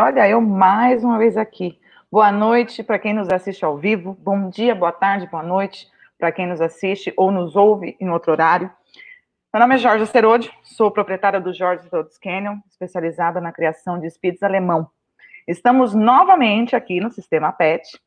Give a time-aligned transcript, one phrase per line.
[0.00, 1.80] Olha, eu mais uma vez aqui.
[2.10, 6.30] Boa noite para quem nos assiste ao vivo, bom dia, boa tarde, boa noite para
[6.30, 8.70] quem nos assiste ou nos ouve em outro horário.
[9.52, 14.08] Meu nome é Jorge Asterode, sou proprietária do Jorge Asterodes Canyon, especializada na criação de
[14.08, 14.88] speeds alemão.
[15.48, 18.00] Estamos novamente aqui no Sistema PET,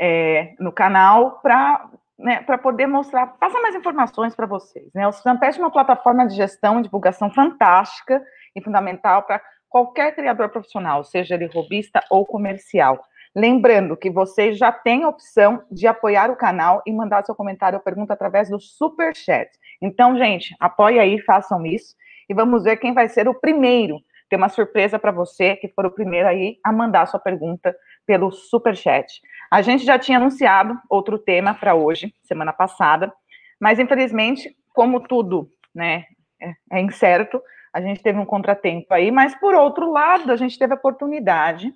[0.00, 4.92] é, no canal, para né, poder mostrar, passar mais informações para vocês.
[4.94, 5.08] Né?
[5.08, 8.24] O Sistema PET é uma plataforma de gestão e divulgação fantástica
[8.54, 9.42] e fundamental para
[9.74, 13.04] qualquer criador profissional, seja ele robista ou comercial.
[13.34, 17.76] Lembrando que vocês já têm a opção de apoiar o canal e mandar seu comentário
[17.76, 19.50] ou pergunta através do Super Chat.
[19.82, 21.96] Então, gente, apoie aí, façam isso
[22.28, 23.98] e vamos ver quem vai ser o primeiro.
[24.28, 27.74] Tem uma surpresa para você que for o primeiro aí a mandar sua pergunta
[28.06, 29.20] pelo Super Chat.
[29.50, 33.12] A gente já tinha anunciado outro tema para hoje, semana passada,
[33.60, 36.04] mas infelizmente, como tudo, né,
[36.40, 37.42] é, é incerto,
[37.74, 41.74] a gente teve um contratempo aí, mas por outro lado, a gente teve a oportunidade,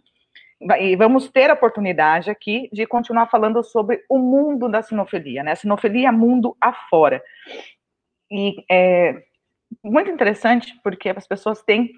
[0.80, 5.54] e vamos ter a oportunidade aqui de continuar falando sobre o mundo da sinofilia, né?
[5.54, 7.22] Sinofilia mundo afora.
[8.30, 9.22] E é
[9.82, 11.90] muito interessante porque as pessoas têm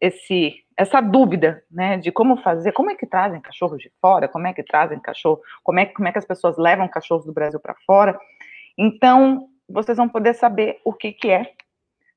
[0.00, 4.46] esse, essa dúvida, né, de como fazer, como é que trazem cachorros de fora, como
[4.46, 7.58] é que trazem cachorro, como é, como é que as pessoas levam cachorros do Brasil
[7.58, 8.18] para fora.
[8.76, 11.52] Então, vocês vão poder saber o que, que é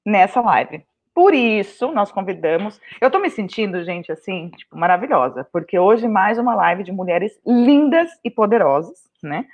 [0.06, 0.84] nessa live.
[1.14, 2.80] Por isso, nós convidamos.
[3.00, 7.40] Eu estou me sentindo, gente, assim, tipo, maravilhosa, porque hoje mais uma live de mulheres
[7.46, 9.46] lindas e poderosas, né?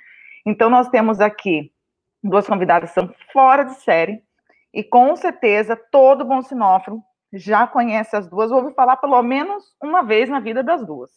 [0.46, 1.72] Então, nós temos aqui
[2.22, 4.22] duas convidadas que são fora de série,
[4.72, 7.02] e com certeza todo bom sinófilo
[7.32, 11.10] já conhece as duas, ouviu falar pelo menos uma vez na vida das duas.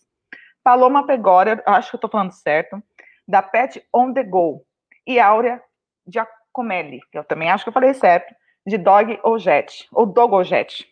[0.63, 2.81] Paloma Pegora, acho que eu estou falando certo,
[3.27, 4.65] da Pet On The Go,
[5.05, 5.61] e Áurea
[6.07, 8.33] Giacomelli, eu também acho que eu falei certo,
[8.65, 10.87] de dog ou jet, ou dogojet.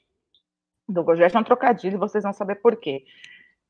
[0.87, 3.03] Dogojet é um trocadilho, vocês vão saber por quê.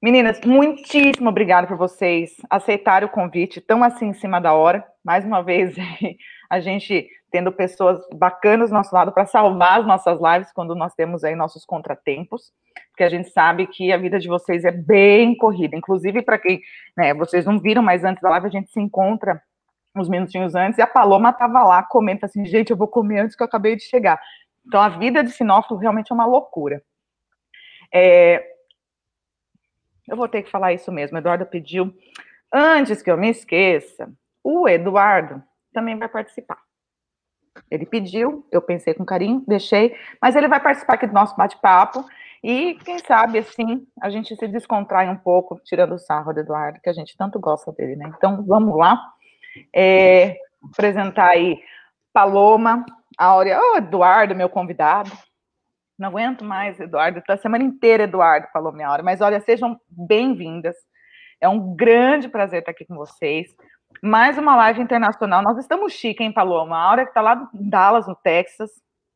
[0.01, 4.85] Meninas, muitíssimo obrigada por vocês aceitarem o convite tão assim em cima da hora.
[5.03, 5.75] Mais uma vez,
[6.49, 10.93] a gente tendo pessoas bacanas do nosso lado para salvar as nossas lives quando nós
[10.95, 12.53] temos aí nossos contratempos,
[12.91, 15.75] porque a gente sabe que a vida de vocês é bem corrida.
[15.75, 16.61] Inclusive, para quem,
[16.97, 19.41] né, vocês não viram, mas antes da live a gente se encontra
[19.99, 23.35] uns minutinhos antes, e a Paloma estava lá, comenta assim, gente, eu vou comer antes
[23.35, 24.19] que eu acabei de chegar.
[24.65, 26.83] Então, a vida de sinófilo realmente é uma loucura.
[27.93, 28.43] É,
[30.07, 31.93] eu vou ter que falar isso mesmo, Eduardo pediu.
[32.51, 34.11] Antes que eu me esqueça,
[34.43, 36.57] o Eduardo também vai participar.
[37.69, 42.03] Ele pediu, eu pensei com carinho, deixei, mas ele vai participar aqui do nosso bate-papo
[42.43, 46.79] e quem sabe assim a gente se descontrai um pouco, tirando o sarro do Eduardo,
[46.81, 48.11] que a gente tanto gosta dele, né?
[48.15, 48.97] Então vamos lá.
[49.73, 50.37] É,
[50.71, 51.61] apresentar aí
[52.13, 52.85] Paloma,
[53.17, 55.11] Áurea, oh, Eduardo, meu convidado.
[55.97, 57.21] Não aguento mais, Eduardo.
[57.21, 59.03] Tá a semana inteira, Eduardo, falou minha hora.
[59.03, 60.75] Mas olha, sejam bem-vindas.
[61.41, 63.53] É um grande prazer estar aqui com vocês.
[64.01, 65.41] Mais uma live internacional.
[65.41, 66.77] Nós estamos chique, hein, Paloma?
[66.77, 68.71] A Áurea que está lá em Dallas, no Texas.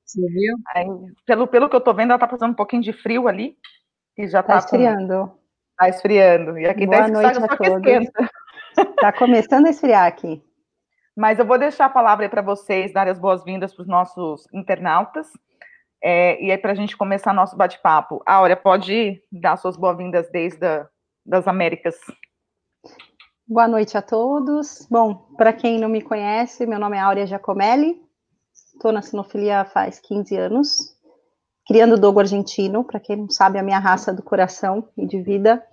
[0.05, 0.57] Você viu?
[0.75, 0.85] Aí,
[1.25, 3.55] pelo, pelo que eu estou vendo, ela está passando um pouquinho de frio ali.
[4.17, 5.31] E já está tá esfriando.
[5.71, 6.57] Está esfriando.
[6.57, 8.11] E aqui Boa tá noite a todos.
[8.77, 10.43] Está começando a esfriar aqui.
[11.15, 14.47] Mas eu vou deixar a palavra aí para vocês darem as boas-vindas para os nossos
[14.53, 15.27] internautas.
[16.01, 18.21] É, e aí, para a gente começar nosso bate-papo.
[18.25, 20.87] Áurea, pode dar suas boas-vindas desde a,
[21.25, 21.95] das Américas.
[23.47, 24.87] Boa noite a todos.
[24.89, 28.01] Bom, para quem não me conhece, meu nome é Áurea Giacomelli.
[28.53, 30.97] Estou na sinofilia faz 15 anos,
[31.67, 35.63] criando dogo argentino, para quem não sabe, a minha raça do coração e de vida.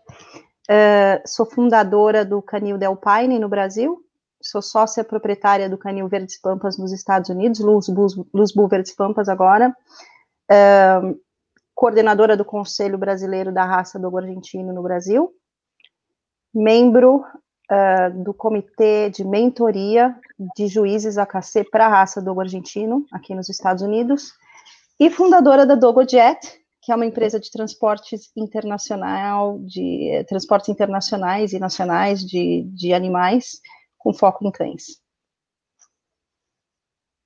[0.71, 3.99] Uh, sou fundadora do Canil Del Paine no Brasil,
[4.41, 8.95] sou sócia proprietária do Canil Verdes Pampas nos Estados Unidos, Luz, Luz, Luz Bull Verdes
[8.95, 9.75] Pampas agora,
[10.49, 11.21] uh,
[11.75, 15.33] coordenadora do Conselho Brasileiro da Raça do Argentino no Brasil,
[16.55, 20.15] membro uh, do Comitê de Mentoria
[20.57, 24.35] de Juízes AKC para a Raça do Argentino, aqui nos Estados Unidos,
[25.01, 31.53] e fundadora da DogoJet, que é uma empresa de transportes internacional, de eh, transportes internacionais
[31.53, 33.61] e nacionais de, de animais,
[33.99, 35.01] com foco em cães.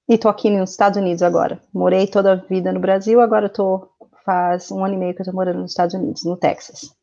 [0.09, 1.63] E tô aqui nos Estados Unidos agora.
[1.73, 3.89] Morei toda a vida no Brasil, agora tô
[4.25, 6.95] faz um ano e meio que eu tô morando nos Estados Unidos, no Texas.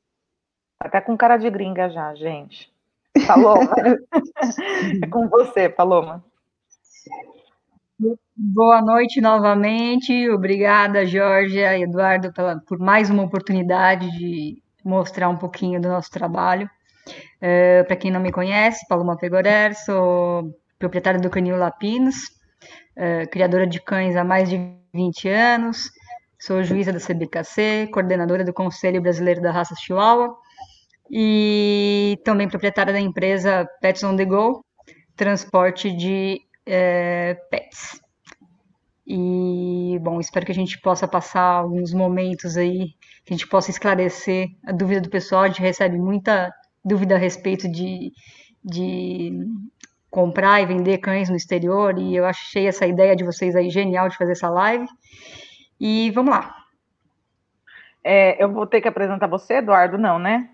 [0.80, 2.72] Até com cara de gringa já, gente.
[3.28, 3.74] Paloma.
[5.04, 6.24] é com você, Paloma.
[8.36, 10.28] Boa noite novamente.
[10.30, 16.10] Obrigada, Georgia e Eduardo, pela, por mais uma oportunidade de mostrar um pouquinho do nosso
[16.10, 16.68] trabalho.
[17.38, 22.16] Uh, Para quem não me conhece, Paloma Pegorer, sou proprietária do Canil Lapinos,
[22.98, 24.60] uh, criadora de cães há mais de
[24.92, 25.92] 20 anos.
[26.40, 30.36] sou juíza da CBKC, coordenadora do Conselho Brasileiro da Raça Chihuahua
[31.12, 34.66] e também proprietária da empresa Pets on the Go,
[35.16, 38.02] transporte de é, pets.
[39.06, 42.94] E, bom, espero que a gente possa passar alguns momentos aí,
[43.26, 45.44] que a gente possa esclarecer a dúvida do pessoal.
[45.44, 46.54] A gente recebe muita
[46.84, 48.14] dúvida a respeito de,
[48.64, 49.32] de
[50.10, 54.08] comprar e vender cães no exterior, e eu achei essa ideia de vocês aí genial
[54.08, 54.88] de fazer essa live.
[55.80, 56.56] E vamos lá.
[58.04, 60.50] É, eu vou ter que apresentar você, Eduardo, não, né?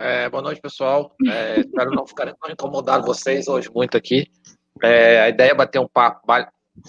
[0.00, 1.14] É, boa noite, pessoal.
[1.30, 4.26] É, espero não ficar não incomodar vocês hoje muito aqui.
[4.82, 6.26] É, a ideia é bater um papo,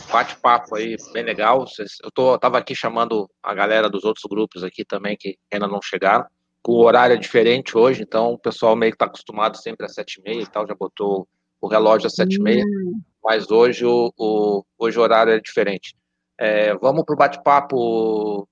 [0.10, 1.66] bate-papo aí bem legal.
[2.02, 5.82] Eu tô, tava aqui chamando a galera dos outros grupos aqui também que ainda não
[5.82, 6.26] chegaram.
[6.66, 10.22] O horário é diferente hoje, então o pessoal meio que está acostumado sempre às sete
[10.22, 11.28] e meia e tal, já botou
[11.60, 13.02] o relógio às sete e meia, hum.
[13.22, 15.98] mas hoje o, o, hoje o horário é diferente.
[16.40, 18.48] É, vamos para o bate-papo,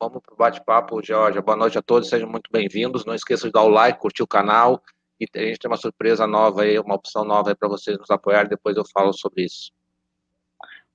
[0.00, 1.40] vamos para o bate-papo, Georgia.
[1.40, 3.04] Boa noite a todos, sejam muito bem-vindos.
[3.04, 4.82] Não esqueçam de dar o like, curtir o canal,
[5.20, 8.10] e a gente tem uma surpresa nova aí, uma opção nova aí para vocês nos
[8.10, 9.72] apoiar, depois eu falo sobre isso.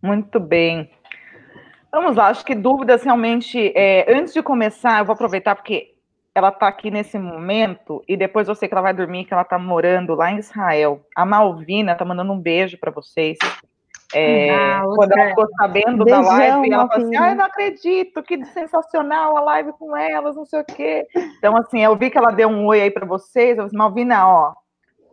[0.01, 0.91] Muito bem.
[1.91, 3.73] Vamos lá, acho que dúvidas realmente.
[3.75, 5.95] É, antes de começar, eu vou aproveitar porque
[6.35, 9.41] ela está aqui nesse momento e depois eu sei que ela vai dormir, que ela
[9.41, 11.03] está morando lá em Israel.
[11.15, 13.37] A Malvina está mandando um beijo para vocês.
[14.13, 17.45] É, ah, quando ela ficou sabendo Beijão, da live, ela falou assim: ah, eu não
[17.45, 21.07] acredito, que sensacional a live com elas, não sei o quê.
[21.37, 23.57] Então, assim, eu vi que ela deu um oi aí para vocês.
[23.57, 24.53] Eu disse, Malvina, ó,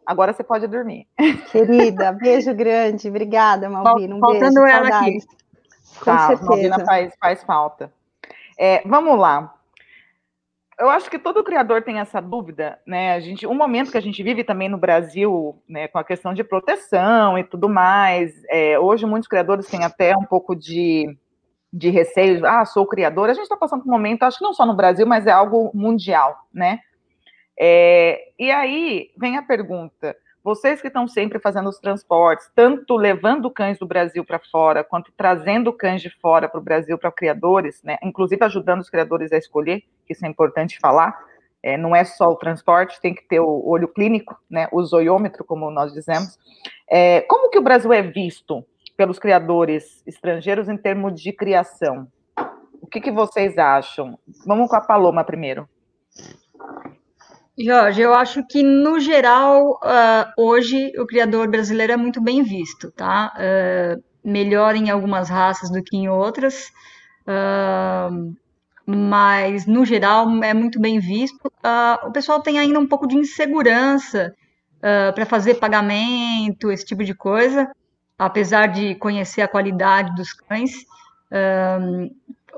[0.06, 1.06] agora você pode dormir.
[1.52, 4.14] Querida, beijo grande, obrigada, Malvina.
[4.14, 5.19] Um Faltando beijo, ela aqui.
[5.98, 6.48] Com tá, certeza.
[6.48, 7.93] Malvina faz, faz falta.
[8.58, 9.56] É, vamos lá
[10.78, 13.14] eu acho que todo criador tem essa dúvida, né?
[13.14, 16.34] A gente, um momento que a gente vive também no Brasil, né, com a questão
[16.34, 18.34] de proteção e tudo mais.
[18.50, 21.17] É, hoje muitos criadores têm até um pouco de,
[21.73, 22.44] de receio.
[22.46, 23.31] Ah, sou criador.
[23.31, 25.31] A gente está passando por um momento, acho que não só no Brasil, mas é
[25.31, 26.81] algo mundial, né?
[27.58, 30.14] É, e aí vem a pergunta:
[30.44, 35.11] vocês que estão sempre fazendo os transportes, tanto levando cães do Brasil para fora, quanto
[35.17, 37.96] trazendo cães de fora para o Brasil para criadores, né?
[38.02, 41.19] inclusive ajudando os criadores a escolher, que isso é importante falar,
[41.62, 45.44] é, não é só o transporte, tem que ter o olho clínico, né, o zoiômetro,
[45.44, 46.38] como nós dizemos.
[46.88, 48.64] É, como que o Brasil é visto
[48.97, 52.06] pelos criadores estrangeiros em termos de criação?
[52.81, 54.17] O que, que vocês acham?
[54.47, 55.69] Vamos com a Paloma primeiro.
[57.58, 62.93] Jorge, eu acho que, no geral, uh, hoje o criador brasileiro é muito bem visto,
[62.93, 63.32] tá?
[63.35, 66.70] Uh, melhor em algumas raças do que em outras,
[67.26, 68.37] uh,
[68.87, 71.53] mas, no geral, é muito bem visto.
[72.05, 74.35] o pessoal tem ainda um pouco de insegurança
[75.15, 77.69] para fazer pagamento, esse tipo de coisa,
[78.19, 80.87] apesar de conhecer a qualidade dos cães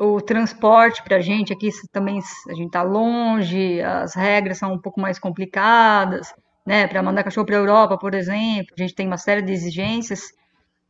[0.01, 4.79] o transporte para a gente aqui também a gente está longe, as regras são um
[4.79, 6.33] pouco mais complicadas,
[6.64, 6.87] né?
[6.87, 10.33] Para mandar cachorro para a Europa, por exemplo, a gente tem uma série de exigências,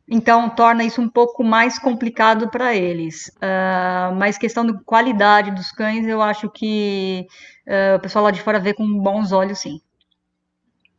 [0.09, 3.27] então torna isso um pouco mais complicado para eles.
[3.37, 7.27] Uh, mas questão de qualidade dos cães, eu acho que
[7.67, 9.79] uh, o pessoal lá de fora vê com bons olhos, sim.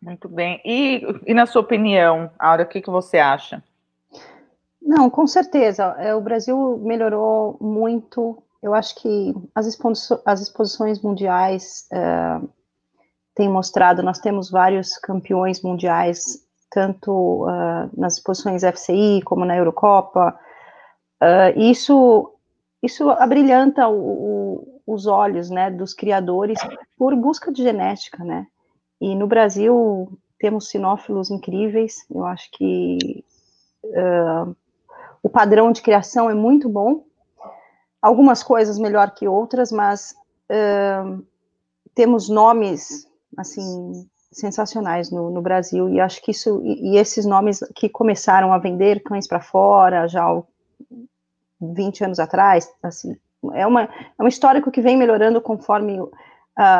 [0.00, 0.60] Muito bem.
[0.64, 3.62] E, e na sua opinião, Aura, o que, que você acha?
[4.80, 5.94] Não, com certeza.
[5.98, 8.42] É, o Brasil melhorou muito.
[8.62, 12.48] Eu acho que as, exposições, as exposições mundiais uh,
[13.34, 20.38] têm mostrado, nós temos vários campeões mundiais, tanto uh, nas exposições FCI como na Eurocopa.
[21.22, 22.32] Uh, isso,
[22.82, 26.58] isso abrilhanta o, o, os olhos né, dos criadores
[26.96, 28.46] por busca de genética, né?
[29.00, 32.06] E no Brasil temos sinófilos incríveis.
[32.10, 33.24] Eu acho que
[33.84, 34.54] Uh,
[35.22, 37.04] o padrão de criação é muito bom,
[38.00, 40.14] algumas coisas melhor que outras, mas
[40.50, 41.24] uh,
[41.94, 47.60] temos nomes, assim, sensacionais no, no, Brasil, e acho que isso, e, e, esses nomes
[47.74, 50.42] que começaram a vender cães para fora já há
[51.60, 53.16] 20 anos atrás, assim,
[53.54, 56.10] é, uma, é um histórico que vem melhorando conforme, uh,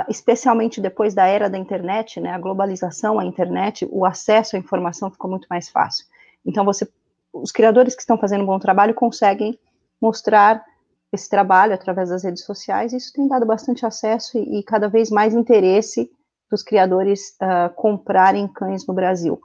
[0.09, 5.11] especialmente depois da era da internet, né, a globalização, a internet, o acesso à informação
[5.11, 6.07] ficou muito mais fácil.
[6.47, 6.87] Então, você
[7.33, 9.59] os criadores que estão fazendo um bom trabalho conseguem
[10.01, 10.65] mostrar
[11.13, 15.11] esse trabalho através das redes sociais, isso tem dado bastante acesso e, e cada vez
[15.11, 16.11] mais interesse
[16.51, 19.41] dos criadores uh, comprarem cães no Brasil.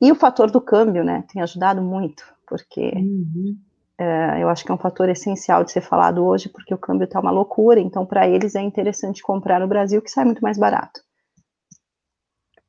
[0.00, 3.56] E o fator do câmbio, né, tem ajudado muito, porque uhum.
[4.00, 7.04] uh, eu acho que é um fator essencial de ser falado hoje, porque o câmbio
[7.04, 10.58] está uma loucura, então para eles é interessante comprar no Brasil, que sai muito mais
[10.58, 11.00] barato.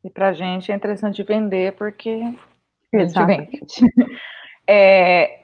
[0.04, 2.22] E para a gente é interessante vender, porque
[2.92, 3.60] Exatamente.
[4.70, 5.40] É,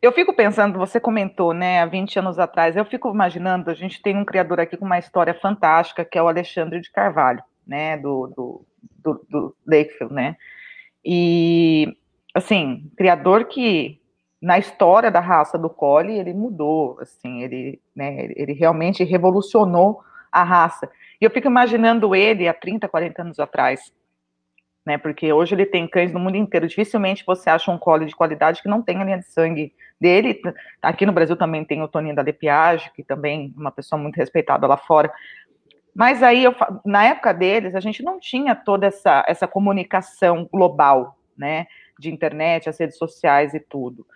[0.00, 4.00] Eu fico pensando, você comentou, né, há 20 anos atrás, eu fico imaginando, a gente
[4.00, 7.96] tem um criador aqui com uma história fantástica, que é o Alexandre de Carvalho, né,
[7.98, 8.66] do, do,
[8.98, 10.36] do, do Lakefield, né,
[11.04, 11.96] e,
[12.34, 14.00] assim, criador que,
[14.40, 20.42] na história da raça do Collie, ele mudou, assim, ele, né, ele realmente revolucionou a
[20.42, 20.90] raça.
[21.20, 23.92] E eu fico imaginando ele há 30, 40 anos atrás,
[24.86, 24.96] né?
[24.96, 26.68] Porque hoje ele tem cães no mundo inteiro.
[26.68, 30.40] Dificilmente você acha um collie de qualidade que não tenha linha de sangue dele.
[30.80, 34.16] Aqui no Brasil também tem o Toninho da Lepiage, que também é uma pessoa muito
[34.16, 35.12] respeitada lá fora.
[35.94, 36.54] Mas aí, eu,
[36.84, 41.66] na época deles, a gente não tinha toda essa, essa comunicação global, né?
[41.98, 44.06] De internet, as redes sociais e tudo.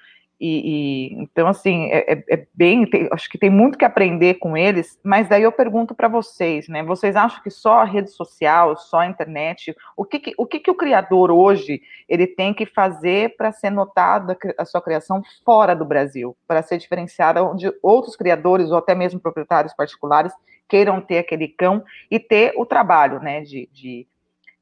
[0.45, 2.85] E, e, então, assim, é, é, é bem.
[2.85, 6.67] Tem, acho que tem muito que aprender com eles, mas daí eu pergunto para vocês,
[6.67, 6.83] né?
[6.83, 10.59] Vocês acham que só a rede social, só a internet, o que, que o que,
[10.59, 15.77] que o criador hoje ele tem que fazer para ser notada a sua criação fora
[15.77, 20.33] do Brasil, para ser diferenciada onde outros criadores ou até mesmo proprietários particulares
[20.69, 24.07] queiram ter aquele cão e ter o trabalho, né, de, de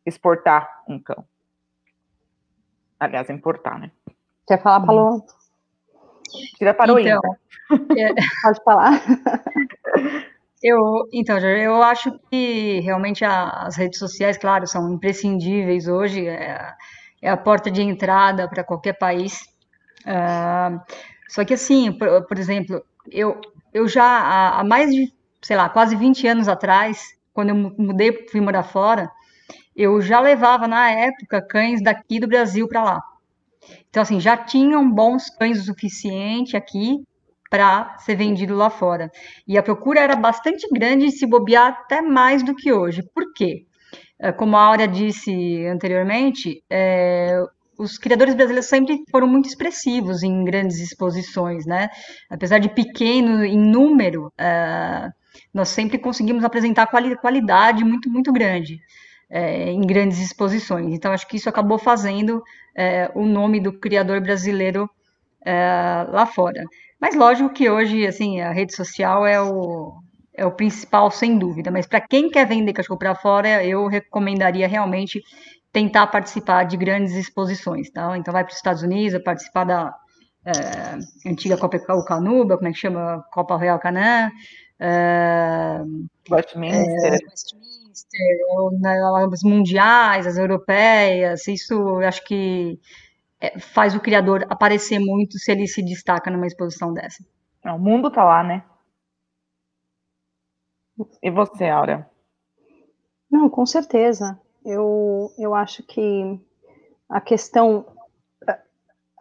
[0.05, 1.25] exportar um cão.
[2.99, 3.91] Aliás, importar, né?
[4.47, 5.25] Quer falar, Paloma?
[6.59, 7.21] Tira para o então,
[7.97, 8.15] é...
[8.43, 9.03] Pode falar.
[10.63, 16.75] Eu, então, eu acho que realmente as redes sociais, claro, são imprescindíveis hoje, é,
[17.23, 19.41] é a porta de entrada para qualquer país.
[20.03, 20.79] Uh,
[21.31, 23.41] só que, assim, por, por, exemplo, eu,
[23.73, 25.11] eu já há, há, mais de,
[25.51, 29.11] sei lá, quase 20 anos atrás, quando eu mudei, fui morar fora,
[29.75, 33.03] eu já levava, na época, cães daqui do Brasil para lá.
[33.89, 36.99] Então, assim, já tinham bons cães o suficiente aqui
[37.51, 39.11] para ser vendido lá fora.
[39.45, 43.03] E a procura era bastante grande, se bobear até mais do que hoje.
[43.13, 43.65] Por quê?
[44.21, 47.43] É, como a Áurea disse anteriormente, é,
[47.77, 51.89] os criadores brasileiros sempre foram muito expressivos em grandes exposições, né?
[52.31, 55.11] Apesar de pequeno em número, é,
[55.53, 58.81] nós sempre conseguimos apresentar quali qualidade muito, muito grande
[59.31, 60.93] é, em grandes exposições.
[60.93, 62.43] Então, acho que isso acabou fazendo
[62.77, 64.91] é, o nome do criador brasileiro
[65.45, 66.65] é, lá fora.
[67.01, 69.95] Mas lógico que hoje, assim, a rede social é o,
[70.35, 71.71] é o principal, sem dúvida.
[71.71, 75.23] Mas para quem quer vender cachorro para fora, eu recomendaria realmente
[75.73, 78.19] tentar participar de grandes exposições, tá?
[78.19, 79.95] Então vai para os Estados Unidos, participar da
[80.45, 83.25] é, antiga Copa Canuba, como é que chama?
[83.33, 84.31] Copa Royal Canin.
[84.81, 85.83] É,
[86.31, 87.13] Westminster.
[87.13, 88.39] É, Westminster,
[89.31, 92.81] as mundiais, as europeias, isso eu acho que
[93.39, 97.23] é, faz o criador aparecer muito se ele se destaca numa exposição dessa.
[97.63, 98.65] É, o mundo tá lá, né?
[101.23, 102.09] E você, Aura?
[103.31, 104.39] Não, com certeza.
[104.65, 106.41] Eu, eu acho que
[107.09, 107.87] a questão.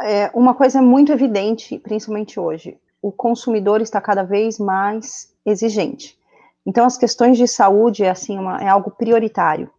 [0.02, 6.18] É, é uma coisa muito evidente, principalmente hoje: o consumidor está cada vez mais exigente.
[6.66, 9.70] Então, as questões de saúde é, assim, uma, é algo prioritário.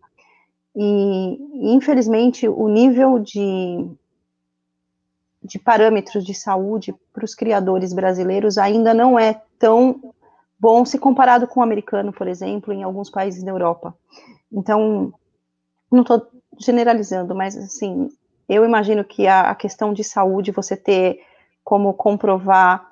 [0.75, 3.87] E, infelizmente, o nível de,
[5.43, 10.15] de parâmetros de saúde para os criadores brasileiros ainda não é tão
[10.59, 13.95] bom se comparado com o americano, por exemplo, em alguns países da Europa.
[14.53, 15.13] Então,
[15.91, 16.27] não estou
[16.59, 18.09] generalizando, mas, assim,
[18.49, 21.21] eu imagino que a, a, questão de saúde, você ter
[21.65, 22.90] como comprovar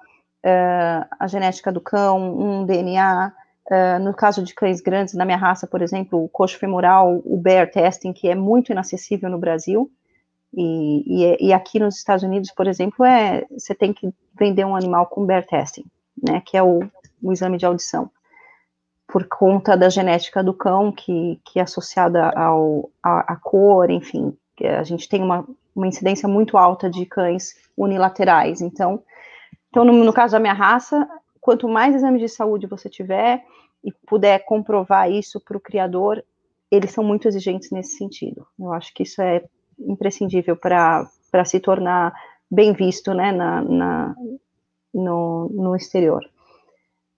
[0.49, 3.33] uh, a genética do cão, um DNA,
[3.71, 7.37] Uh, no caso de cães grandes, na minha raça, por exemplo, o coxo femoral, o
[7.37, 9.91] bear testing, que é muito inacessível no Brasil,
[10.55, 14.75] e, e, e, aqui nos Estados Unidos, por exemplo, é você tem que vender um
[14.75, 15.85] animal com bear testing,
[16.27, 16.81] né, que é o,
[17.23, 18.11] o exame de audição,
[19.07, 24.83] por conta da genética do cão, que, que é associada ao, a cor, enfim, a
[24.83, 29.03] gente tem uma, uma incidência muito alta de cães unilaterais, então,
[29.69, 31.09] então no, no caso da minha raça,
[31.41, 33.45] quanto mais exames de saúde você tiver,
[33.85, 36.25] e puder comprovar isso para o criador,
[36.71, 38.47] eles são muito exigentes nesse sentido.
[38.59, 39.45] Eu acho que isso é
[39.79, 41.09] imprescindível para
[41.45, 42.13] se tornar
[42.51, 44.15] bem visto né, na, na
[44.93, 46.25] no, no exterior.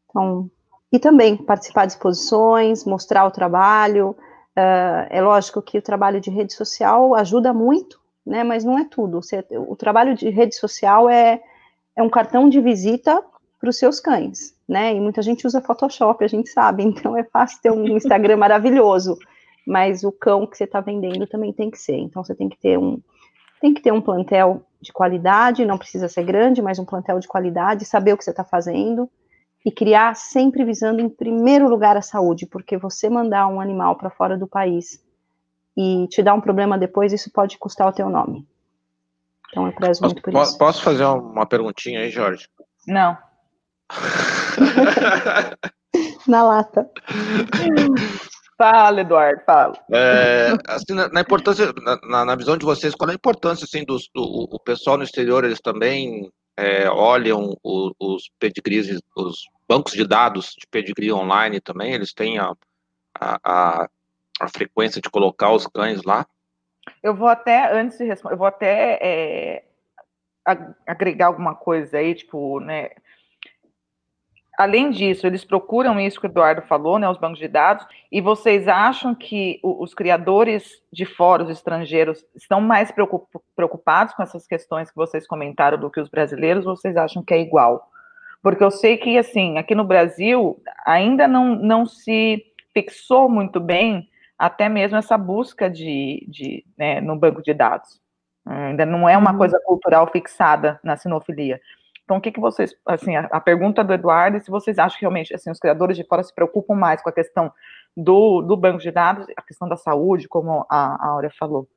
[0.08, 0.50] Então,
[0.92, 4.10] e também participar de exposições, mostrar o trabalho.
[4.56, 8.84] Uh, é lógico que o trabalho de rede social ajuda muito, né, mas não é
[8.84, 9.22] tudo.
[9.22, 11.40] Você, o trabalho de rede social é,
[11.96, 13.22] é um cartão de visita
[13.58, 14.94] para os seus cães, né?
[14.94, 19.18] E muita gente usa Photoshop, a gente sabe, então é fácil ter um Instagram maravilhoso,
[19.66, 21.96] mas o cão que você está vendendo também tem que ser.
[21.96, 23.00] Então você tem que ter um
[23.60, 27.28] tem que ter um plantel de qualidade, não precisa ser grande, mas um plantel de
[27.28, 29.06] qualidade, saber o que você está fazendo
[29.64, 34.08] e criar sempre visando em primeiro lugar a saúde, porque você mandar um animal para
[34.08, 35.04] fora do país
[35.76, 38.46] e te dar um problema depois, isso pode custar o teu nome.
[39.50, 40.58] Então eu prezo muito por posso, isso.
[40.58, 42.48] Posso fazer uma perguntinha aí, Jorge?
[42.86, 43.16] Não.
[46.26, 46.88] Na lata.
[48.56, 49.72] Fala, Eduardo, fala.
[49.90, 51.72] É, assim, na, na importância,
[52.04, 55.02] na, na, visão de vocês, qual é a importância assim, do, do o pessoal no
[55.02, 61.58] exterior, eles também é, olham os, os pedigrees, os bancos de dados de pedigree online
[61.58, 62.52] também, eles têm a,
[63.18, 63.88] a,
[64.38, 66.26] a, frequência de colocar os cães lá?
[67.02, 69.64] Eu vou até, antes de responder, eu vou até é,
[70.86, 72.90] agregar alguma coisa aí, tipo, né,
[74.60, 78.20] além disso, eles procuram isso que o Eduardo falou, né, os bancos de dados, e
[78.20, 82.92] vocês acham que os criadores de fóruns estrangeiros estão mais
[83.56, 87.32] preocupados com essas questões que vocês comentaram do que os brasileiros, ou vocês acham que
[87.32, 87.88] é igual?
[88.42, 92.44] Porque eu sei que, assim, aqui no Brasil, ainda não, não se
[92.74, 94.09] fixou muito bem
[94.40, 98.00] até mesmo essa busca de, de né, no banco de dados.
[98.46, 99.36] Ainda não é uma uhum.
[99.36, 101.60] coisa cultural fixada na sinofilia.
[102.02, 104.98] Então, o que, que vocês, assim, a, a, pergunta do Eduardo é se vocês acham
[104.98, 107.52] que realmente, assim, os criadores de fora se preocupam mais com a questão
[107.94, 111.68] do, do banco de dados, a questão da saúde, como a, a Áurea falou.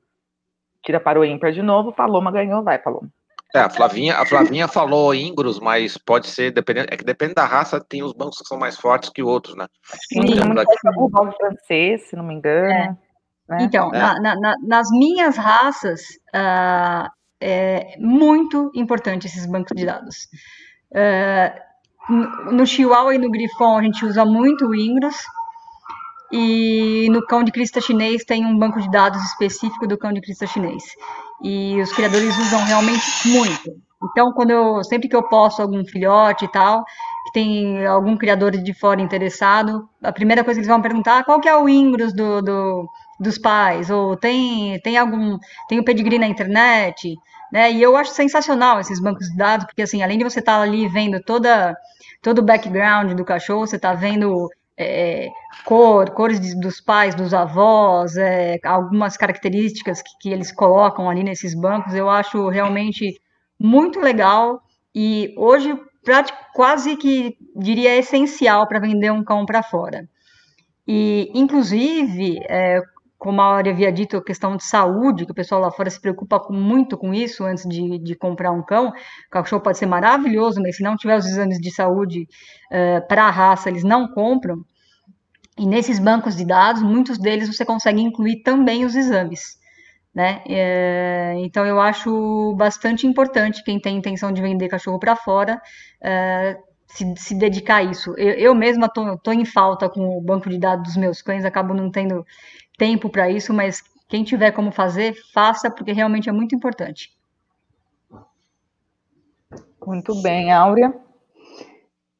[0.81, 3.09] Tira para o ímpar de novo, Paloma ganhou, vai, Paloma.
[3.55, 7.45] É, a Flavinha, a Flavinha falou Ingros, mas pode ser, dependendo, é que depende da
[7.45, 9.67] raça, tem os bancos que são mais fortes que outros, né?
[10.11, 12.71] Sim, tem o banco francês, se não me engano.
[12.71, 12.97] É.
[13.49, 13.57] Né?
[13.61, 13.99] Então, é.
[13.99, 16.01] na, na, nas minhas raças,
[16.33, 17.07] uh,
[17.39, 20.27] é muito importante esses bancos de dados.
[20.95, 21.61] É,
[22.51, 25.15] no Chihuahua e no Grifon a gente usa muito o Ingros,
[26.31, 30.21] e no cão de crista chinês tem um banco de dados específico do cão de
[30.21, 30.83] crista chinês.
[31.43, 33.71] E os criadores usam realmente muito.
[34.11, 36.83] Então, quando eu, sempre que eu posto algum filhote e tal,
[37.25, 41.23] que tem algum criador de fora interessado, a primeira coisa que eles vão perguntar é
[41.23, 45.37] qual que é o Ingros do, do, dos pais, ou tem, tem algum,
[45.69, 47.15] tem o pedigree na internet,
[47.51, 47.71] né?
[47.71, 50.61] E eu acho sensacional esses bancos de dados, porque assim, além de você estar tá
[50.61, 51.75] ali vendo toda,
[52.21, 55.29] todo o background do cachorro, você está vendo é,
[55.65, 61.23] cor, cores de, dos pais, dos avós, é, algumas características que, que, eles colocam ali
[61.23, 63.19] nesses bancos, eu acho realmente
[63.59, 64.61] muito legal
[64.95, 65.79] e hoje
[66.53, 70.07] quase que diria essencial para vender um cão para fora.
[70.87, 72.81] E, inclusive, é,
[73.23, 75.99] como a Áurea havia dito, a questão de saúde, que o pessoal lá fora se
[75.99, 78.89] preocupa com, muito com isso antes de, de, comprar um cão.
[78.89, 82.27] O cachorro pode ser maravilhoso, mas se não tiver os exames de saúde
[82.69, 84.57] uh, para a raça, eles não compram.
[85.57, 89.57] E nesses bancos de dados, muitos deles você consegue incluir também os exames.
[90.13, 90.43] Né?
[90.45, 95.61] É, então eu acho bastante importante quem tem intenção de vender cachorro para fora
[96.03, 96.57] é,
[96.87, 98.13] se, se, dedicar a isso.
[98.17, 101.73] Eu, eu mesma estou em falta com o banco de dados dos meus cães, acabo
[101.73, 102.25] não tendo
[102.77, 107.11] tempo para isso, mas quem tiver como fazer, faça, porque realmente é muito importante.
[109.85, 110.93] Muito bem, Áurea.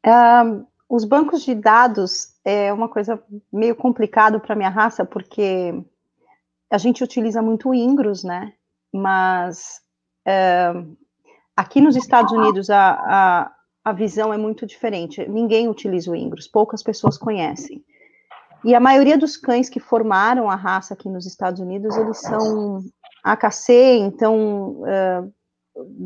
[0.05, 5.73] Uh, os bancos de dados é uma coisa meio complicado para minha raça, porque
[6.69, 8.53] a gente utiliza muito Ingros, né?
[8.91, 9.81] Mas
[10.27, 10.97] uh,
[11.55, 15.27] aqui nos Estados Unidos a, a, a visão é muito diferente.
[15.27, 17.83] Ninguém utiliza o Ingros, poucas pessoas conhecem.
[18.63, 22.81] E a maioria dos cães que formaram a raça aqui nos Estados Unidos, eles são
[23.23, 25.33] AKC, então uh,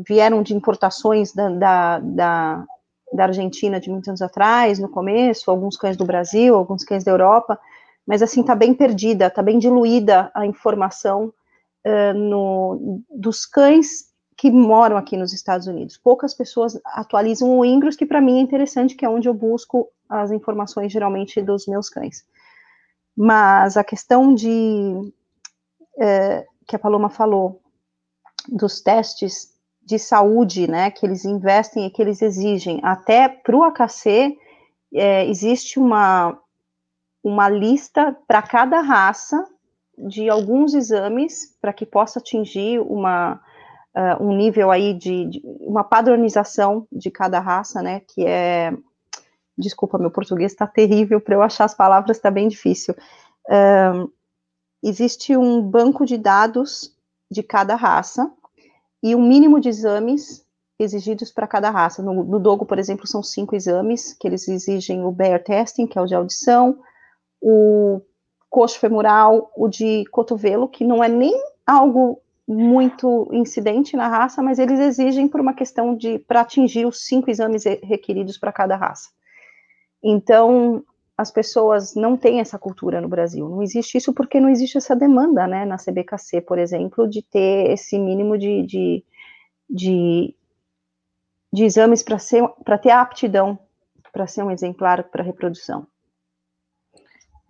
[0.08, 2.64] vieram de importações da, da, da,
[3.12, 7.12] da, Argentina de muitos anos atrás, no começo, alguns cães do Brasil, alguns cães da
[7.12, 7.58] Europa,
[8.04, 11.32] mas assim, está bem perdida, está bem diluída a informação
[11.86, 15.96] uh, no, dos cães que moram aqui nos Estados Unidos.
[15.96, 19.88] Poucas pessoas atualizam o Ingros, que para mim é interessante, que é onde eu busco
[20.08, 22.24] as informações geralmente dos meus cães.
[23.20, 25.12] Mas a questão de
[25.98, 27.60] é, que a Paloma falou
[28.48, 29.48] dos testes
[29.82, 34.38] de saúde, né, que eles investem e que eles exigem, até para o AKC
[34.94, 36.38] é, existe uma
[37.24, 39.44] uma lista para cada raça
[39.98, 43.40] de alguns exames para que possa atingir uma
[43.96, 48.72] uh, um nível aí de, de, uma padronização de cada raça, né, que é
[49.58, 52.94] desculpa, meu português está terrível, para eu achar as palavras está bem difícil.
[53.50, 54.08] Um,
[54.82, 56.94] existe um banco de dados
[57.30, 58.30] de cada raça
[59.02, 60.46] e um mínimo de exames
[60.78, 62.02] exigidos para cada raça.
[62.02, 65.98] No, no, Dogo, por exemplo, são cinco exames que eles exigem o Bear Testing, que
[65.98, 66.78] é o de audição,
[67.40, 68.00] o
[68.48, 71.34] coxo femoral, o de cotovelo, que não é nem
[71.66, 77.04] algo muito incidente na raça, mas eles exigem por uma questão de para atingir os
[77.04, 79.10] cinco exames requeridos para cada raça.
[80.02, 80.84] Então,
[81.16, 83.48] as pessoas não têm essa cultura no Brasil.
[83.48, 87.70] Não existe isso porque não existe essa demanda, né, na CBKC, por exemplo, de ter
[87.70, 89.04] esse mínimo de, de,
[89.68, 90.34] de,
[91.52, 93.58] de exames para ter a aptidão
[94.12, 95.86] para ser um exemplar para reprodução.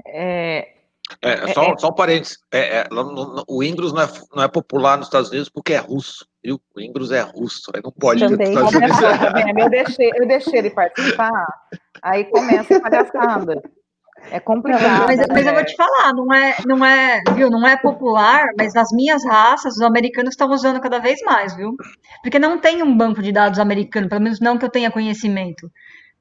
[0.05, 0.75] É,
[1.23, 2.39] é, é, só, é, só um parênteses.
[2.53, 5.73] É, é, no, no, o Ingros não é, não é popular nos Estados Unidos porque
[5.73, 6.27] é russo.
[6.49, 6.59] Viu?
[6.75, 7.71] O Ingros é russo.
[7.75, 8.55] Aí não pode Também.
[8.55, 11.45] ter eu, deixei, eu deixei ele participar,
[12.03, 13.63] aí começa a palhaçada.
[14.31, 15.07] É complicado.
[15.07, 18.73] Mas, mas eu vou te falar, não é, não é, viu, não é popular, mas
[18.73, 21.77] nas minhas raças, os americanos estão usando cada vez mais, viu?
[22.23, 25.71] Porque não tem um banco de dados americano, pelo menos não que eu tenha conhecimento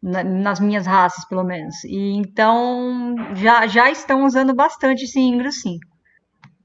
[0.03, 1.83] nas minhas raças, pelo menos.
[1.85, 5.79] E então já, já estão usando bastante esse Ingro, sim.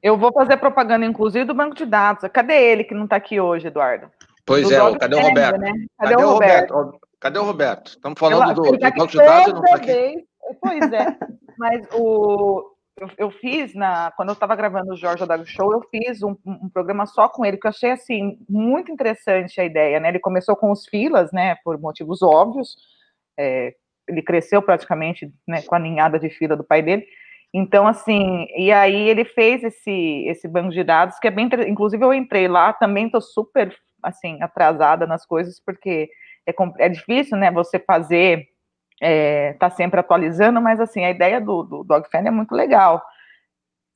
[0.02, 2.28] Eu vou fazer propaganda, inclusive, do banco de dados.
[2.32, 4.10] Cadê ele que não está aqui hoje, Eduardo?
[4.44, 5.60] Pois do é, cadê o Roberto?
[5.60, 5.72] Né?
[5.98, 6.74] Cadê, cadê, o Roberto?
[6.74, 7.08] Roberto?
[7.20, 7.86] Cadê o Roberto?
[7.88, 10.26] Estamos falando eu, do, do banco de dados não está aqui.
[10.60, 11.16] Pois é,
[11.56, 15.82] mas o, eu, eu, fiz na quando eu estava gravando o Jorge Dago Show, eu
[15.88, 20.00] fiz um, um, programa só com ele que eu achei assim muito interessante a ideia,
[20.00, 20.08] né?
[20.08, 21.56] Ele começou com os filas, né?
[21.64, 22.74] Por motivos óbvios,
[23.38, 23.72] é,
[24.08, 27.06] ele cresceu praticamente né, com a ninhada de fila do pai dele.
[27.54, 31.48] Então, assim, e aí ele fez esse, esse banco de dados, que é bem.
[31.68, 36.08] Inclusive, eu entrei lá, também estou super, assim, atrasada nas coisas, porque
[36.46, 38.46] é, é difícil, né, você fazer,
[39.02, 43.02] é, tá sempre atualizando, mas, assim, a ideia do, do DogFan é muito legal.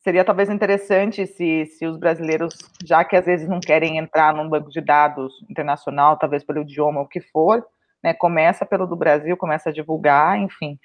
[0.00, 4.48] Seria talvez interessante se, se os brasileiros, já que às vezes não querem entrar num
[4.48, 7.66] banco de dados internacional, talvez pelo idioma, o que for,
[8.04, 10.78] né, começa pelo do Brasil, começa a divulgar, enfim.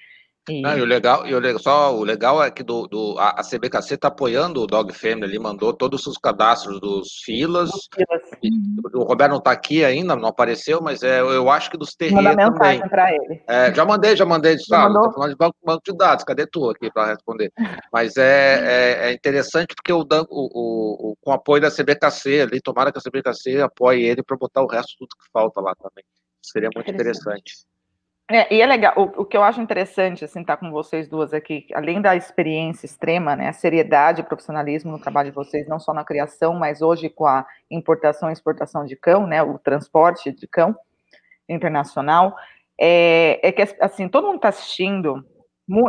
[0.48, 0.60] E...
[0.60, 3.42] Não, e o legal, e o, só, o legal é que do, do a, a
[3.44, 7.70] CBKC está apoiando o Dog Family, ele mandou todos os cadastros dos filas.
[8.42, 8.50] E,
[8.92, 12.34] o Roberto não está aqui ainda, não apareceu, mas é, eu acho que dos terreiros
[12.34, 12.80] também.
[12.88, 13.40] para ele.
[13.46, 14.94] É, já mandei, já mandei, sabe?
[14.94, 17.52] Tá falando de banco, banco de dados, cadê tu aqui para responder?
[17.92, 22.60] Mas é, é, é, interessante porque o, o, o, com o apoio da CBKC ali,
[22.60, 26.04] tomara que a CBKC apoie ele para botar o resto tudo que falta lá também.
[26.42, 27.64] Seria muito interessante.
[28.34, 31.06] É, e é legal, o, o, que eu acho interessante, assim, estar tá com vocês
[31.06, 35.68] duas aqui, além da experiência extrema, né, a seriedade e profissionalismo no trabalho de vocês,
[35.68, 39.58] não só na criação, mas hoje com a importação e exportação de cão, né, o
[39.58, 40.74] transporte de cão
[41.46, 42.34] internacional,
[42.80, 45.22] é, é que, assim, todo mundo está assistindo,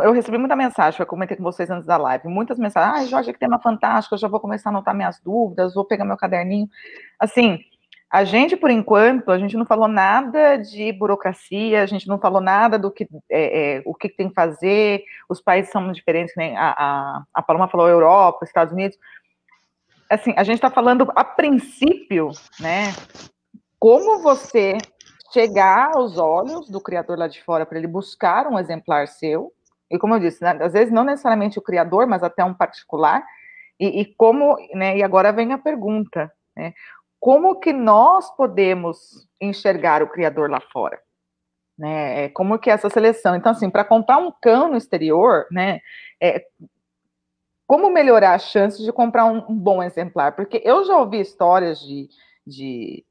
[0.02, 3.32] eu recebi muita mensagem, eu comentei com vocês antes da live, muitas mensagens, ah, Jorge,
[3.32, 6.68] que tema fantástico, eu já vou começar a anotar minhas dúvidas, vou pegar meu caderninho,
[7.18, 7.58] assim,
[8.14, 12.40] a gente, por enquanto, a gente não falou nada de burocracia, a gente não falou
[12.40, 16.54] nada do que é, é, o que tem que fazer, os países são diferentes, né?
[16.56, 18.96] A, a, a Paloma falou Europa, Estados Unidos.
[20.08, 22.92] Assim, a gente está falando a princípio, né?
[23.80, 24.78] Como você
[25.32, 29.52] chegar aos olhos do criador lá de fora para ele buscar um exemplar seu,
[29.90, 33.24] e como eu disse, né, às vezes não necessariamente o criador, mas até um particular,
[33.80, 36.72] e, e como, né, e agora vem a pergunta, né,
[37.24, 41.00] como que nós podemos enxergar o criador lá fora?
[41.76, 42.24] Né?
[42.24, 43.34] É, como que é essa seleção?
[43.34, 45.80] Então, assim, para comprar um cão no exterior, né?
[46.20, 46.44] É,
[47.66, 50.36] como melhorar as chances de comprar um, um, bom exemplar?
[50.36, 52.10] Porque eu já ouvi histórias de,
[52.46, 53.02] de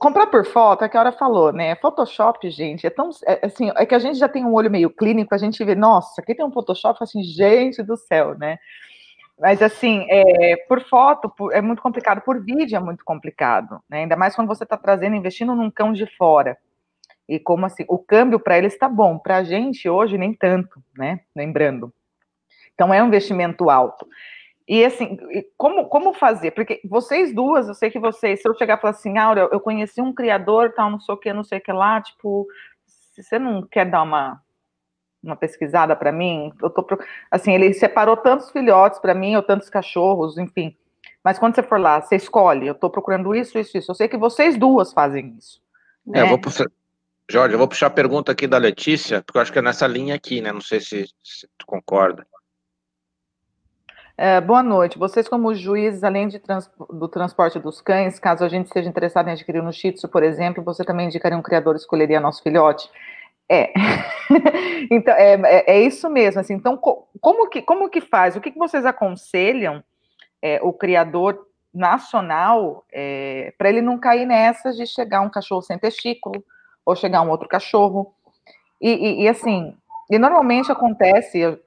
[0.00, 1.76] comprar por foto, é que a hora falou, né?
[1.76, 4.90] Photoshop, gente, é tão é, assim, é que a gente já tem um olho meio
[4.90, 8.58] clínico, a gente vê, nossa, aqui tem um Photoshop, assim, gente do céu, né?
[9.38, 14.00] Mas assim, é, por foto por, é muito complicado, por vídeo é muito complicado, né?
[14.00, 16.56] Ainda mais quando você está trazendo, investindo num cão de fora.
[17.28, 20.82] E como assim, o câmbio para eles está bom, para a gente hoje nem tanto,
[20.96, 21.20] né?
[21.34, 21.92] Lembrando.
[22.74, 24.06] Então é um investimento alto.
[24.66, 25.18] E assim,
[25.56, 26.52] como, como fazer?
[26.52, 29.60] Porque vocês duas, eu sei que vocês, se eu chegar e falar assim, Áurea, eu
[29.60, 32.46] conheci um criador, tal, não sei o que, não sei o que lá, tipo,
[33.14, 34.40] você não quer dar uma
[35.24, 36.52] uma pesquisada para mim.
[36.62, 36.86] Eu tô
[37.30, 40.76] assim, ele separou tantos filhotes para mim, ou tantos cachorros, enfim.
[41.22, 43.90] Mas quando você for lá, você escolhe, eu estou procurando isso, isso, isso.
[43.90, 45.60] Eu sei que vocês duas fazem isso.
[46.06, 46.20] Né?
[46.20, 46.66] É, eu vou puxar,
[47.30, 49.86] Jorge, eu vou puxar a pergunta aqui da Letícia, porque eu acho que é nessa
[49.86, 50.52] linha aqui, né?
[50.52, 52.26] Não sei se, se tu concorda.
[54.16, 54.96] É, boa noite.
[54.96, 59.28] Vocês, como juízes, além de trans, do transporte dos cães, caso a gente esteja interessado
[59.28, 62.88] em adquirir um Shih Tzu, por exemplo, você também indicaria um criador escolheria nosso filhote?
[63.48, 63.72] É.
[64.90, 66.40] então, é, é, é, isso mesmo.
[66.40, 68.36] Assim, então, co como, que, como que faz?
[68.36, 69.82] O que, que vocês aconselham
[70.42, 75.78] é, o criador nacional é, para ele não cair nessas de chegar um cachorro sem
[75.78, 76.44] testículo
[76.84, 78.14] ou chegar um outro cachorro?
[78.80, 79.74] E, e, e assim,
[80.10, 81.58] e normalmente acontece, eu,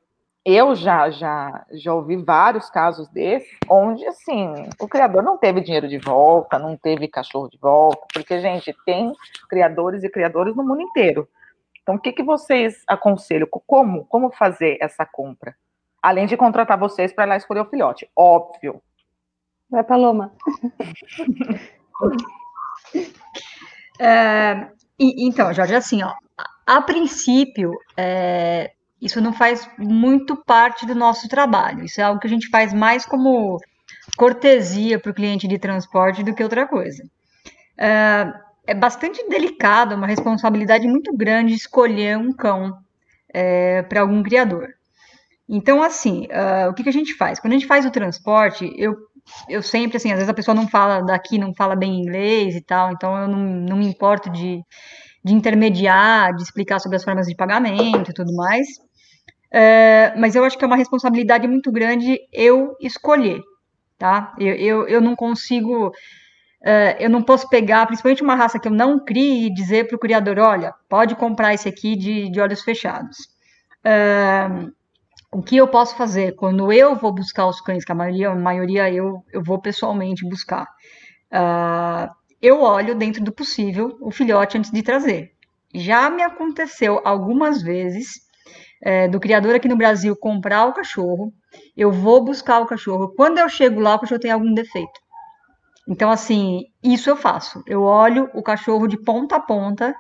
[0.45, 5.87] eu já, já, já ouvi vários casos desses, onde, assim, o criador não teve dinheiro
[5.87, 9.11] de volta, não teve cachorro de volta, porque, gente, tem
[9.49, 11.27] criadores e criadores no mundo inteiro.
[11.87, 13.47] Então, o que, que vocês aconselham?
[13.65, 15.55] Como, como fazer essa compra?
[16.01, 18.81] Além de contratar vocês para ir lá escolher o filhote, óbvio.
[19.71, 20.33] Vai, Paloma.
[23.99, 24.67] É,
[24.99, 26.13] e, então, Jorge, assim, ó,
[26.67, 28.71] a princípio, é,
[29.01, 31.83] isso não faz muito parte do nosso trabalho.
[31.83, 33.57] Isso é algo que a gente faz mais como
[34.15, 37.03] cortesia para o cliente de transporte do que outra coisa.
[37.75, 38.31] É,
[38.67, 42.77] é bastante delicado, uma responsabilidade muito grande escolher um cão
[43.33, 44.67] é, para algum criador.
[45.49, 47.39] Então, assim, uh, o que, que, a gente faz?
[47.39, 48.95] Quando a gente faz o transporte, eu,
[49.47, 52.61] eu sempre, assim, às vezes a pessoa não fala daqui, não fala bem inglês e
[52.61, 54.61] tal, então eu não, não me importo de,
[55.23, 58.67] de intermediar, de explicar sobre as formas de pagamento e tudo mais.
[59.49, 63.39] É, mas eu acho que é uma responsabilidade muito grande eu escolher,
[63.97, 64.35] tá?
[64.37, 65.93] Eu, eu, eu não consigo,
[66.63, 69.95] é, eu não posso pegar, principalmente uma raça que eu não crie, e dizer para
[69.95, 73.17] o criador, olha, pode comprar esse aqui de, de olhos fechados.
[73.83, 74.47] É,
[75.31, 78.35] o que eu posso fazer quando eu vou buscar os cães, que a maioria, a
[78.35, 80.63] maioria eu, eu vou pessoalmente buscar,
[81.31, 82.09] uh,
[82.41, 85.31] eu olho dentro do possível o filhote antes de trazer.
[85.73, 88.21] Já me aconteceu algumas vezes
[88.81, 91.33] é, do criador aqui no Brasil comprar o cachorro,
[91.75, 93.13] eu vou buscar o cachorro.
[93.15, 94.99] Quando eu chego lá, o cachorro tem algum defeito.
[95.87, 97.63] Então, assim, isso eu faço.
[97.65, 99.95] Eu olho o cachorro de ponta a ponta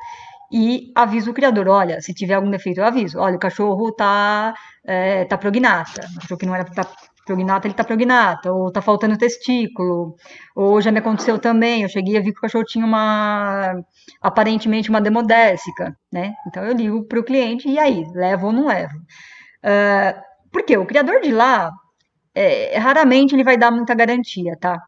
[0.51, 3.19] e aviso o criador: olha, se tiver algum defeito, eu aviso.
[3.19, 4.53] Olha, o cachorro tá,
[4.85, 6.01] é, tá prognata.
[6.11, 6.85] O cachorro que não era tá
[7.25, 10.15] prognata, ele tá prognata, ou tá faltando testículo,
[10.55, 13.75] ou já me aconteceu também, eu cheguei a ver que o cachorro tinha uma,
[14.21, 16.33] aparentemente uma demodésica, né?
[16.47, 18.95] Então eu ligo para o cliente, e aí, levo ou não levo?
[19.63, 20.21] Uh,
[20.51, 21.69] porque o criador de lá,
[22.33, 24.81] é, raramente ele vai dar muita garantia, tá?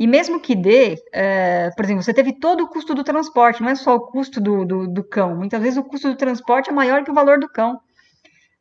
[0.00, 3.68] E mesmo que dê, é, por exemplo, você teve todo o custo do transporte, não
[3.68, 5.36] é só o custo do, do, do, cão.
[5.36, 7.78] Muitas vezes o custo do transporte é maior que o valor do cão.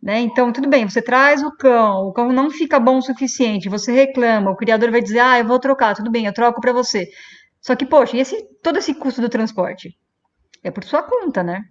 [0.03, 0.19] Né?
[0.19, 3.89] Então, tudo bem, você traz o cão, o cão não fica bom o suficiente, você
[3.93, 7.07] reclama, o criador vai dizer, ah, eu vou trocar, tudo bem, eu troco para você.
[7.61, 9.97] Só que, poxa, e esse, todo esse custo do transporte?
[10.61, 11.61] É por sua conta, né?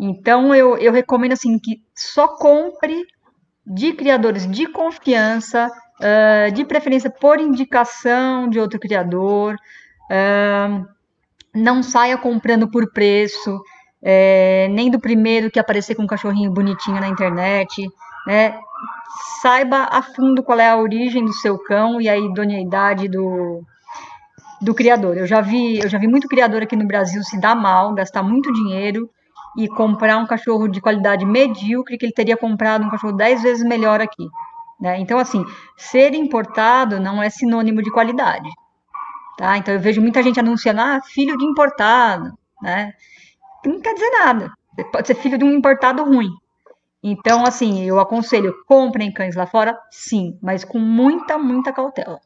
[0.00, 3.00] Então, eu, eu recomendo, assim, que só compre
[3.64, 5.70] de criadores de confiança,
[6.02, 9.54] uh, de preferência por indicação de outro criador,
[10.10, 10.86] uh,
[11.54, 13.60] não saia comprando por preço,
[14.02, 17.88] é, nem do primeiro que aparecer com um cachorrinho bonitinho na internet,
[18.26, 18.58] né?
[19.40, 23.62] Saiba a fundo qual é a origem do seu cão e a idoneidade do,
[24.60, 25.16] do criador.
[25.16, 28.22] Eu já vi, eu já vi muito criador aqui no Brasil se dar mal, gastar
[28.22, 29.08] muito dinheiro
[29.56, 33.64] e comprar um cachorro de qualidade medíocre que ele teria comprado um cachorro dez vezes
[33.64, 34.26] melhor aqui.
[34.82, 34.98] Né?
[34.98, 35.44] Então, assim,
[35.76, 38.50] ser importado não é sinônimo de qualidade.
[39.38, 39.56] Tá?
[39.56, 42.92] Então, eu vejo muita gente anunciando, ah, filho de importado, né?
[43.64, 44.52] não quer dizer nada.
[44.90, 46.30] Pode ser filho de um importado ruim.
[47.00, 52.20] Então, assim, eu aconselho, comprem cães lá fora, sim, mas com muita, muita cautela.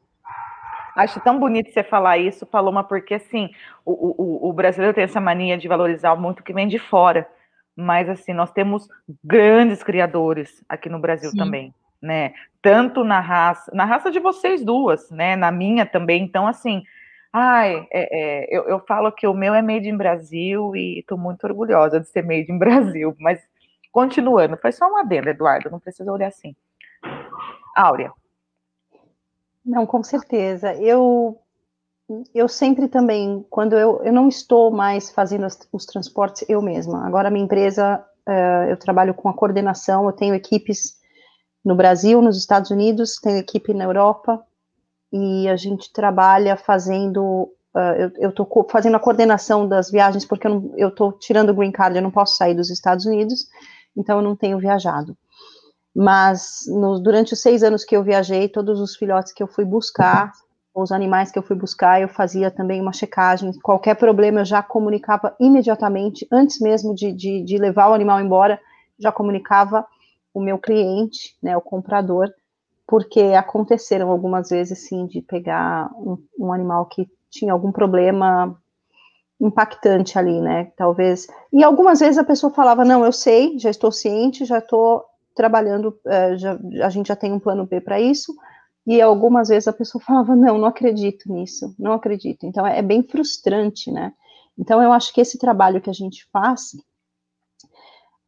[0.96, 3.50] Acho tão bonito você falar isso, Paloma, porque assim,
[3.84, 7.28] o, o, o brasileiro tem essa mania de valorizar muito o que vem de fora.
[7.76, 8.88] Mas assim, nós temos
[9.22, 11.36] grandes criadores aqui no Brasil sim.
[11.36, 11.74] também,
[12.06, 12.32] né?
[12.62, 15.36] Tanto na raça, na raça de vocês duas, né?
[15.36, 16.22] Na minha também.
[16.22, 16.82] Então, assim,
[17.38, 21.18] Ai, é, é, eu, eu, falo que o meu é made in Brasil e estou
[21.18, 23.38] muito orgulhosa de ser made in Brasil, mas
[23.92, 26.56] continuando, foi só uma adendo, Eduardo, não precisa olhar assim.
[27.76, 28.10] Áurea.
[29.62, 30.72] Não, com certeza.
[30.76, 31.38] Eu
[32.34, 37.06] eu sempre também, quando eu, eu não estou mais fazendo os, os transportes eu mesma.
[37.06, 40.95] Agora, minha empresa, uh, eu trabalho com a coordenação, eu tenho equipes
[41.66, 44.40] no Brasil, nos Estados Unidos, tenho equipe na Europa,
[45.12, 47.50] e a gente trabalha fazendo.
[47.74, 51.96] Uh, eu estou fazendo a coordenação das viagens, porque eu estou tirando o green card,
[51.96, 53.48] eu não posso sair dos Estados Unidos,
[53.96, 55.16] então eu não tenho viajado.
[55.94, 59.64] Mas no, durante os seis anos que eu viajei, todos os filhotes que eu fui
[59.64, 60.30] buscar,
[60.72, 63.52] os animais que eu fui buscar, eu fazia também uma checagem.
[63.60, 68.60] Qualquer problema eu já comunicava imediatamente, antes mesmo de, de, de levar o animal embora,
[68.98, 69.84] já comunicava
[70.36, 72.30] o meu cliente, né, o comprador,
[72.86, 78.54] porque aconteceram algumas vezes, sim, de pegar um, um, animal que tinha algum problema
[79.40, 80.70] impactante ali, né?
[80.76, 81.26] Talvez.
[81.50, 85.98] E algumas vezes a pessoa falava: Não, eu sei, já estou ciente, já estou trabalhando,
[86.04, 88.34] uh, já, a gente já tem um plano B para isso.
[88.86, 92.44] E algumas vezes a pessoa falava: Não, não acredito nisso, não acredito.
[92.44, 94.12] Então é, é bem frustrante, né?
[94.58, 96.72] Então eu acho que esse trabalho que a gente faz.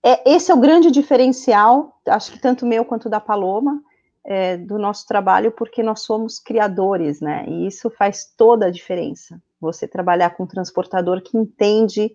[0.05, 3.83] É, esse é o grande diferencial, acho que tanto meu quanto da Paloma,
[4.25, 7.47] é, do nosso trabalho porque nós somos criadores, né?
[7.49, 9.41] E isso faz toda a diferença.
[9.61, 12.15] Você trabalhar com um transportador que entende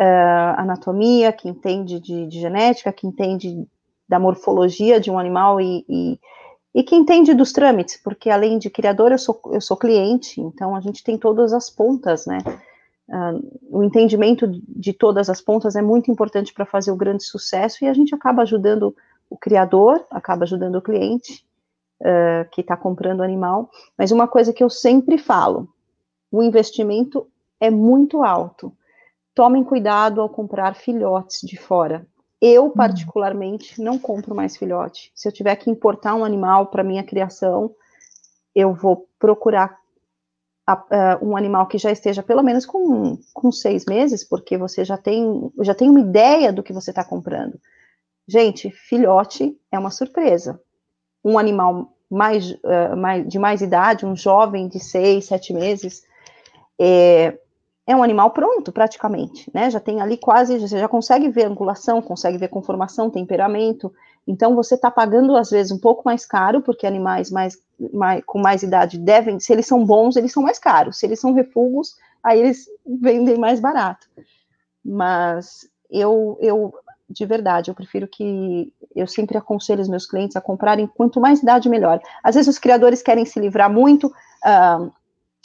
[0.00, 3.66] uh, anatomia, que entende de, de, genética, que entende
[4.08, 6.20] da morfologia de um animal e, e,
[6.74, 10.76] e que entende dos trâmites, porque além de criador, eu sou, eu sou cliente, então
[10.76, 12.38] a gente tem todas as pontas, né?
[13.10, 17.84] Uh, o entendimento de todas as pontas é muito importante para fazer o grande sucesso
[17.84, 18.94] e a gente acaba ajudando
[19.28, 21.44] o criador, acaba ajudando o cliente
[22.02, 23.68] uh, que está comprando o animal.
[23.98, 25.68] Mas uma coisa que eu sempre falo:
[26.30, 27.26] o investimento
[27.58, 28.72] é muito alto.
[29.34, 32.06] Tomem cuidado ao comprar filhotes de fora.
[32.40, 32.70] Eu, uhum.
[32.70, 35.10] particularmente, não compro mais filhote.
[35.16, 37.74] Se eu tiver que importar um animal para minha criação,
[38.54, 39.79] eu vou procurar
[40.70, 44.84] a, a, um animal que já esteja pelo menos com, com seis meses, porque você
[44.84, 47.58] já tem, já tem uma ideia do que você está comprando.
[48.26, 50.60] Gente, filhote é uma surpresa.
[51.24, 56.02] Um animal mais, uh, mais, de mais idade, um jovem de seis, sete meses,
[56.78, 57.36] é,
[57.86, 59.68] é um animal pronto, praticamente, né?
[59.70, 63.92] Já tem ali quase, você já consegue ver angulação, consegue ver conformação, temperamento.
[64.26, 67.58] Então, você está pagando, às vezes, um pouco mais caro, porque animais mais,
[67.92, 70.98] mais, com mais idade devem, se eles são bons, eles são mais caros.
[70.98, 74.06] Se eles são refugos, aí eles vendem mais barato.
[74.84, 76.72] Mas eu, eu
[77.08, 81.42] de verdade, eu prefiro que eu sempre aconselho os meus clientes a comprarem quanto mais
[81.42, 82.00] idade melhor.
[82.22, 84.92] Às vezes os criadores querem se livrar muito, uh,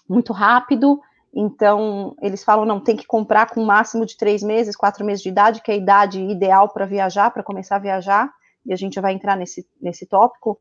[0.08, 1.02] muito rápido,
[1.38, 5.28] então, eles falam, não, tem que comprar com máximo de três meses, quatro meses de
[5.28, 8.32] idade, que é a idade ideal para viajar, para começar a viajar,
[8.66, 10.60] e a gente vai entrar nesse, nesse tópico,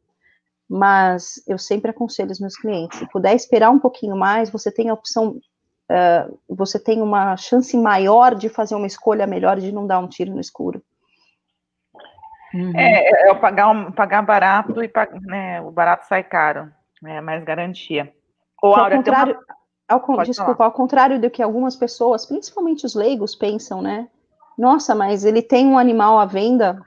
[0.68, 4.88] mas eu sempre aconselho os meus clientes, se puder esperar um pouquinho mais, você tem
[4.88, 5.38] a opção,
[5.90, 10.08] uh, você tem uma chance maior de fazer uma escolha melhor, de não dar um
[10.08, 10.82] tiro no escuro.
[12.52, 12.72] Uhum.
[12.76, 14.90] É, é pagar, um, pagar barato e
[15.22, 16.70] né, o barato sai caro,
[17.04, 18.12] é mais garantia.
[18.62, 19.34] Ou, ao contrário...
[19.34, 19.54] Uma
[19.86, 20.68] ao, desculpa, falar.
[20.68, 24.08] ao contrário do que algumas pessoas, principalmente os leigos, pensam, né?
[24.56, 26.80] Nossa, mas ele tem um animal à venda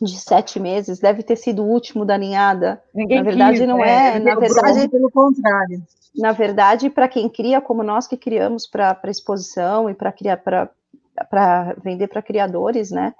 [0.00, 2.82] de sete meses, deve ter sido o último da ninhada.
[2.94, 4.16] Ninguém na verdade, quis, não é.
[4.16, 4.18] é.
[4.18, 5.82] Na verdade, pelo contrário.
[6.14, 11.76] Na verdade, para quem cria, como nós que criamos para exposição e para criar para
[11.82, 13.14] vender para criadores, né?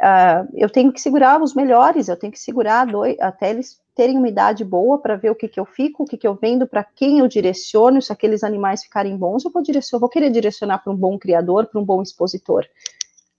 [0.00, 4.18] Uh, eu tenho que segurar os melhores, eu tenho que segurar dois, até eles terem
[4.18, 6.66] uma idade boa para ver o que, que eu fico, o que, que eu vendo,
[6.66, 10.30] para quem eu direciono, se aqueles animais ficarem bons, eu vou, direcionar, eu vou querer
[10.30, 12.66] direcionar para um bom criador, para um bom expositor,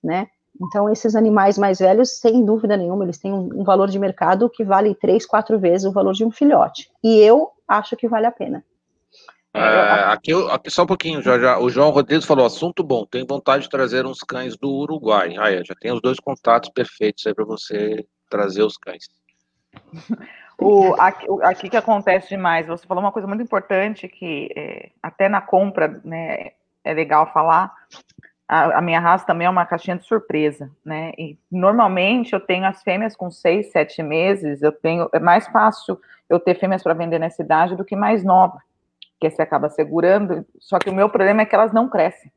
[0.02, 0.28] né?
[0.62, 4.50] Então, esses animais mais velhos, sem dúvida nenhuma, eles têm um, um valor de mercado
[4.50, 6.90] que vale três, quatro vezes o valor de um filhote.
[7.04, 8.64] E eu acho que vale a pena.
[9.54, 13.26] É, aqui, aqui, só um pouquinho, já, já, o João Rodrigues falou, assunto bom, tenho
[13.26, 15.36] vontade de trazer uns cães do Uruguai.
[15.38, 19.06] Ah, já tem os dois contatos perfeitos aí para você trazer os cães.
[20.58, 25.28] O, aqui, aqui, que acontece demais, você falou uma coisa muito importante que é, até
[25.28, 27.74] na compra né, é legal falar.
[28.48, 31.12] A, a, minha raça também é uma caixinha de surpresa, né?
[31.18, 36.00] E normalmente eu tenho as fêmeas com seis, sete meses, eu tenho, é mais fácil
[36.30, 38.60] eu ter fêmeas para vender nessa idade do que mais nova,
[39.20, 42.32] que você acaba segurando, só que o meu problema é que elas não crescem.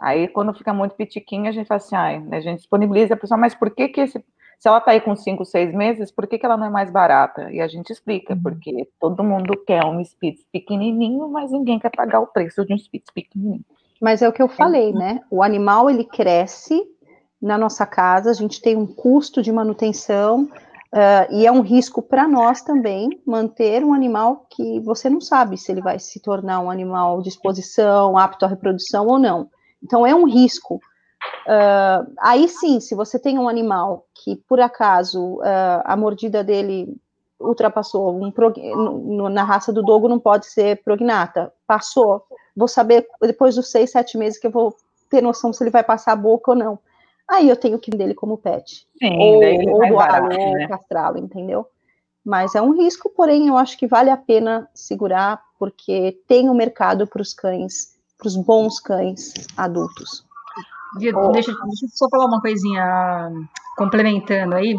[0.00, 3.38] Aí, quando fica muito pitiquinha, a gente fala assim, ah, a gente disponibiliza a pessoa,
[3.38, 4.22] mas por que que esse
[4.58, 6.90] se ela está aí com 5, 6 meses, por que, que ela não é mais
[6.90, 7.50] barata?
[7.52, 8.42] E a gente explica, uhum.
[8.42, 12.78] porque todo mundo quer um Spitz pequenininho, mas ninguém quer pagar o preço de um
[12.78, 13.64] Spitz pequenininho.
[14.00, 15.20] Mas é o que eu falei, né?
[15.30, 16.82] O animal, ele cresce
[17.40, 22.02] na nossa casa, a gente tem um custo de manutenção, uh, e é um risco
[22.02, 26.60] para nós também manter um animal que você não sabe se ele vai se tornar
[26.60, 29.48] um animal de exposição, apto à reprodução ou não.
[29.82, 30.76] Então, é um risco.
[31.46, 36.96] Uh, aí sim, se você tem um animal que por acaso uh, a mordida dele
[37.40, 38.56] ultrapassou um prog...
[39.30, 42.22] na raça do dogo não pode ser prognata, passou,
[42.56, 44.74] vou saber depois dos seis, sete meses que eu vou
[45.10, 46.78] ter noção se ele vai passar a boca ou não.
[47.28, 48.86] Aí eu tenho que dele como pet.
[48.98, 50.68] Sim, ou, ou doá-lo, né?
[50.68, 51.66] castrá-lo, entendeu?
[52.24, 56.52] Mas é um risco, porém eu acho que vale a pena segurar, porque tem o
[56.52, 60.24] um mercado para os cães, para os bons cães adultos.
[60.98, 63.30] Deixa, deixa eu só falar uma coisinha
[63.76, 64.76] complementando aí.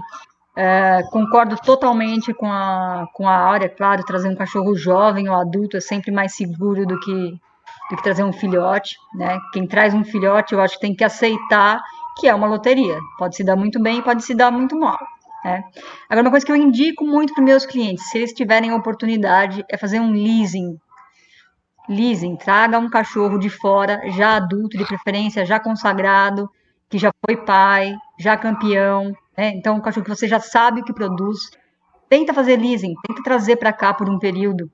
[0.59, 5.77] É, concordo totalmente com a, com a área, claro, trazer um cachorro jovem ou adulto
[5.77, 7.39] é sempre mais seguro do que,
[7.91, 9.37] do que trazer um filhote, né?
[9.53, 11.79] Quem traz um filhote, eu acho que tem que aceitar
[12.19, 12.97] que é uma loteria.
[13.19, 14.97] Pode se dar muito bem, pode se dar muito mal.
[15.45, 15.63] Né?
[16.09, 19.63] Agora, uma coisa que eu indico muito para meus clientes, se eles tiverem a oportunidade,
[19.69, 20.79] é fazer um leasing
[21.87, 26.49] leasing, traga um cachorro de fora, já adulto, de preferência, já consagrado,
[26.89, 29.51] que já foi pai, já campeão, né?
[29.55, 31.37] Então, um cachorro que você já sabe o que produz.
[32.09, 34.71] Tenta fazer leasing, tenta trazer para cá por um período.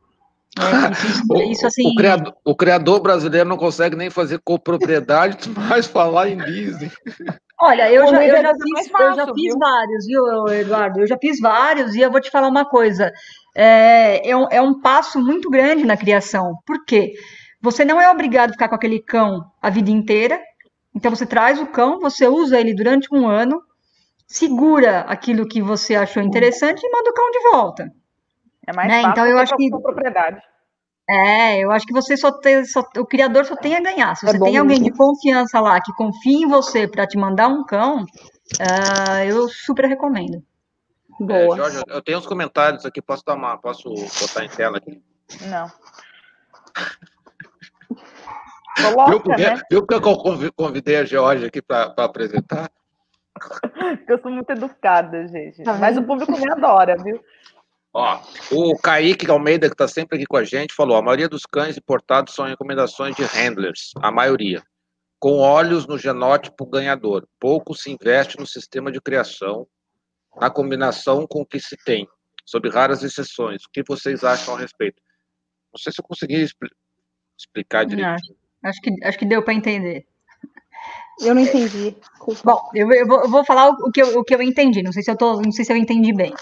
[0.57, 0.91] Né?
[1.03, 1.91] Isso, isso, isso, assim.
[1.91, 6.91] O criador, o criador, brasileiro não consegue nem fazer copropriedade, mas falar em leasing.
[7.59, 10.99] Olha, eu já, eu já fiz, fácil, eu já fiz vários, viu, Eduardo?
[10.99, 13.11] Eu já fiz vários e eu vou te falar uma coisa.
[13.55, 16.57] É, é, um, é um passo muito grande na criação.
[16.67, 17.13] Por quê?
[17.61, 20.39] Você não é obrigado a ficar com aquele cão a vida inteira.
[20.93, 23.61] Então você traz o cão, você usa ele durante um ano,
[24.33, 27.93] segura aquilo que você achou interessante e manda o cão de volta.
[28.65, 29.03] É mais né?
[29.03, 30.41] fácil então eu acho que propriedade.
[31.07, 34.15] É, eu acho que você só tem, só, o criador só tem a ganhar.
[34.15, 34.91] Se é você é tem alguém mesmo.
[34.91, 39.85] de confiança lá que confia em você para te mandar um cão, uh, eu super
[39.85, 40.43] recomendo.
[41.29, 43.87] É, Jorge, eu tenho uns comentários aqui, posso dar uma, posso
[44.19, 44.99] botar em tela aqui?
[45.41, 45.71] Não.
[48.81, 49.61] Coloca, viu, porque, né?
[49.69, 52.71] viu porque eu convidei a Georgia aqui para apresentar?
[54.07, 55.63] Eu sou muito educada, gente.
[55.63, 57.23] Tá Mas o público me adora, viu?
[57.93, 58.19] Ó,
[58.51, 61.77] o Kaique Almeida, que está sempre aqui com a gente, falou: a maioria dos cães
[61.77, 64.63] importados são recomendações de handlers, a maioria,
[65.19, 67.27] com olhos no genótipo ganhador.
[67.39, 69.67] Pouco se investe no sistema de criação,
[70.39, 72.07] na combinação com o que se tem,
[72.43, 73.63] sob raras exceções.
[73.63, 74.99] O que vocês acham a respeito?
[75.71, 76.67] Não sei se eu consegui expl
[77.37, 78.21] explicar direito.
[78.63, 80.05] Acho que, acho que deu para entender.
[81.19, 81.95] Eu não entendi.
[82.43, 84.81] Bom, eu, eu, vou, eu, vou, falar o que eu, o que eu entendi.
[84.81, 86.33] Não sei se eu tô, não sei se eu entendi bem.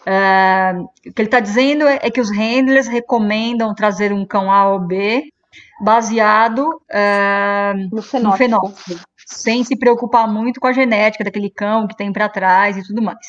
[0.00, 4.50] Uh, o que ele está dizendo é, é, que os handlers recomendam trazer um cão
[4.50, 5.30] A ou B
[5.82, 8.30] baseado uh, no, fenótipo.
[8.30, 9.00] no, fenótipo.
[9.26, 13.02] sem se preocupar muito com a genética daquele cão que tem para trás e tudo
[13.02, 13.26] mais.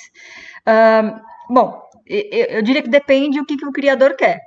[0.68, 1.20] Uh,
[1.54, 4.40] bom, eu, eu, diria que depende do que, que o criador quer.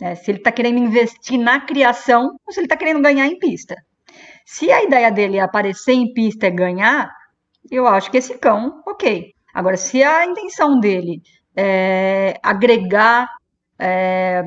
[0.00, 0.14] Né?
[0.16, 3.76] Se ele está querendo investir na criação ou se ele está querendo ganhar em pista.
[4.50, 7.14] Se a ideia dele é aparecer em pista e ganhar,
[7.70, 9.34] eu acho que esse cão, ok.
[9.52, 11.20] Agora, se a intenção dele
[11.54, 13.28] é, agregar
[13.78, 14.42] é,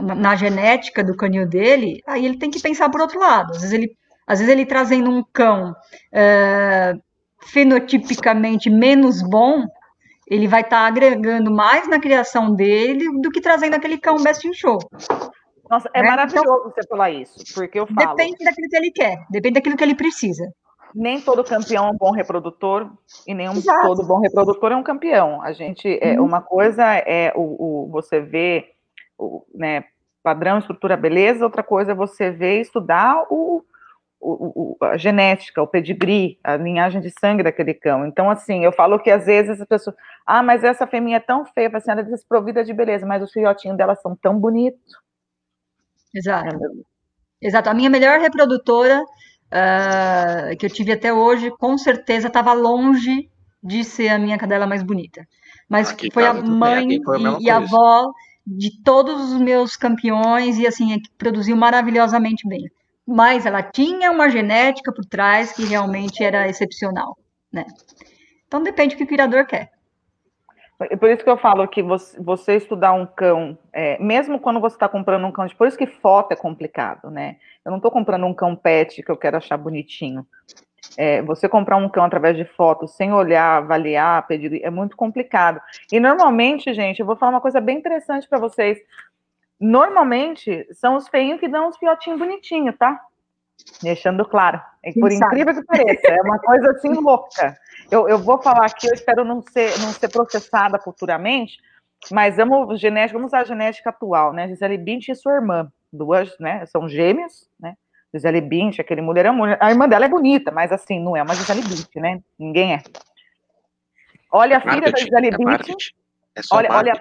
[0.00, 3.50] na genética do canil dele, aí ele tem que pensar por outro lado.
[3.50, 5.74] Às vezes ele, às vezes ele trazendo um cão
[6.12, 6.94] é,
[7.42, 9.64] fenotipicamente menos bom,
[10.28, 14.46] ele vai estar tá agregando mais na criação dele do que trazendo aquele cão best
[14.46, 14.78] in show.
[15.70, 16.08] Nossa, é né?
[16.08, 18.16] maravilhoso então, você falar isso, porque eu falo.
[18.16, 20.52] Depende daquilo que ele quer, depende daquilo que ele precisa
[20.94, 22.90] nem todo campeão é um bom reprodutor
[23.26, 23.86] e nem Exato.
[23.86, 25.42] todo bom reprodutor é um campeão.
[25.42, 26.26] A gente é uhum.
[26.26, 28.72] uma coisa é o, o você vê
[29.18, 29.84] o, né,
[30.22, 31.44] padrão, estrutura, beleza.
[31.44, 33.64] Outra coisa é você ver estudar o,
[34.20, 38.06] o, a genética, o pedigree, a linhagem de sangue daquele cão.
[38.06, 39.96] Então, assim, eu falo que às vezes as pessoas,
[40.26, 43.32] ah, mas essa fêmea é tão feia, assim, ela é desprovida de beleza, mas os
[43.32, 44.98] filhotinhos dela são tão bonitos.
[46.14, 46.56] Exato.
[46.56, 47.70] É, Exato.
[47.70, 53.30] A minha melhor reprodutora uh, que eu tive até hoje, com certeza estava longe
[53.62, 55.26] de ser a minha cadela mais bonita.
[55.68, 58.10] Mas Aqui foi a mãe foi a e, e, a avó
[58.46, 62.64] de todos os meus campeões e assim, produziu maravilhosamente bem.
[63.06, 67.16] Mas ela tinha uma genética por trás que realmente era excepcional,
[67.52, 67.64] né?
[68.46, 69.70] Então depende do que o criador quer.
[70.88, 74.60] É por isso que eu falo que você, você estudar um cão, é, mesmo quando
[74.60, 77.36] você está comprando um cão, por isso que foto é complicado, né?
[77.64, 80.26] Eu não estou comprando um cão pet que eu quero achar bonitinho.
[80.96, 85.60] É, você comprar um cão através de fotos, sem olhar, avaliar, pedir, é muito complicado.
[85.92, 88.78] E normalmente, gente, eu vou falar uma coisa bem interessante para vocês.
[89.60, 92.98] Normalmente são os feinhos que dão os fiotinhos bonitinhos, tá?
[93.82, 94.60] Deixando claro.
[94.82, 97.54] E por incrível que pareça, é uma coisa assim louca.
[97.90, 101.58] Eu, eu vou falar aqui, eu espero não ser, não ser processada futuramente,
[102.10, 104.48] mas vamos, genética, vamos usar a genética atual, né?
[104.48, 106.64] Gisele Bündchen e sua irmã, duas, né?
[106.66, 107.74] São gêmeas, né?
[108.14, 111.62] Gisele Bündchen, aquele mulherão, a irmã dela é bonita, mas assim, não é uma Gisele
[111.62, 112.20] Bündchen, né?
[112.38, 112.82] Ninguém é.
[114.32, 115.76] Olha a filha da Gisele é Bündchen.
[116.36, 116.92] É olha, olha,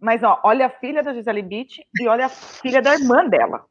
[0.00, 3.64] mas ó, olha a filha da Gisele Bündchen e olha a filha da irmã dela.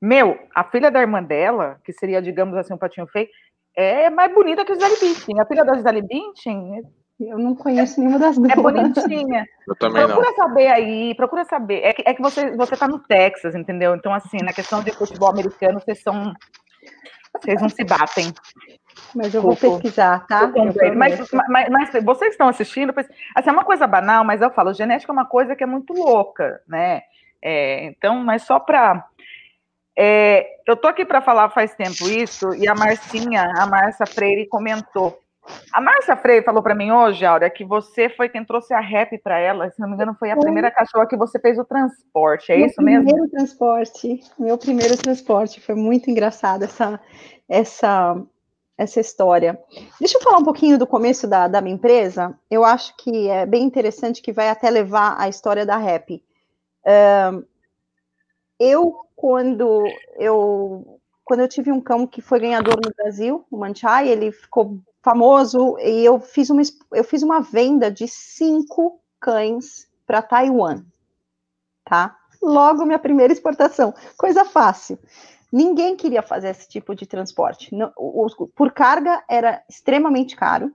[0.00, 3.28] Meu, a filha da irmã dela, que seria, digamos assim, um patinho feio,
[3.76, 5.40] é mais bonita que a Gisele Bündchen.
[5.40, 6.82] A filha da Gisele Bündchen...
[7.20, 8.50] Eu não conheço nenhuma das duas.
[8.50, 9.46] É bonitinha.
[9.68, 10.36] Eu também procura não.
[10.36, 11.80] saber aí, procura saber.
[11.84, 13.94] É que, é que você, você tá no Texas, entendeu?
[13.94, 16.32] Então, assim, na questão de futebol americano, vocês são...
[17.40, 18.32] Vocês não se batem.
[19.14, 20.50] Mas eu vou pesquisar, tá?
[20.96, 25.12] Mas, mas, mas, vocês estão assistindo, assim, é uma coisa banal, mas eu falo, genética
[25.12, 27.02] é uma coisa que é muito louca, né?
[27.40, 29.06] É, então, mas só para
[29.96, 34.46] é, eu tô aqui para falar faz tempo isso, e a Marcinha, a Márcia Freire
[34.46, 35.18] comentou.
[35.72, 39.18] A Márcia Freire falou para mim hoje, Áurea, que você foi quem trouxe a rap
[39.18, 39.70] para ela.
[39.70, 42.52] Se não me engano, foi a primeira cachorra que você fez o transporte.
[42.52, 43.04] É meu isso mesmo?
[43.04, 45.60] Meu primeiro transporte, meu primeiro transporte.
[45.60, 47.00] Foi muito engraçado essa,
[47.48, 48.22] essa,
[48.78, 49.58] essa história.
[49.98, 52.38] Deixa eu falar um pouquinho do começo da, da minha empresa.
[52.48, 56.22] Eu acho que é bem interessante que vai até levar a história da rap.
[56.84, 57.44] Uh,
[58.62, 59.84] eu quando
[60.16, 64.80] eu quando eu tive um cão que foi ganhador no Brasil, o Manchai, ele ficou
[65.02, 70.84] famoso, e eu fiz uma, eu fiz uma venda de cinco cães para Taiwan,
[71.84, 72.16] tá?
[72.42, 74.98] Logo minha primeira exportação, coisa fácil.
[75.52, 77.70] Ninguém queria fazer esse tipo de transporte.
[78.54, 80.74] por carga era extremamente caro,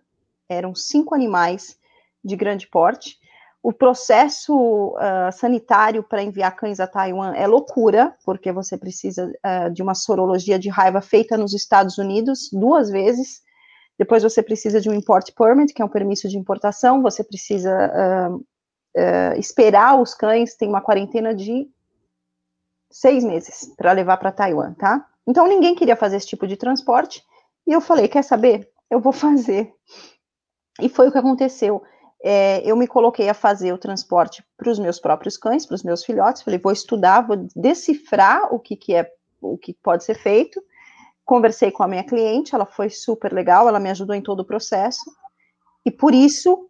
[0.50, 1.78] eram cinco animais
[2.24, 3.20] de grande porte.
[3.68, 9.70] O processo uh, sanitário para enviar cães a Taiwan é loucura, porque você precisa uh,
[9.70, 13.42] de uma sorologia de raiva feita nos Estados Unidos duas vezes.
[14.00, 17.02] Depois você precisa de um import permit, que é um permisso de importação.
[17.02, 18.40] Você precisa
[18.96, 21.70] uh, esperar os cães, tem uma quarentena de
[22.90, 25.06] seis meses para levar para Taiwan, tá?
[25.28, 27.22] Então ninguém queria fazer esse tipo de transporte.
[27.68, 28.72] E eu falei, quer saber?
[28.90, 29.74] Eu vou fazer.
[30.80, 31.84] E foi o que aconteceu.
[32.24, 35.84] É, eu me coloquei a fazer o transporte para os meus próprios cães, para os
[35.84, 36.42] meus filhotes.
[36.42, 39.10] Falei, vou estudar, vou decifrar o que, que é,
[39.42, 40.62] o que pode ser feito.
[41.24, 44.46] Conversei com a minha cliente, ela foi super legal, ela me ajudou em todo o
[44.46, 45.04] processo.
[45.86, 46.70] E por isso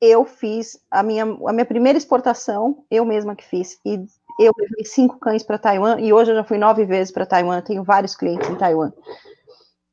[0.00, 3.78] eu fiz a minha, a minha primeira exportação, eu mesma que fiz.
[3.84, 4.04] E
[4.38, 7.60] eu levei cinco cães para Taiwan e hoje eu já fui nove vezes para Taiwan.
[7.60, 8.92] Tenho vários clientes em Taiwan.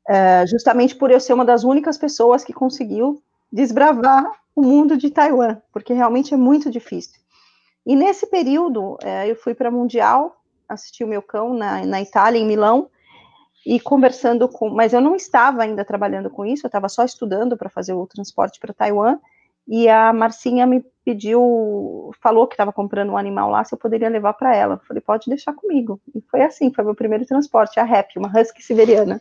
[0.08, 3.20] Uh, justamente por eu ser uma das únicas pessoas que conseguiu
[3.52, 4.24] desbravar
[4.56, 7.20] o mundo de Taiwan, porque realmente é muito difícil.
[7.84, 12.40] E nesse período, é, eu fui para Mundial, assisti o meu cão na, na Itália,
[12.40, 12.90] em Milão,
[13.64, 14.70] e conversando com.
[14.70, 18.06] Mas eu não estava ainda trabalhando com isso, eu estava só estudando para fazer o
[18.06, 19.18] transporte para Taiwan.
[19.68, 24.08] E a Marcinha me pediu, falou que estava comprando um animal lá, se eu poderia
[24.08, 24.74] levar para ela.
[24.74, 26.00] Eu falei, pode deixar comigo.
[26.14, 29.20] E foi assim, foi meu primeiro transporte, a Rap, uma husky siberiana.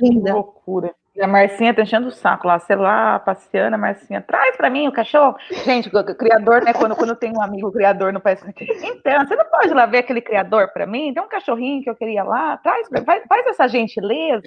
[0.00, 0.30] Linda.
[0.30, 0.94] Que loucura.
[1.18, 4.70] E a Marcinha tá enchendo o saco lá, sei lá, passeando, a Marcinha, traz para
[4.70, 5.36] mim o cachorro.
[5.64, 9.44] Gente, o criador, né, quando, quando tem um amigo criador no país, então, você não
[9.46, 11.12] pode lá ver aquele criador para mim?
[11.12, 14.44] Tem um cachorrinho que eu queria lá, traz, faz, faz essa gentileza.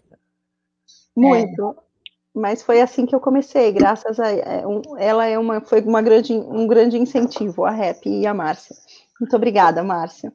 [1.14, 1.76] Muito.
[1.78, 1.92] É.
[2.34, 4.64] Mas foi assim que eu comecei, graças a é,
[4.98, 8.74] ela é uma foi uma grande, um grande incentivo a Rap e a Márcia.
[9.22, 10.34] Muito obrigada, Márcia.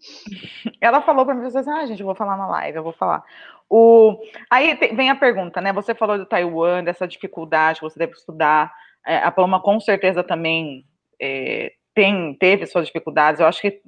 [0.81, 3.25] Ela falou para mim, assim, ah, gente, eu vou falar na live, eu vou falar.
[3.69, 4.17] O...
[4.49, 5.73] Aí vem a pergunta, né?
[5.73, 8.73] Você falou do Taiwan, dessa dificuldade que você deve estudar.
[9.05, 10.87] É, a Paloma com certeza também
[11.21, 13.41] é, tem, teve suas dificuldades.
[13.41, 13.83] Eu acho que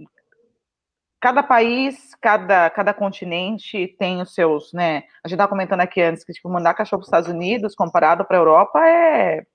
[1.20, 5.05] cada país, cada, cada continente tem os seus, né?
[5.22, 8.24] A gente estava comentando aqui antes que tipo, mandar cachorro para os Estados Unidos comparado
[8.24, 9.46] para a Europa é,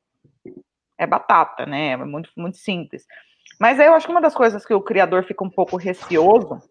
[0.97, 1.89] é batata, né?
[1.89, 3.05] É muito, muito simples.
[3.63, 6.61] Mas eu acho que uma das coisas que o criador fica um pouco receoso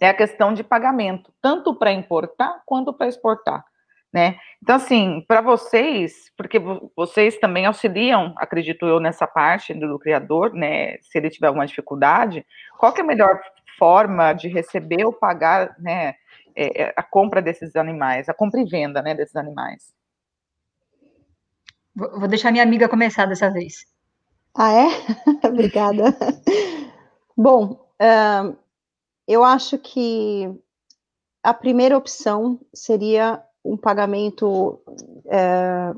[0.00, 3.64] é a questão de pagamento, tanto para importar quanto para exportar.
[4.12, 4.38] Né?
[4.62, 6.60] Então, assim, para vocês, porque
[6.96, 10.98] vocês também auxiliam, acredito eu, nessa parte do, do, criador, né?
[10.98, 12.46] Se ele tiver alguma dificuldade,
[12.78, 13.40] qual é a melhor
[13.76, 16.14] forma de receber ou pagar, né?
[16.54, 19.16] É, é a compra desses animais, a compra e venda, né?
[19.16, 19.92] Desses animais.
[21.92, 23.95] Vou deixar minha amiga começar dessa vez.
[24.56, 24.86] Ah, é?
[25.46, 26.16] Obrigada.
[27.36, 28.56] Bom, uh,
[29.28, 30.50] eu acho que
[31.42, 34.80] a primeira opção seria um pagamento
[35.26, 35.92] é,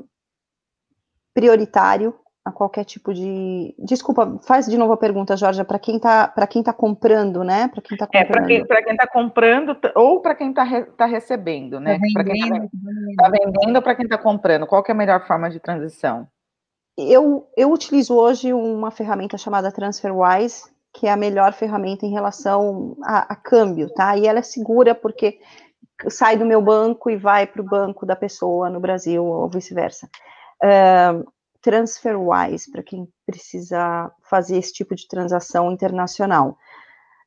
[1.33, 3.73] prioritário a qualquer tipo de.
[3.79, 7.67] Desculpa, faz de novo a pergunta, Jorge, para quem está para quem tá comprando, né?
[7.67, 8.51] Para quem está comprando.
[8.51, 11.99] É, para quem está comprando ou para quem está re, tá recebendo, né?
[11.99, 14.67] Tá para quem está tá vendendo ou para quem está comprando.
[14.67, 16.27] Qual é a melhor forma de transição?
[17.07, 22.97] Eu, eu utilizo hoje uma ferramenta chamada TransferWise, que é a melhor ferramenta em relação
[23.03, 24.17] a, a câmbio, tá?
[24.17, 25.39] E ela é segura porque
[26.09, 30.09] sai do meu banco e vai para o banco da pessoa no Brasil ou vice-versa.
[30.63, 31.25] Uh,
[31.61, 36.57] TransferWise, para quem precisa fazer esse tipo de transação internacional.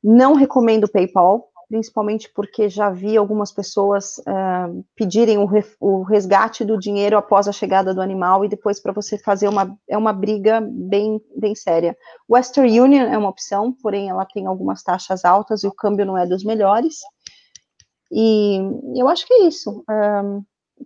[0.03, 5.49] Não recomendo PayPal, principalmente porque já vi algumas pessoas uh, pedirem o,
[5.79, 9.75] o, resgate do dinheiro após a chegada do animal e depois para você fazer uma
[9.89, 11.97] é uma briga bem bem séria.
[12.29, 16.15] Western Union é uma opção, porém ela tem algumas taxas altas e o câmbio não
[16.15, 16.97] é dos melhores.
[18.11, 18.59] E
[18.95, 19.83] eu acho que é isso.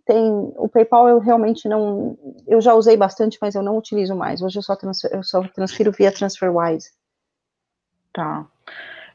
[0.05, 0.23] Tem
[0.55, 2.17] o PayPal eu realmente não
[2.47, 4.41] eu já usei bastante, mas eu não utilizo mais.
[4.41, 4.77] Hoje eu só
[5.11, 6.91] eu só transfiro via TransferWise.
[8.13, 8.47] Tá.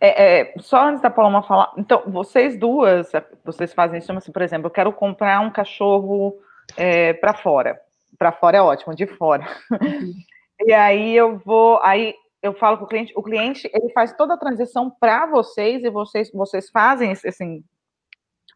[0.04, 3.12] É, é, só antes da Paloma falar, então, vocês duas,
[3.44, 6.40] vocês fazem isso, assim, por exemplo, eu quero comprar um cachorro
[6.76, 7.80] é, para fora.
[8.18, 9.46] Para fora é ótimo, de fora.
[9.70, 10.12] Uhum.
[10.64, 14.34] E aí eu vou, aí eu falo com o cliente, o cliente ele faz toda
[14.34, 17.64] a transição para vocês e vocês vocês fazem assim,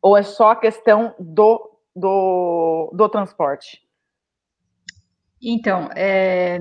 [0.01, 3.83] ou é só a questão do do, do transporte?
[5.43, 6.61] Então, é,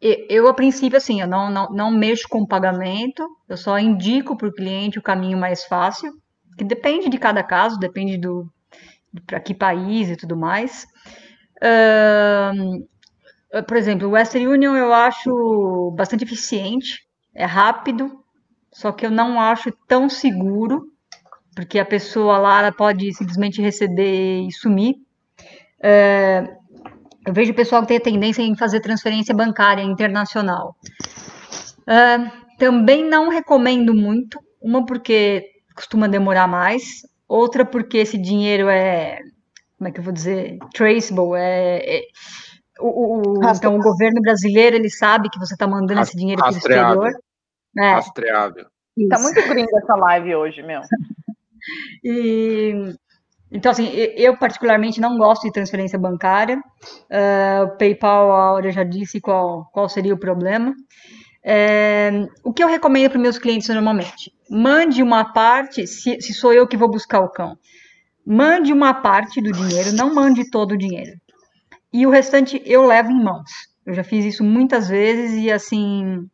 [0.00, 4.48] eu, a princípio, assim, eu não, não, não mexo com pagamento, eu só indico para
[4.48, 6.12] o cliente o caminho mais fácil,
[6.56, 8.50] que depende de cada caso, depende do
[9.26, 10.86] para que país e tudo mais.
[11.56, 12.86] Uh,
[13.66, 18.24] por exemplo, o Western Union eu acho bastante eficiente, é rápido,
[18.72, 20.86] só que eu não acho tão seguro,
[21.54, 24.94] porque a pessoa lá pode simplesmente receber e sumir.
[25.80, 26.59] Uh,
[27.26, 30.76] eu vejo o pessoal que tem a tendência em fazer transferência bancária internacional.
[31.80, 39.18] Uh, também não recomendo muito, uma porque costuma demorar mais, outra porque esse dinheiro é,
[39.78, 42.02] como é que eu vou dizer, traceable, é, é
[42.80, 46.52] o, o então o governo brasileiro ele sabe que você está mandando esse dinheiro para
[46.52, 47.10] o exterior.
[47.78, 47.92] É.
[47.92, 48.66] Rastreável.
[49.08, 50.80] Tá muito gringa essa live hoje, meu.
[52.04, 52.94] e
[53.52, 56.56] então, assim, eu particularmente não gosto de transferência bancária.
[57.10, 60.72] Uh, o PayPal, a Aura já disse qual, qual seria o problema.
[61.42, 62.10] É,
[62.44, 64.32] o que eu recomendo para meus clientes normalmente?
[64.48, 67.56] Mande uma parte, se, se sou eu que vou buscar o cão,
[68.24, 71.12] mande uma parte do dinheiro, não mande todo o dinheiro.
[71.92, 73.50] E o restante eu levo em mãos.
[73.84, 76.24] Eu já fiz isso muitas vezes e, assim,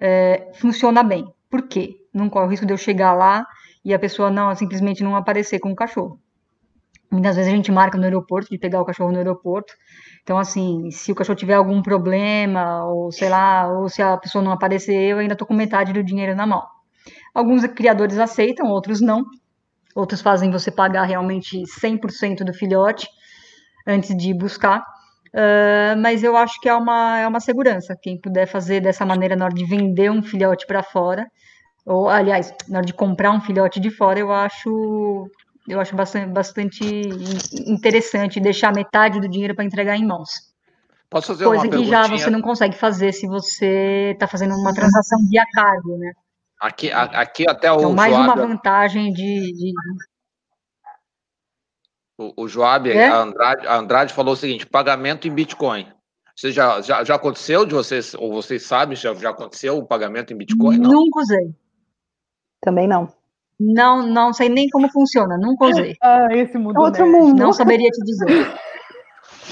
[0.00, 1.26] é, funciona bem.
[1.50, 1.96] Por quê?
[2.14, 3.44] Não corre o risco de eu chegar lá
[3.84, 6.18] e a pessoa não simplesmente não aparecer com o cachorro.
[7.10, 9.72] Muitas vezes a gente marca no aeroporto, de pegar o cachorro no aeroporto.
[10.22, 14.42] Então, assim, se o cachorro tiver algum problema, ou sei lá, ou se a pessoa
[14.42, 16.64] não aparecer, eu ainda estou com metade do dinheiro na mão.
[17.32, 19.24] Alguns criadores aceitam, outros não.
[19.94, 23.08] Outros fazem você pagar realmente 100% do filhote
[23.86, 24.80] antes de buscar.
[25.28, 27.96] Uh, mas eu acho que é uma, é uma segurança.
[28.00, 31.26] Quem puder fazer dessa maneira na hora de vender um filhote para fora,
[31.84, 35.30] ou aliás, na hora de comprar um filhote de fora, eu acho
[35.68, 36.84] eu acho bastante, bastante
[37.66, 40.30] interessante deixar metade do dinheiro para entregar em mãos.
[41.08, 44.74] Posso fazer Coisa uma que já você não consegue fazer se você está fazendo uma
[44.74, 46.12] transação via cargo, né?
[46.60, 49.72] Aqui, aqui até o então, mais Joab, uma vantagem de, de...
[52.18, 53.08] O, o Joab, é?
[53.08, 55.86] a, Andrade, a Andrade falou o seguinte: pagamento em Bitcoin.
[56.34, 60.32] Você já, já, já aconteceu de vocês, ou vocês sabem, já, já aconteceu o pagamento
[60.32, 60.78] em Bitcoin?
[60.78, 60.90] Não?
[60.90, 61.54] Nunca usei.
[62.60, 63.12] Também não.
[63.58, 65.94] Não, não sei nem como funciona, nunca usei.
[66.02, 66.76] Ah, esse mundo.
[66.76, 67.38] É outro mundo.
[67.38, 68.52] Não saberia te dizer.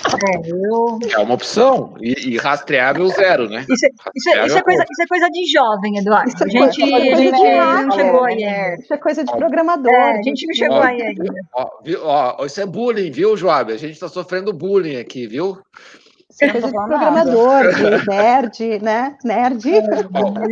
[0.04, 0.98] É, eu...
[1.12, 1.94] é uma opção.
[2.00, 3.64] E, e rastreável zero, né?
[3.68, 6.28] Isso, é, isso, é, isso, é coisa, isso é coisa de jovem, Eduardo.
[6.28, 8.82] Isso a gente, a gente não chegou aí ainda.
[8.82, 9.92] Isso é coisa de programador.
[9.92, 11.24] É, a gente não chegou ó, aí ainda.
[11.54, 11.70] Ó,
[12.38, 13.72] ó, isso é bullying, viu, Joab?
[13.72, 15.58] A gente está sofrendo bullying aqui, viu?
[16.30, 19.16] Isso é coisa de programador, de nerd, né?
[19.24, 19.70] Nerd.
[19.70, 19.80] É,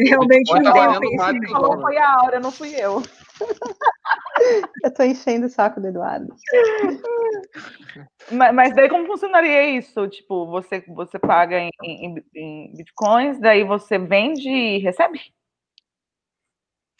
[0.09, 1.80] realmente não tem conhecimento.
[1.80, 3.03] Foi a Aura, não fui eu.
[4.82, 6.34] Eu tô enchendo o saco do Eduardo.
[8.30, 10.09] Mas, mas, daí como funcionaria isso?
[10.09, 15.20] Tipo, você, você paga em, em, em bitcoins, daí você vende e recebe?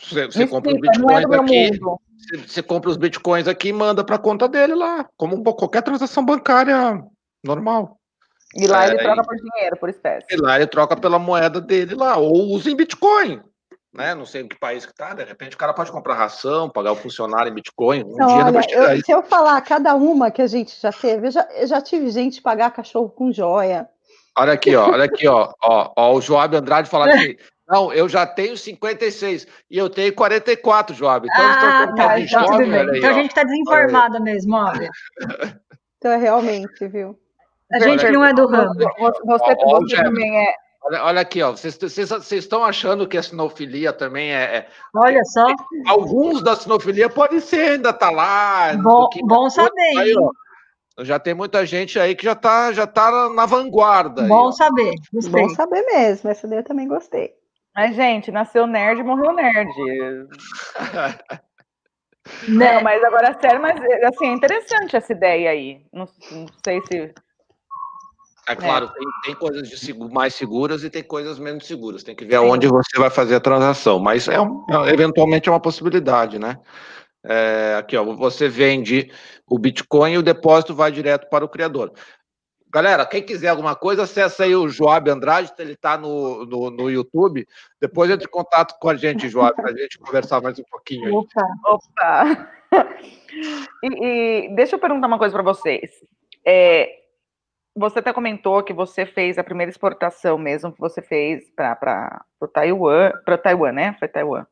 [0.01, 3.73] Você, você compra os é bitcoins é aqui, você, você, compra os bitcoins aqui e
[3.73, 7.03] manda para a conta dele lá, como qualquer transação bancária
[7.45, 7.99] normal.
[8.55, 10.27] E lá é, ele troca por dinheiro, por espécie.
[10.31, 13.41] E lá ele troca pela moeda dele lá, ou usa em Bitcoin
[13.93, 14.15] né?
[14.15, 16.93] Não sei em que país que tá, de repente o cara pode comprar ração, pagar
[16.93, 18.05] o funcionário em Bitcoin.
[18.05, 21.27] Um não, dia olha, eu, se eu falar cada uma que a gente já teve,
[21.27, 23.89] eu já, eu já tive gente pagar cachorro com joia.
[24.37, 27.37] Olha aqui, ó, olha aqui, ó, ó, ó o Joab Andrade falar assim.
[27.69, 31.27] Não, eu já tenho 56 e eu tenho 44, Joab.
[31.27, 34.91] Então, ah, tá, então, jovem, aí, então a gente está desinformada mesmo, olha.
[35.97, 37.19] Então, é realmente, viu?
[37.73, 38.75] A gente não é do ramo.
[38.75, 41.53] Você, você também é, Olha, olha aqui, ó.
[41.53, 45.47] Vocês estão achando que a sinofilia também é, é, Olha só.
[45.87, 48.75] Alguns da sinofilia podem ser, ainda tá lá.
[48.77, 49.99] Bom, um bom saber.
[49.99, 54.23] Aí, ó, já tem muita gente aí que já tá, já tá na vanguarda.
[54.23, 54.93] Bom aí, saber.
[55.13, 55.43] Gostei.
[55.43, 56.31] Bom saber mesmo.
[56.31, 57.33] Essa daí eu também gostei.
[57.75, 59.71] Mas, gente, nasceu nerd morreu nerd.
[62.49, 62.75] Né?
[62.75, 63.75] Não, mas agora, sério, mas
[64.05, 65.85] assim, é interessante essa ideia aí.
[65.93, 67.13] Não, não sei se
[68.49, 68.89] é claro, é.
[68.89, 72.03] Tem, tem, coisas seguro, mais seguras e tem coisas menos seguras.
[72.03, 73.99] Tem que ver aonde você vai fazer a transação.
[73.99, 76.59] Mas é, um, é eventualmente é uma possibilidade, né?
[77.25, 79.13] É, aqui, ó, você vende
[79.49, 81.93] o Bitcoin e o depósito vai direto para o criador.
[82.75, 86.91] Galera, quem quiser alguma coisa, acessa aí o Joab Andrade, ele está no, no, no,
[86.91, 87.47] YouTube.
[87.79, 91.07] Depois entre em contato com a gente, Joab, para a gente conversar mais um pouquinho.
[91.07, 91.13] Aí.
[91.13, 92.51] Opa, opa.
[93.83, 95.91] E, e deixa eu perguntar uma coisa para vocês.
[96.47, 97.02] É,
[97.75, 102.47] você até comentou que você fez a primeira exportação mesmo que você fez para o
[102.47, 103.97] Taiwan, para Taiwan, né?
[103.99, 104.47] Foi Taiwan.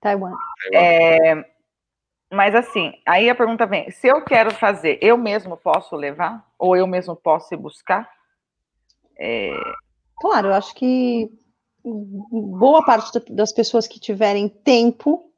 [0.00, 0.32] Taiwan.
[0.72, 1.44] É,
[2.32, 6.44] mas assim, aí a pergunta vem: se eu quero fazer, eu mesmo posso levar?
[6.58, 8.08] Ou eu mesmo posso ir buscar?
[9.18, 9.52] É...
[10.20, 11.30] Claro, eu acho que
[11.84, 15.30] boa parte das pessoas que tiverem tempo,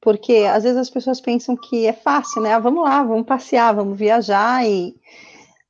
[0.00, 2.54] porque às vezes as pessoas pensam que é fácil, né?
[2.54, 4.94] Ah, vamos lá, vamos passear, vamos viajar e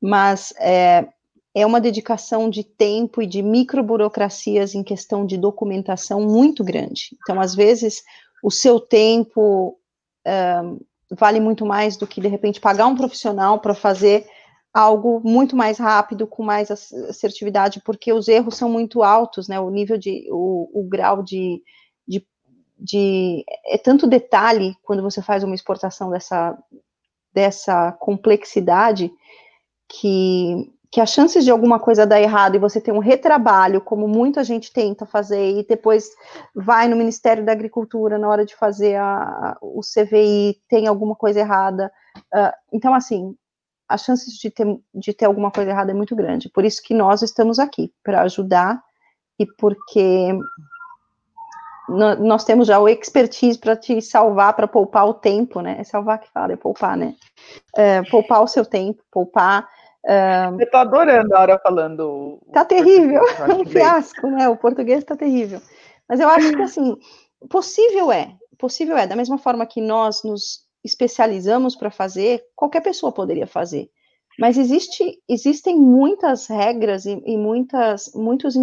[0.03, 1.07] mas é,
[1.55, 7.17] é uma dedicação de tempo e de microburocracias em questão de documentação muito grande.
[7.23, 8.03] Então, às vezes,
[8.43, 9.79] o seu tempo
[11.11, 14.27] vale muito mais do que, de repente, pagar um profissional para fazer
[14.73, 19.61] algo muito mais rápido, com mais assertividade, porque os erros são muito altos, né?
[19.61, 21.63] O nível de, o, o grau de,
[22.09, 22.27] de,
[22.79, 26.57] de, é tanto detalhe quando você faz uma exportação dessa,
[27.35, 29.11] dessa complexidade
[29.89, 34.07] que que as chances de alguma coisa dar errado e você ter um retrabalho, como
[34.07, 36.11] muita gente tenta fazer, e depois
[36.55, 41.41] vai no Ministério da Agricultura na hora de fazer a, o CVI, tem alguma coisa
[41.41, 41.91] errada.
[42.31, 43.35] Uh, então, assim,
[43.89, 46.51] as chances de ter, de ter alguma coisa errada é muito grande.
[46.51, 48.79] Por isso que nós estamos aqui, para ajudar
[49.39, 50.39] e porque
[51.93, 55.77] nós temos já o expertise para te salvar, para poupar o tempo, né?
[55.79, 57.15] É salvar que fala, é poupar, né?
[57.77, 59.69] É, poupar o seu tempo, poupar
[60.05, 62.41] um, Eu tô adorando a hora falando.
[62.53, 63.23] Tá terrível,
[63.61, 64.49] um fiasco, né?
[64.49, 65.61] O português tá terrível.
[66.09, 66.97] Mas eu acho que assim,
[67.49, 73.13] possível é, possível é, da mesma forma que nós nos especializamos para fazer, qualquer pessoa
[73.13, 73.89] poderia fazer.
[74.39, 78.57] Mas existe, existem muitas regras e, e muitas, muitos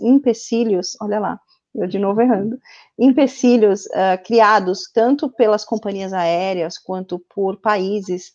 [0.00, 1.40] empecilhos, olha lá,
[1.78, 2.58] eu de novo errando,
[2.98, 8.34] empecilhos uh, criados tanto pelas companhias aéreas quanto por países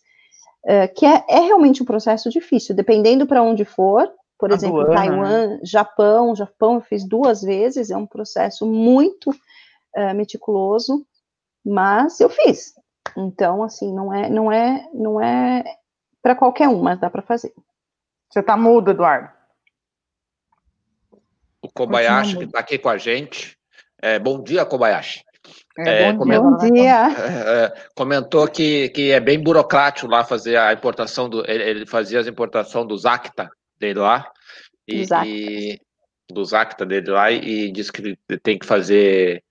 [0.64, 4.94] é, que é, é, realmente um processo difícil, dependendo para onde for, por exemplo, né?
[4.94, 11.04] Taiwan, Japão, Japão eu fiz duas vezes, é um processo muito uh, meticuloso,
[11.64, 12.74] mas eu fiz.
[13.16, 15.64] Então, assim, não é, não é, não é
[16.22, 17.52] para qualquer um, mas dá para fazer.
[18.30, 19.30] Você está mudo, Eduardo.
[21.74, 23.56] Kobayashi que está aqui com a gente.
[24.00, 25.22] É, bom dia, Kobayashi.
[25.78, 27.08] É, é, comentou, bom dia.
[27.08, 31.48] É, é, comentou que, que é bem burocrático lá fazer a importação do.
[31.50, 34.30] Ele, ele fazia as importação dos acta dele lá.
[34.86, 35.80] E, e
[36.32, 39.42] dos acta dele lá e, e disse que tem que fazer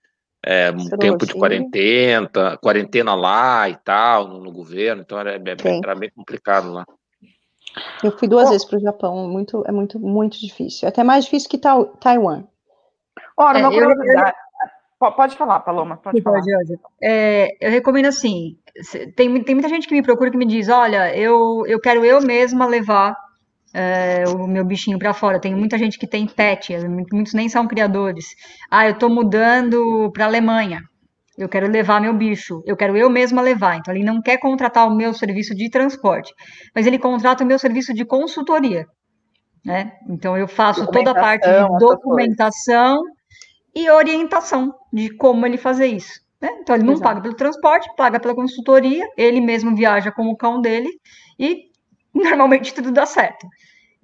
[0.44, 5.56] é, um tempo de quarentena, quarentena lá e tal, no, no governo, então era, era,
[5.84, 6.84] era, bem complicado lá.
[8.02, 10.88] Eu fui duas Bom, vezes para o Japão, muito, é muito, muito difícil.
[10.88, 12.44] Até mais difícil que Taiwan.
[13.36, 14.36] Ora, uma curiosidade.
[15.16, 16.40] Pode falar, Paloma, pode falar.
[17.02, 18.56] É, eu recomendo assim,
[19.16, 22.22] tem, tem muita gente que me procura que me diz, olha, eu, eu quero eu
[22.22, 23.16] mesma levar
[23.74, 25.40] é, o meu bichinho para fora.
[25.40, 26.76] Tem muita gente que tem pet,
[27.12, 28.26] muitos nem são criadores.
[28.70, 30.82] Ah, eu estou mudando para a Alemanha.
[31.36, 33.76] Eu quero levar meu bicho, eu quero eu mesma levar.
[33.76, 36.32] Então, ele não quer contratar o meu serviço de transporte,
[36.74, 38.86] mas ele contrata o meu serviço de consultoria.
[39.64, 39.92] Né?
[40.08, 43.00] Então, eu faço toda a parte de documentação
[43.74, 46.20] e orientação de como ele fazer isso.
[46.40, 46.50] Né?
[46.60, 47.08] Então, ele não Exato.
[47.08, 50.88] paga pelo transporte, paga pela consultoria, ele mesmo viaja com o cão dele
[51.38, 51.70] e
[52.12, 53.46] normalmente tudo dá certo.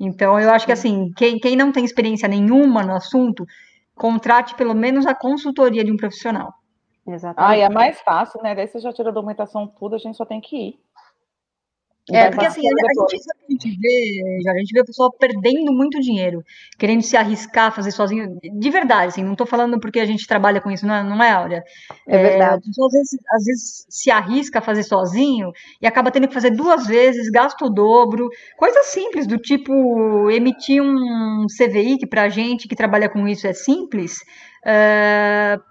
[0.00, 3.44] Então, eu acho que assim, quem, quem não tem experiência nenhuma no assunto,
[3.94, 6.54] contrate pelo menos a consultoria de um profissional.
[7.09, 7.52] Exatamente.
[7.52, 8.54] Ah, e é mais fácil, né?
[8.54, 10.80] Daí você já tira a documentação tudo, a gente só tem que ir.
[12.11, 15.72] É, porque assim, a, a, gente, a gente vê, a gente vê o pessoal perdendo
[15.74, 16.42] muito dinheiro,
[16.78, 20.59] querendo se arriscar, fazer sozinho, de verdade, assim, não estou falando porque a gente trabalha
[20.59, 21.62] com isso, não é, não é Áurea?
[22.06, 22.62] É, é verdade.
[22.66, 25.50] É, às, vezes, às vezes se arrisca a fazer sozinho
[25.82, 30.82] e acaba tendo que fazer duas vezes, gasta o dobro, coisas simples, do tipo emitir
[30.82, 34.22] um CVI, que pra gente que trabalha com isso é simples,
[34.64, 35.67] uh,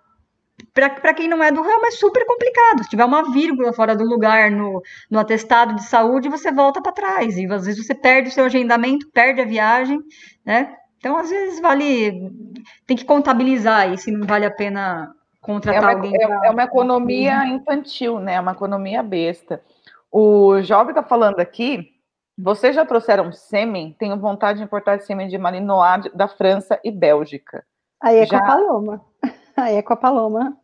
[0.74, 2.84] para quem não é do ramo, é super complicado.
[2.84, 6.92] Se tiver uma vírgula fora do lugar no, no atestado de saúde, você volta para
[6.92, 7.38] trás.
[7.38, 10.00] E às vezes você perde o seu agendamento, perde a viagem,
[10.46, 10.76] né?
[10.98, 12.32] Então, às vezes, vale.
[12.86, 16.16] Tem que contabilizar aí se não vale a pena contratar é uma, alguém.
[16.16, 16.48] É, pra...
[16.48, 18.34] é uma economia infantil, né?
[18.34, 19.62] É uma economia besta.
[20.12, 21.92] O jovem está falando aqui.
[22.38, 23.96] Vocês já trouxeram sêmen?
[23.98, 27.64] Tenho vontade de importar sêmen de Malinois da França e Bélgica.
[28.02, 28.40] Aí é já...
[28.40, 29.06] com a Paloma.
[29.58, 30.56] Aí é com a Paloma,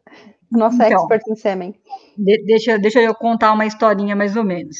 [0.51, 1.75] nossa então, expert em sêmen.
[2.15, 4.77] De, deixa, deixa eu contar uma historinha mais ou menos.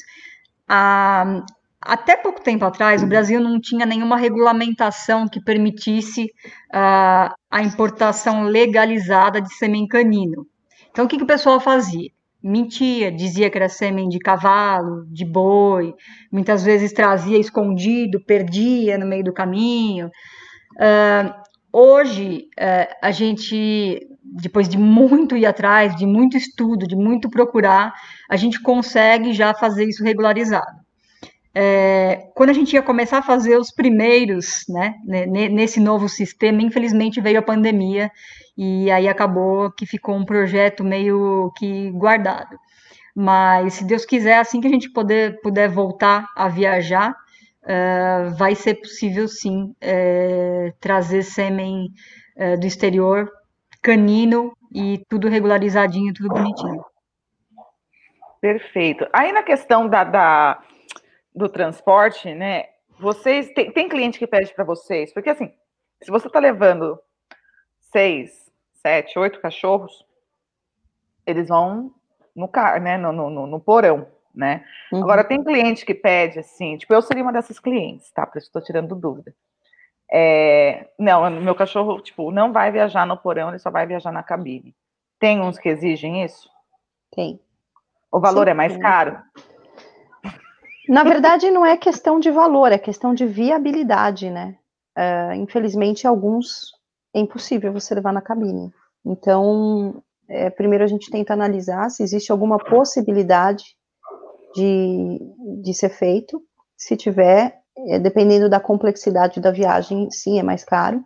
[0.70, 1.44] Ah,
[1.82, 6.32] até pouco tempo atrás, o Brasil não tinha nenhuma regulamentação que permitisse
[6.72, 10.46] ah, a importação legalizada de sêmen canino.
[10.92, 12.10] Então, o que, que o pessoal fazia?
[12.42, 15.94] Mentia, dizia que era sêmen de cavalo, de boi,
[16.32, 20.12] muitas vezes trazia escondido, perdia no meio do caminho.
[20.76, 21.43] Uh,
[21.76, 27.96] Hoje, é, a gente, depois de muito ir atrás, de muito estudo, de muito procurar,
[28.30, 30.84] a gente consegue já fazer isso regularizado.
[31.56, 34.94] É, quando a gente ia começar a fazer os primeiros, né,
[35.50, 38.12] nesse novo sistema, infelizmente veio a pandemia
[38.56, 42.56] e aí acabou que ficou um projeto meio que guardado.
[43.16, 47.16] Mas se Deus quiser, assim que a gente poder, puder voltar a viajar,
[47.64, 51.88] uh, vai ser possível sim uh, trazer sêmen
[52.38, 53.32] uh, do exterior,
[53.82, 56.84] canino e tudo regularizadinho, tudo bonitinho.
[58.42, 59.08] Perfeito.
[59.14, 60.64] Aí na questão da, da
[61.34, 62.66] do transporte, né?
[63.00, 65.52] Vocês tem, tem cliente que pede para vocês, porque assim,
[66.02, 67.00] se você está levando
[67.80, 70.06] seis, sete, oito cachorros,
[71.26, 71.94] eles vão
[72.36, 72.98] no carro, né?
[72.98, 74.64] No, no, no porão né?
[74.92, 75.04] Uhum.
[75.04, 78.26] Agora, tem cliente que pede assim, tipo, eu seria uma dessas clientes, tá?
[78.26, 79.34] Por isso estou tirando dúvida.
[80.12, 84.24] É, não, meu cachorro, tipo, não vai viajar no porão, ele só vai viajar na
[84.24, 84.76] cabine.
[85.20, 86.50] Tem uns que exigem isso?
[87.16, 87.40] Tem.
[88.12, 89.20] O valor Sim, é mais caro?
[90.88, 94.56] Na verdade, não é questão de valor, é questão de viabilidade, né?
[94.98, 96.74] Uh, infelizmente, alguns
[97.14, 98.72] é impossível você levar na cabine.
[99.06, 103.76] Então, é, primeiro a gente tenta analisar se existe alguma possibilidade
[104.54, 105.20] de,
[105.62, 106.42] de ser feito.
[106.78, 111.04] Se tiver, é, dependendo da complexidade da viagem, sim, é mais caro.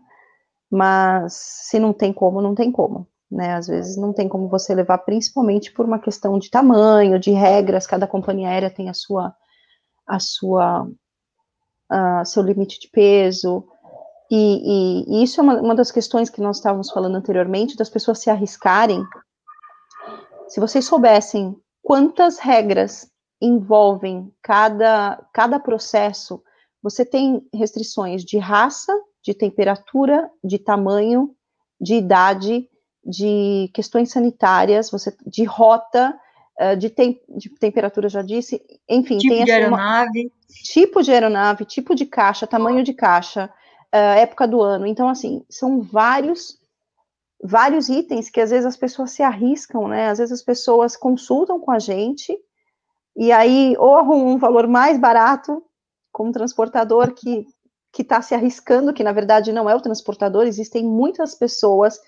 [0.70, 1.34] Mas
[1.70, 3.08] se não tem como, não tem como.
[3.30, 3.54] Né?
[3.54, 7.88] Às vezes não tem como você levar, principalmente por uma questão de tamanho, de regras.
[7.88, 9.34] Cada companhia aérea tem a sua,
[10.06, 10.90] a sua,
[11.90, 13.66] a seu limite de peso.
[14.30, 17.90] E, e, e isso é uma, uma das questões que nós estávamos falando anteriormente, das
[17.90, 19.04] pessoas se arriscarem.
[20.50, 23.10] Se vocês soubessem quantas regras
[23.42, 26.42] envolvem cada, cada processo,
[26.82, 31.36] você tem restrições de raça, de temperatura, de tamanho,
[31.80, 32.68] de idade,
[33.06, 36.18] de questões sanitárias, você de rota,
[36.60, 40.22] eh, de, tem, de temperatura, já disse, enfim, tipo tem de assim, aeronave.
[40.22, 40.32] Uma,
[40.64, 43.52] tipo de aeronave, tipo de caixa, tamanho de caixa,
[43.94, 44.86] uh, época do ano.
[44.86, 46.58] Então, assim, são vários
[47.44, 50.10] vários itens que às vezes as pessoas se arriscam, né?
[50.10, 52.36] Às vezes as pessoas consultam com a gente
[53.18, 55.64] e aí ou um valor mais barato
[56.12, 57.46] como transportador que
[57.92, 62.00] que está se arriscando, que na verdade não é o transportador, existem muitas pessoas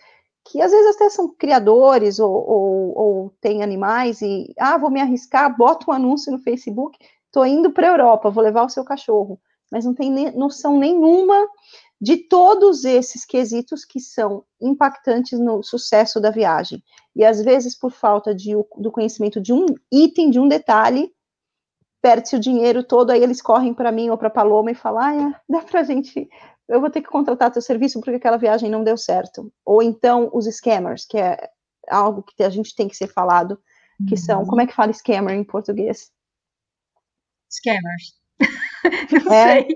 [0.45, 5.01] que às vezes até são criadores ou, ou, ou têm animais e, ah, vou me
[5.01, 8.83] arriscar, bota um anúncio no Facebook, estou indo para a Europa, vou levar o seu
[8.83, 9.39] cachorro,
[9.71, 11.47] mas não tem noção nenhuma
[12.01, 16.81] de todos esses quesitos que são impactantes no sucesso da viagem.
[17.15, 21.13] E às vezes, por falta de, do conhecimento de um item, de um detalhe,
[22.01, 25.15] perde-se o dinheiro todo, aí eles correm para mim ou para Paloma e falam: ah,
[25.15, 26.29] é, dá para a gente,
[26.69, 29.51] eu vou ter que contratar teu serviço porque aquela viagem não deu certo.
[29.65, 31.49] Ou então os scammers, que é
[31.89, 33.59] algo que a gente tem que ser falado,
[34.07, 34.17] que uhum.
[34.17, 36.11] são, como é que fala scammer em português?
[37.51, 38.19] Scammers.
[39.25, 39.67] não é, sei.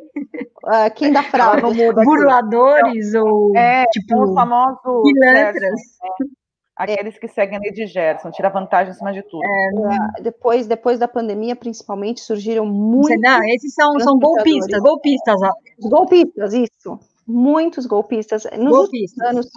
[0.64, 1.62] Uh, quem dá fraude?
[1.94, 5.60] Burladores ou é, tipo o famoso pilantras.
[5.62, 6.28] Né?
[6.76, 9.44] Aqueles que seguem a lei de Gerson, tira vantagem acima de tudo.
[9.44, 13.22] É, depois, depois da pandemia, principalmente, surgiram muitos.
[13.22, 15.36] Não, esses são, são golpistas, golpistas.
[15.44, 15.90] Ó.
[15.90, 17.00] Golpistas, isso.
[17.28, 18.46] Muitos golpistas.
[18.58, 19.30] Nos golpistas.
[19.30, 19.48] anos,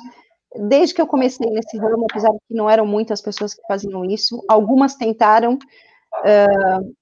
[0.69, 4.05] desde que eu comecei nesse ramo, apesar de que não eram muitas pessoas que faziam
[4.05, 5.55] isso, algumas tentaram.
[5.55, 6.95] Uh,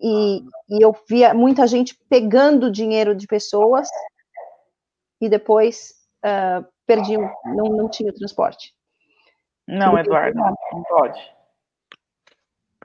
[0.00, 3.88] e, e eu via muita gente pegando dinheiro de pessoas
[5.20, 8.74] e depois uh, perdiam, não, não tinha transporte.
[9.66, 11.34] Não, Eduardo, não pode.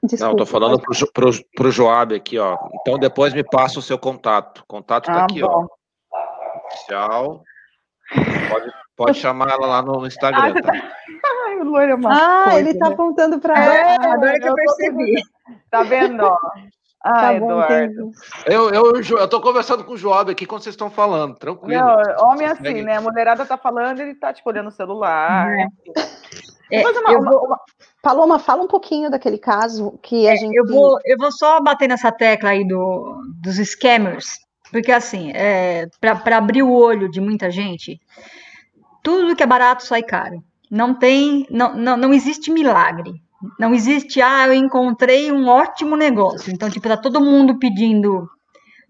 [0.02, 2.56] Desculpa, não, tô falando pro, pro, pro Joab aqui, ó.
[2.80, 4.60] Então depois me passa o seu contato.
[4.60, 5.66] O contato tá ah, aqui, bom.
[6.12, 6.66] ó.
[6.66, 7.42] Oficial.
[8.48, 10.72] Pode, pode chamar ela lá no Instagram, ah, tá?
[11.46, 12.94] Ai, o é uma Ah, coisa, ele tá né?
[12.94, 14.14] apontando para é, ela.
[14.14, 15.22] Agora que eu percebi.
[15.70, 16.38] Tá vendo, ó?
[17.02, 18.10] Ah, tá Eduardo.
[18.44, 21.80] Eu, eu, eu tô conversando com o Joab aqui quando vocês estão falando, tranquilo.
[21.80, 22.96] Não, homem é assim, né?
[22.96, 25.48] A mulherada tá falando, ele tá, tipo, olhando o celular.
[25.58, 25.66] É.
[26.70, 27.46] É, uma, eu vou...
[27.46, 27.58] uma,
[28.02, 30.54] Paloma, fala um pouquinho daquele caso que a é, gente.
[30.54, 34.38] Eu vou, eu vou só bater nessa tecla aí do, dos scammers,
[34.70, 38.00] porque assim, é, para abrir o olho de muita gente,
[39.02, 40.42] tudo que é barato sai caro.
[40.70, 43.20] Não tem, não, não, não existe milagre.
[43.58, 46.52] Não existe, ah, eu encontrei um ótimo negócio.
[46.52, 48.28] Então, tipo, tá todo mundo pedindo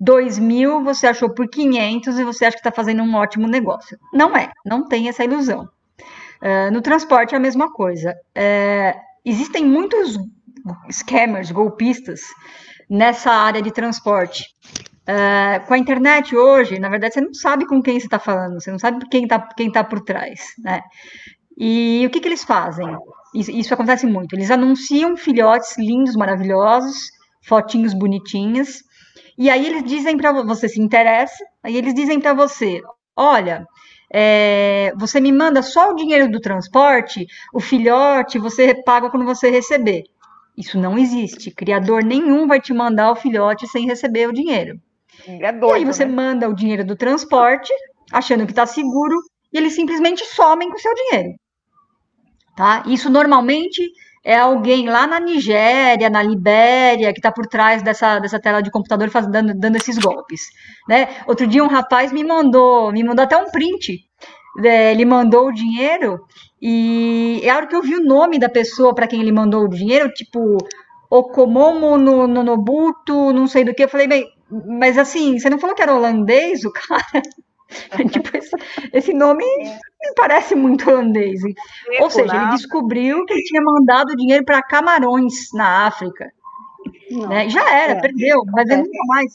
[0.01, 3.99] 2 mil, você achou por 500 e você acha que está fazendo um ótimo negócio.
[4.13, 5.69] Não é, não tem essa ilusão.
[6.43, 8.15] Uh, no transporte é a mesma coisa.
[8.37, 10.19] Uh, existem muitos
[10.91, 12.23] scammers, golpistas,
[12.89, 14.47] nessa área de transporte.
[15.03, 18.61] Uh, com a internet hoje, na verdade, você não sabe com quem você está falando,
[18.61, 20.83] você não sabe quem está quem tá por trás, né?
[21.59, 22.87] E o que, que eles fazem?
[23.35, 24.35] Isso, isso acontece muito.
[24.35, 27.11] Eles anunciam filhotes lindos, maravilhosos,
[27.47, 28.83] fotinhos bonitinhas,
[29.39, 32.83] e aí eles dizem para você se interessa, aí eles dizem para você,
[33.17, 33.67] olha,
[34.13, 39.49] é, você me manda só o dinheiro do transporte, o filhote você paga quando você
[39.49, 40.03] receber.
[40.57, 41.51] Isso não existe.
[41.51, 44.79] Criador nenhum vai te mandar o filhote sem receber o dinheiro.
[45.27, 46.13] É doido, e aí você né?
[46.13, 47.73] manda o dinheiro do transporte,
[48.13, 49.17] achando que está seguro,
[49.53, 51.31] e eles simplesmente somem com o seu dinheiro.
[52.57, 52.83] Tá?
[52.87, 53.91] Isso normalmente
[54.23, 58.71] é alguém lá na Nigéria, na Libéria, que está por trás dessa, dessa tela de
[58.71, 60.43] computador fazendo, dando, dando esses golpes.
[60.89, 61.09] Né?
[61.27, 63.99] Outro dia um rapaz me mandou, me mandou até um print.
[64.63, 66.21] É, ele mandou o dinheiro
[66.61, 69.69] e a hora que eu vi o nome da pessoa para quem ele mandou o
[69.69, 70.59] dinheiro, tipo
[71.09, 74.27] Okomomo no, no Nobuto, não sei do que, eu falei, bem,
[74.79, 77.23] mas assim, você não falou que era holandês o cara?
[78.11, 78.57] tipo, esse,
[78.93, 81.41] esse nome me parece muito holandês.
[82.01, 86.33] Ou seja, ele descobriu que ele tinha mandado dinheiro para Camarões, na África.
[87.29, 87.49] Né?
[87.49, 88.01] Já era, é.
[88.01, 89.33] perdeu, mas ele nunca mais.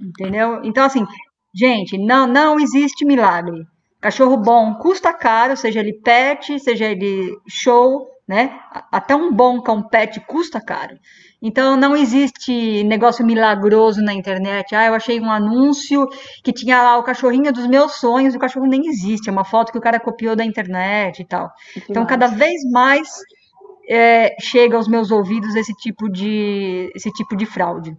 [0.00, 0.60] Entendeu?
[0.64, 1.06] Então, assim,
[1.54, 3.66] gente, não, não existe milagre.
[4.00, 8.60] Cachorro bom custa caro, seja ele pet, seja ele show, né?
[8.92, 10.98] Até um bom cão pet custa caro.
[11.40, 14.74] Então não existe negócio milagroso na internet.
[14.74, 16.08] Ah, eu achei um anúncio
[16.42, 19.70] que tinha lá o cachorrinho dos meus sonhos, o cachorro nem existe, é uma foto
[19.70, 21.50] que o cara copiou da internet e tal.
[21.88, 23.08] Então cada vez mais
[23.88, 27.96] é, chega aos meus ouvidos esse tipo de esse tipo de fraude.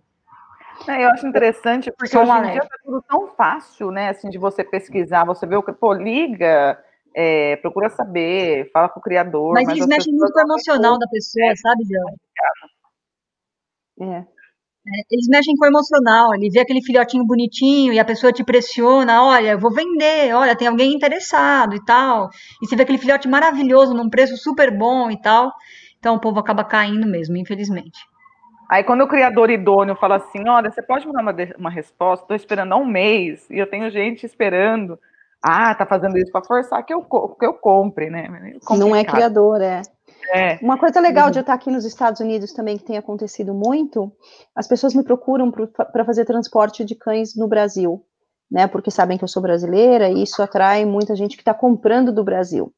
[0.87, 4.09] É, eu acho interessante porque Só um hoje em dia tá tudo tão fácil, né?
[4.09, 6.77] Assim, de você pesquisar, você vê o que, pô, liga,
[7.15, 9.53] é, procura saber, fala com o criador.
[9.53, 12.03] Mas eles as mexem muito com o emocional da pessoa, sabe, Jean?
[14.01, 14.25] É.
[14.87, 18.43] É, Eles mexem com o emocional, ele vê aquele filhotinho bonitinho e a pessoa te
[18.43, 22.29] pressiona, olha, eu vou vender, olha, tem alguém interessado e tal.
[22.61, 25.51] E você vê aquele filhote maravilhoso num preço super bom e tal.
[25.99, 27.99] Então o povo acaba caindo mesmo, infelizmente.
[28.69, 32.23] Aí quando o criador idôneo fala assim, olha, você pode me dar uma, uma resposta,
[32.23, 34.97] estou esperando há um mês e eu tenho gente esperando.
[35.43, 38.27] Ah, tá fazendo isso para forçar que eu, que eu compre, né?
[38.69, 39.81] Não é criador, é.
[40.33, 40.57] É.
[40.61, 41.31] Uma coisa legal Uhum.
[41.31, 44.11] de eu estar aqui nos Estados Unidos também, que tem acontecido muito,
[44.55, 48.03] as pessoas me procuram para fazer transporte de cães no Brasil,
[48.51, 48.67] né?
[48.67, 52.23] Porque sabem que eu sou brasileira e isso atrai muita gente que está comprando do
[52.23, 52.73] Brasil.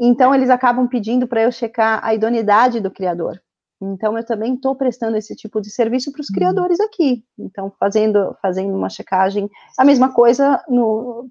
[0.00, 3.40] Então, eles acabam pedindo para eu checar a idoneidade do criador.
[3.80, 7.22] Então, eu também estou prestando esse tipo de serviço para os criadores aqui.
[7.38, 9.48] Então, fazendo, fazendo uma checagem.
[9.78, 10.60] A mesma coisa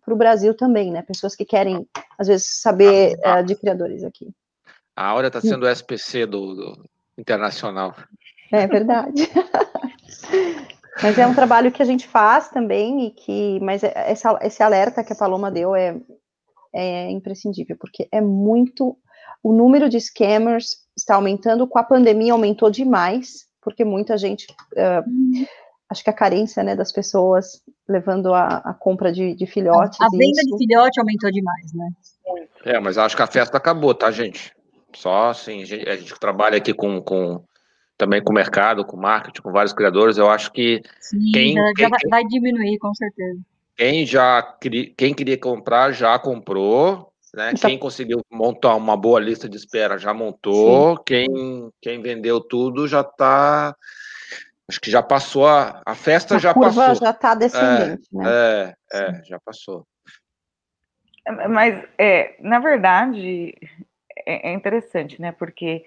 [0.06, 1.02] para o Brasil também, né?
[1.02, 4.30] Pessoas que querem, às vezes, saber eh, de criadores aqui.
[4.96, 7.96] A Áurea está sendo o SPC do, do internacional.
[8.52, 9.24] É verdade.
[11.02, 14.62] mas é um trabalho que a gente faz também e que, mas é- essa, esse
[14.62, 16.00] alerta que a Paloma deu é,
[16.74, 18.96] é imprescindível, porque é muito,
[19.42, 24.46] o número de scammers está aumentando, com a pandemia aumentou demais, porque muita gente,
[24.78, 25.04] ah,
[25.90, 30.00] acho que a carência, né, das pessoas levando a, a compra de, de filhotes.
[30.00, 31.90] A e venda isso- de filhote aumentou demais, né?
[32.66, 34.54] É, mas acho que a festa acabou, tá, gente?
[34.96, 37.44] Só assim, a gente, a gente trabalha aqui com, com
[37.98, 40.18] também com o mercado, com marketing, com vários criadores.
[40.18, 43.40] Eu acho que Sim, Quem- quem- vai, vai diminuir, com certeza.
[43.76, 47.52] quem já queria, quem queria comprar já comprou, né?
[47.56, 50.98] Já- Quem conseguiu montar uma boa lista de espera já montou.
[51.00, 53.76] Quem, quem vendeu tudo já tá.
[54.70, 56.96] Acho que já passou a, a festa a já curva passou.
[56.96, 58.24] já está descendente, né?
[58.32, 59.86] É, é, já passou.
[61.50, 63.56] Mas, é, na verdade,
[64.26, 65.32] é, é interessante, né?
[65.32, 65.86] Porque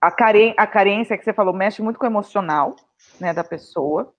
[0.00, 2.76] a, care, a carência que você falou mexe muito com o emocional,
[3.20, 4.12] né, da pessoa.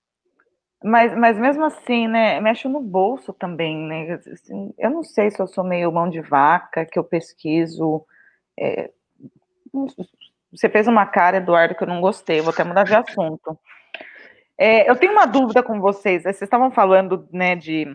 [0.84, 4.14] Mas, mas mesmo assim, né, mexe no bolso também, né?
[4.14, 8.04] Assim, eu não sei se eu sou meio mão de vaca, que eu pesquiso.
[8.58, 8.90] é,
[10.52, 13.58] você fez uma cara, Eduardo, que eu não gostei, vou até mudar de assunto.
[14.58, 16.22] É, eu tenho uma dúvida com vocês.
[16.22, 17.90] Vocês estavam falando, né, de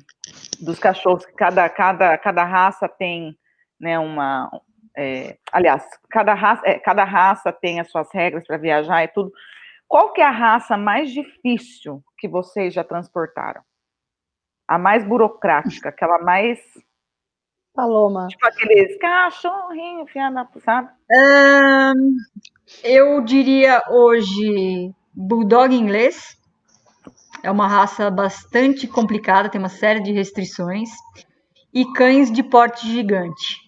[0.59, 3.37] dos cachorros que cada, cada, cada raça tem,
[3.79, 4.49] né, uma,
[4.97, 9.31] é, aliás, cada raça, é, cada raça tem as suas regras para viajar e tudo.
[9.87, 13.61] Qual que é a raça mais difícil que vocês já transportaram?
[14.67, 16.59] A mais burocrática, aquela mais,
[17.73, 18.27] Paloma.
[18.27, 20.89] tipo aqueles cachorrinho enfiado na, sabe?
[21.09, 22.17] Ahn,
[22.83, 26.35] eu diria hoje Bulldog inglês.
[27.43, 30.89] É uma raça bastante complicada, tem uma série de restrições.
[31.73, 33.66] E cães de porte gigante.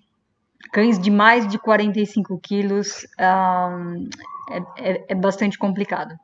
[0.71, 4.07] Cães de mais de 45 quilos ahn,
[4.77, 6.15] é, é- é bastante complicado.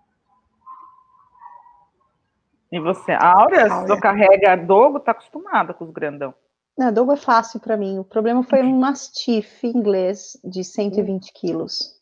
[2.71, 3.11] E você?
[3.13, 3.87] A Áurea, Áurea.
[3.87, 6.33] só carrega dogo, tá acostumada com os grandão.
[6.77, 7.99] Não, Dogo é fácil para mim.
[7.99, 11.95] O problema foi um mastiff inglês de 120 quilos.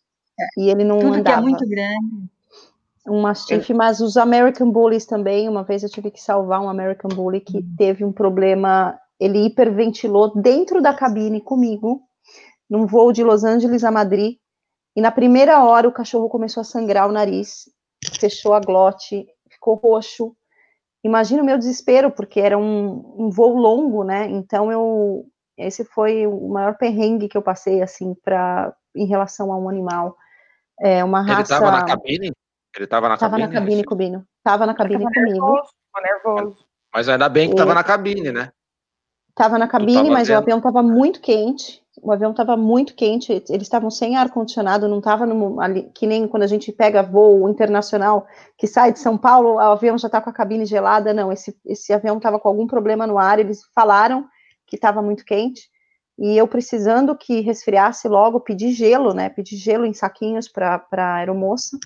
[0.58, 1.42] E ele não Tudo que é andava.
[1.42, 2.28] muito grande.
[3.08, 5.48] Um mastiff, mas os American Bullies também.
[5.48, 8.98] Uma vez eu tive que salvar um American Bully que teve um problema.
[9.20, 12.02] Ele hiperventilou dentro da cabine comigo,
[12.70, 14.38] num voo de Los Angeles a Madrid.
[14.96, 17.70] E na primeira hora o cachorro começou a sangrar o nariz,
[18.20, 20.36] fechou a glote, ficou roxo.
[21.04, 24.26] Imagina o meu desespero, porque era um, um voo longo, né?
[24.30, 25.26] Então eu
[25.58, 30.16] esse foi o maior perrengue que eu passei assim para em relação a um animal.
[30.80, 31.34] É uma raça.
[31.34, 32.32] Ele estava na cabine.
[32.76, 33.44] Ele estava na tava cabine.
[33.44, 34.26] Estava na cabine comigo.
[34.38, 35.46] Estava na cabine comigo.
[35.46, 36.66] Nervoso, nervoso.
[36.94, 38.52] Mas ainda bem que estava na cabine, né?
[39.30, 40.38] Estava na cabine, mas vendo.
[40.38, 41.83] o avião estava muito quente.
[42.02, 43.32] O avião estava muito quente.
[43.32, 44.88] Eles estavam sem ar condicionado.
[44.88, 45.26] Não estava
[45.94, 48.26] que nem quando a gente pega voo internacional
[48.58, 51.14] que sai de São Paulo, o avião já está com a cabine gelada.
[51.14, 53.40] Não, esse, esse avião estava com algum problema no ar.
[53.40, 54.26] Eles falaram
[54.66, 55.70] que estava muito quente.
[56.18, 59.30] E eu precisando que resfriasse logo, pedi gelo, né?
[59.30, 61.78] Pedi gelo em saquinhos para a aeromoça.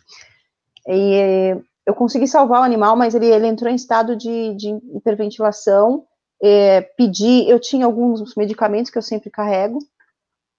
[0.88, 1.56] E
[1.86, 6.06] eu consegui salvar o animal, mas ele, ele entrou em estado de, de hiperventilação
[6.42, 9.80] é, pedi, eu tinha alguns medicamentos que eu sempre carrego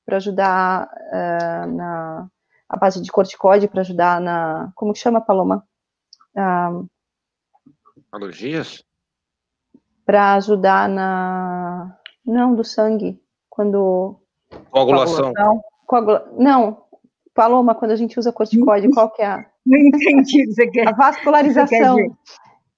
[0.09, 2.31] para ajudar uh, na
[2.67, 5.63] a base de corticoide para ajudar na como que chama Paloma?
[6.35, 6.89] Uh,
[8.11, 8.83] Alergias?
[10.07, 11.95] Para ajudar na
[12.25, 14.19] não do sangue quando
[14.71, 15.35] coagulação.
[15.87, 16.27] Coagula...
[16.39, 16.85] Não,
[17.35, 20.89] Paloma, quando a gente usa corticoide, qual que é a não entendi você quer.
[20.89, 21.97] A vascularização.
[21.97, 22.11] Quer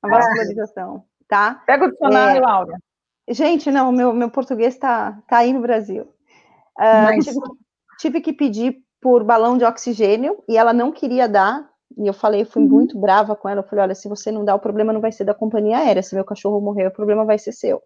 [0.03, 1.63] a vascularização, tá?
[1.65, 2.79] Pega o dicionário, é, Laura.
[3.29, 6.13] Gente, não, meu, meu português está tá aí no Brasil.
[6.81, 7.41] Uh, tive,
[7.99, 11.69] tive, que pedir por balão de oxigênio e ela não queria dar.
[11.99, 12.69] E eu falei, fui uhum.
[12.69, 13.61] muito brava com ela.
[13.61, 16.03] Eu falei: olha, se você não dá, o problema não vai ser da companhia aérea.
[16.03, 17.83] Se meu cachorro morrer, o problema vai ser seu.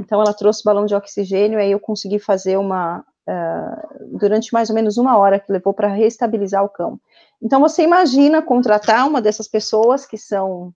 [0.00, 3.04] Então ela trouxe balão de oxigênio, aí eu consegui fazer uma.
[3.28, 6.98] Uh, durante mais ou menos uma hora que levou para reestabilizar o cão.
[7.42, 10.72] Então você imagina contratar uma dessas pessoas que são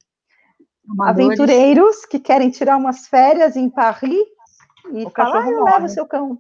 [0.91, 1.31] Amadores.
[1.31, 4.27] aventureiros que querem tirar umas férias em Paris
[4.93, 6.39] e o falar, ah, eu levo seu cão.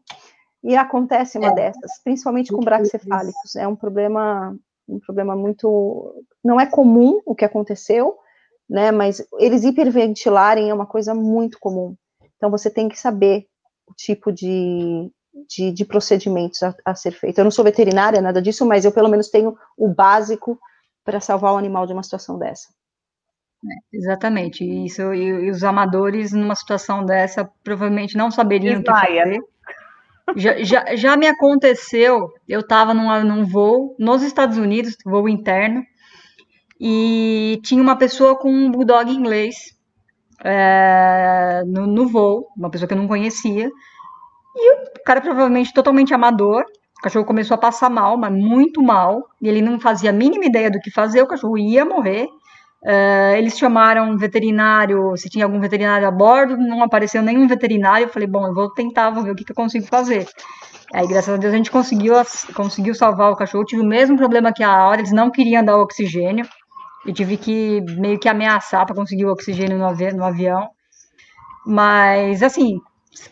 [0.62, 1.54] E acontece uma é.
[1.54, 3.56] dessas, principalmente com braxcefálicos.
[3.56, 4.56] É um problema,
[4.88, 6.24] um problema muito.
[6.44, 8.16] Não é comum o que aconteceu,
[8.68, 8.92] né?
[8.92, 11.96] Mas eles hiperventilarem é uma coisa muito comum.
[12.36, 13.46] Então você tem que saber
[13.86, 15.10] o tipo de,
[15.48, 17.38] de, de procedimentos a, a, ser feito.
[17.38, 20.58] Eu não sou veterinária, nada disso, mas eu pelo menos tenho o básico
[21.04, 22.68] para salvar o animal de uma situação dessa.
[23.64, 24.64] É, exatamente.
[24.64, 29.40] Isso, e, e, os amadores, numa situação dessa, provavelmente não saberiam o que fazer.
[30.36, 35.82] Já, já, já me aconteceu, eu estava num, num voo nos Estados Unidos, voo interno,
[36.80, 39.56] e tinha uma pessoa com um bulldog inglês
[40.44, 43.70] é, no, no voo, uma pessoa que eu não conhecia,
[44.56, 46.64] e o cara provavelmente totalmente amador,
[46.98, 50.44] o cachorro começou a passar mal, mas muito mal, e ele não fazia a mínima
[50.44, 52.26] ideia do que fazer, o cachorro ia morrer,
[52.84, 58.06] Uh, eles chamaram um veterinário, se tinha algum veterinário a bordo, não apareceu nenhum veterinário.
[58.06, 60.28] Eu falei, bom, eu vou tentar, vou ver o que, que eu consigo fazer.
[60.92, 62.14] Aí, graças a Deus, a gente conseguiu,
[62.54, 63.62] conseguiu salvar o cachorro.
[63.62, 66.46] Eu tive o mesmo problema que a Aura, eles não queriam dar oxigênio.
[67.06, 70.68] Eu tive que meio que ameaçar para conseguir o oxigênio no, avi no avião.
[71.64, 72.78] Mas, assim,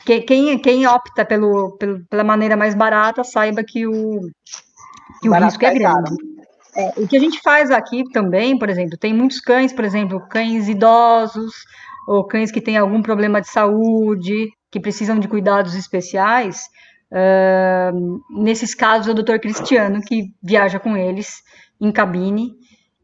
[0.07, 4.21] quem, quem opta pelo, pelo, pela maneira mais barata, saiba que o,
[5.21, 6.15] que o risco é grande.
[6.77, 10.21] É, o que a gente faz aqui também, por exemplo, tem muitos cães, por exemplo,
[10.29, 11.53] cães idosos,
[12.07, 16.69] ou cães que têm algum problema de saúde, que precisam de cuidados especiais.
[17.11, 21.43] Uh, nesses casos, é o doutor Cristiano que viaja com eles
[21.81, 22.53] em cabine,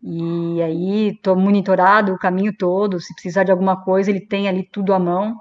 [0.02, 3.00] e aí estou monitorado o caminho todo.
[3.00, 5.36] Se precisar de alguma coisa, ele tem ali tudo à mão.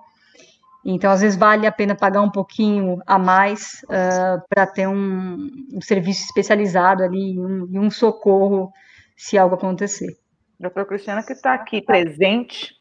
[0.86, 5.50] Então, às vezes, vale a pena pagar um pouquinho a mais uh, para ter um,
[5.74, 8.72] um, serviço especializado ali e um, um, socorro
[9.18, 10.16] se algo acontecer.
[10.60, 12.76] Doutor Cristiana, que está aqui presente.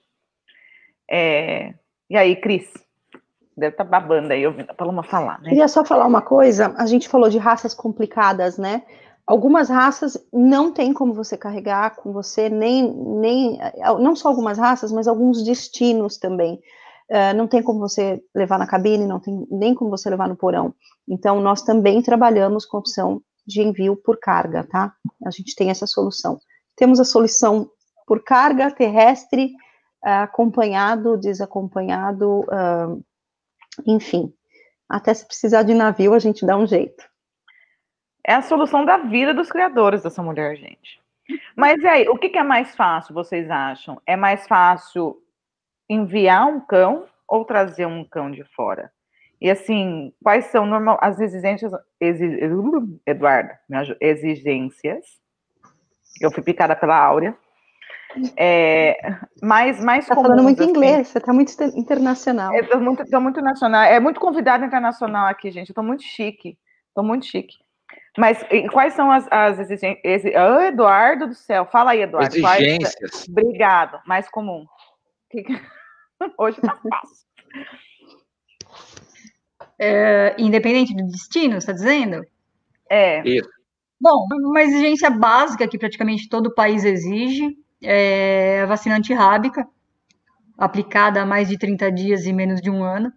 [1.10, 1.72] É...
[2.10, 2.68] E aí, Cris?
[3.56, 5.48] Deve estar tá babando aí, ouvindo a Paloma falar, né?
[5.48, 6.74] Queria só falar uma coisa.
[6.76, 8.82] A gente falou de raças complicadas, né?
[9.26, 13.58] Algumas raças não tem como você carregar com você, nem, nem
[13.98, 16.60] não só algumas raças, mas alguns destinos também.
[17.10, 20.36] Uh, não tem como você levar na cabine, não tem nem como você levar no
[20.36, 20.74] porão.
[21.08, 24.94] Então, nós também trabalhamos com a opção de envio por carga, tá?
[25.24, 26.38] A gente tem essa solução.
[26.76, 27.70] Temos a solução
[28.06, 29.52] por carga terrestre,
[30.02, 33.04] acompanhado, desacompanhado, uh,
[33.86, 34.32] enfim.
[34.88, 37.04] Até se precisar de navio, a gente dá um jeito.
[38.26, 41.02] É a solução da vida dos criadores dessa mulher, gente.
[41.56, 44.00] Mas e aí, o que é mais fácil, vocês acham?
[44.06, 45.16] É mais fácil
[45.88, 48.90] enviar um cão ou trazer um cão de fora?
[49.40, 52.40] E assim, quais são normal, as exigências, exig,
[53.06, 53.50] Eduardo,
[54.00, 55.04] exigências?
[56.20, 57.36] Eu fui picada pela Áurea.
[58.36, 58.96] É,
[59.42, 60.70] mais, mais tá falando muito assim.
[60.70, 62.54] inglês, você tá muito internacional.
[62.54, 65.70] Eu tô muito, tô muito nacional, é muito convidado internacional aqui, gente.
[65.70, 66.56] Eu tô muito chique,
[66.94, 67.56] tô muito chique.
[68.16, 68.38] Mas
[68.72, 70.32] quais são as, as exigências?
[70.36, 72.36] Oh, Eduardo do céu, fala aí, Eduardo.
[72.36, 72.94] Exigências.
[72.94, 73.28] Quais...
[73.28, 74.64] Obrigado, mais comum.
[76.38, 77.24] Hoje tá fácil.
[79.78, 82.24] É, independente do destino, está dizendo?
[82.88, 83.26] É.
[83.28, 83.48] Isso.
[84.00, 89.66] Bom, uma exigência básica que praticamente todo o país exige é a vacina antirrábica,
[90.58, 93.12] aplicada há mais de 30 dias e menos de um ano.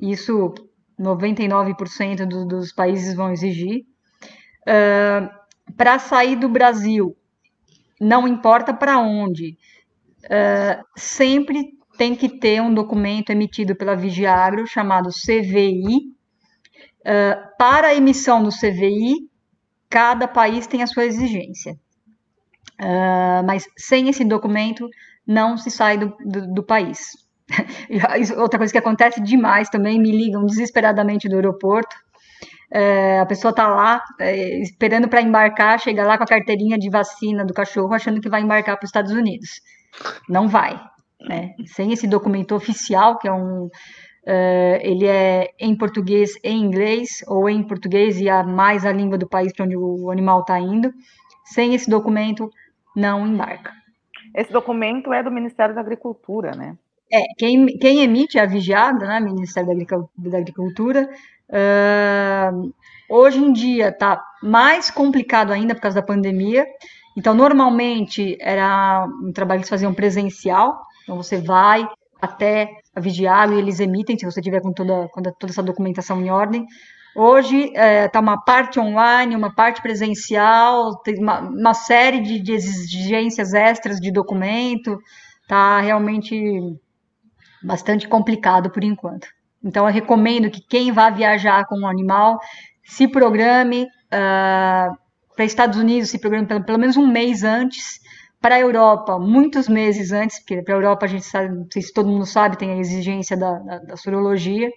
[0.00, 0.54] Isso
[0.98, 3.84] 99% do, dos países vão exigir.
[4.62, 5.28] Uh,
[5.76, 7.16] para sair do Brasil,
[8.00, 9.56] não importa para onde,
[10.24, 16.12] uh, sempre tem que ter um documento emitido pela Vigiagro chamado CVI.
[17.00, 19.28] Uh, para a emissão do CVI,
[19.90, 21.76] cada país tem a sua exigência.
[22.80, 24.88] Uh, mas sem esse documento,
[25.26, 26.98] não se sai do, do, do país.
[28.38, 31.94] Outra coisa que acontece demais também, me ligam desesperadamente do aeroporto.
[32.74, 36.88] É, a pessoa está lá é, esperando para embarcar, chega lá com a carteirinha de
[36.88, 39.60] vacina do cachorro, achando que vai embarcar para os Estados Unidos.
[40.28, 40.80] Não vai.
[41.20, 41.54] Né?
[41.66, 43.68] Sem esse documento oficial, que é um.
[44.24, 48.92] Uh, ele é em português e em inglês, ou em português e a mais a
[48.92, 50.92] língua do país para onde o animal está indo.
[51.44, 52.48] Sem esse documento,
[52.94, 53.72] não embarca.
[54.34, 56.76] Esse documento é do Ministério da Agricultura, né?
[57.12, 59.76] É, quem, quem emite é a Vigiada, né, Ministério
[60.16, 61.10] da Agricultura.
[61.50, 62.72] Uh,
[63.10, 66.64] hoje em dia está mais complicado ainda por causa da pandemia.
[67.16, 70.80] Então, normalmente era um trabalho que eles faziam presencial.
[71.02, 71.86] Então, você vai
[72.20, 76.20] até a Vigiada e eles emitem, se você tiver com toda, com toda essa documentação
[76.20, 76.66] em ordem.
[77.14, 82.40] Hoje está é, tá uma parte online, uma parte presencial, tem uma, uma série de,
[82.40, 84.98] de, exigências extras de documento,
[85.42, 86.34] está realmente
[87.62, 89.26] bastante complicado por enquanto.
[89.62, 92.38] Então, eu recomendo que quem vá viajar com um animal
[92.82, 94.96] se programe uh,
[95.34, 98.00] para Estados Unidos, se programe pelo, pelo menos um mês antes,
[98.40, 101.80] para a Europa, muitos meses antes, porque para a Europa a gente sabe, não sei
[101.80, 104.68] se todo mundo sabe, tem a exigência da, da, da sorologia.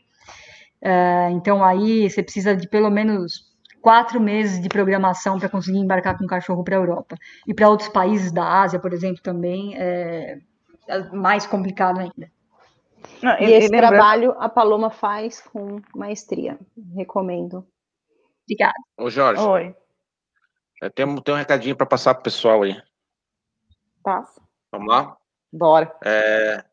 [0.82, 6.18] Uh, então aí você precisa de pelo menos quatro meses de programação para conseguir embarcar
[6.18, 7.16] com o cachorro para a Europa.
[7.48, 10.38] E para outros países da Ásia, por exemplo, também é,
[10.88, 12.32] é mais complicado ainda.
[13.22, 13.90] Não, e, e esse lembra...
[13.90, 16.60] trabalho a Paloma faz com maestria.
[16.96, 17.66] Recomendo.
[18.44, 18.74] Obrigada.
[18.98, 19.42] Ô, Jorge.
[19.42, 19.76] Oi.
[20.90, 22.76] Tem, tem um recadinho para passar para o pessoal aí.
[24.04, 24.42] Passa.
[24.72, 25.18] Vamos lá?
[25.52, 25.96] Bora.
[26.04, 26.64] É,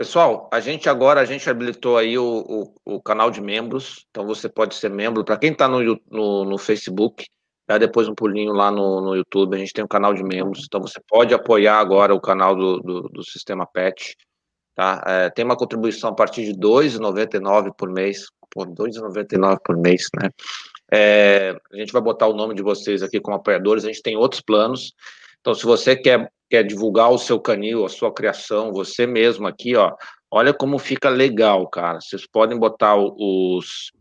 [0.00, 4.26] Pessoal, a gente agora a gente habilitou aí o, o, o canal de membros, então
[4.26, 5.22] você pode ser membro.
[5.22, 7.26] Para quem está no, no, no, Facebook,
[7.68, 10.64] dá depois um pulinho lá no, no YouTube, a gente tem um canal de membros,
[10.64, 14.16] então você pode apoiar agora o canal do, do, do Sistema PET.
[14.74, 15.04] Tá?
[15.06, 18.24] É, tem uma contribuição a partir de R$ 2,99 por mês.
[18.50, 20.30] Pô, R$ 2,99 por mês, né?
[20.92, 24.16] É, a gente vai botar o nome de vocês aqui como apoiadores, a gente tem
[24.16, 24.92] outros planos.
[25.40, 29.76] Então, se você quer quer divulgar o seu canil, a sua criação, você mesmo aqui,
[29.76, 29.94] ó,
[30.28, 32.00] olha como fica legal, cara.
[32.00, 33.92] Vocês podem botar os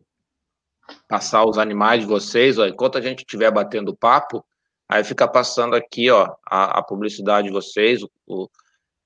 [1.08, 4.44] passar os animais de vocês, ó, enquanto a gente estiver batendo papo,
[4.90, 8.50] aí fica passando aqui, ó, a, a publicidade de vocês, o, o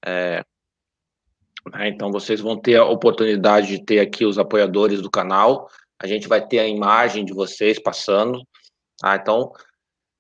[0.06, 0.46] é,
[1.74, 5.70] né, então vocês vão ter a oportunidade de ter aqui os apoiadores do canal,
[6.02, 8.42] a gente vai ter a imagem de vocês passando,
[9.00, 9.16] tá?
[9.16, 9.52] Então,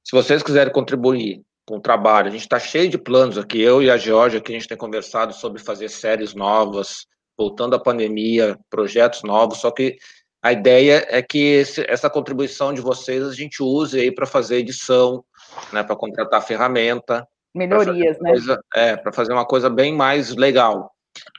[0.03, 2.27] se vocês quiserem contribuir com o trabalho.
[2.27, 3.61] A gente está cheio de planos aqui.
[3.61, 7.05] Eu e a Georgia aqui a gente tem conversado sobre fazer séries novas,
[7.37, 9.59] voltando à pandemia, projetos novos.
[9.59, 9.97] Só que
[10.41, 14.57] a ideia é que esse, essa contribuição de vocês a gente use aí para fazer
[14.57, 15.23] edição,
[15.71, 17.25] né, para contratar ferramenta,
[17.55, 18.31] melhorias, né?
[18.31, 20.91] Coisa, é, para fazer uma coisa bem mais legal.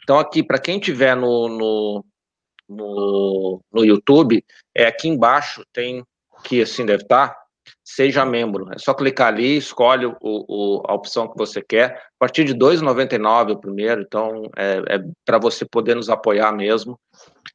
[0.03, 2.05] Então aqui para quem tiver no, no
[2.69, 6.05] no, no YouTube, é aqui embaixo tem
[6.45, 7.45] que assim deve estar tá,
[7.83, 8.69] seja membro.
[8.73, 11.97] É só clicar ali, escolhe o, o, a opção que você quer.
[11.97, 16.53] A partir de R$ 2,99 o primeiro, então é, é para você poder nos apoiar
[16.53, 16.99] mesmo.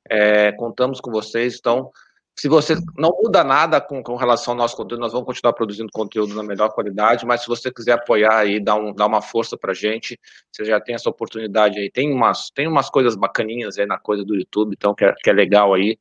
[0.09, 1.91] É, contamos com vocês, então
[2.35, 5.89] se você não muda nada com, com, relação ao nosso conteúdo, nós vamos continuar produzindo
[5.91, 9.57] conteúdo na melhor qualidade, mas se você quiser apoiar aí, dar, um, dar uma força
[9.57, 10.17] pra gente,
[10.51, 11.91] você já tem essa oportunidade aí.
[11.91, 15.29] Tem umas, tem umas coisas bacaninhas aí na coisa do YouTube, então que é, que
[15.29, 15.97] é legal aí.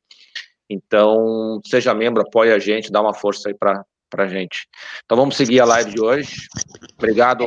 [0.69, 4.67] Então, seja membro, apoie a gente, dá uma força aí para para gente.
[5.05, 6.47] Então vamos seguir a live de hoje.
[6.97, 7.45] Obrigado.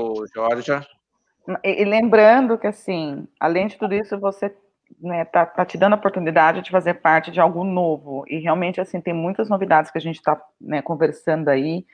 [1.64, 4.54] E, e, lembrando que assim, além de tudo isso, você
[5.01, 8.24] né, tá, tá, te dando a oportunidade de fazer parte de algo novo.
[8.28, 11.85] E realmente assim tem muitas novidades que a gente está né, conversando aí.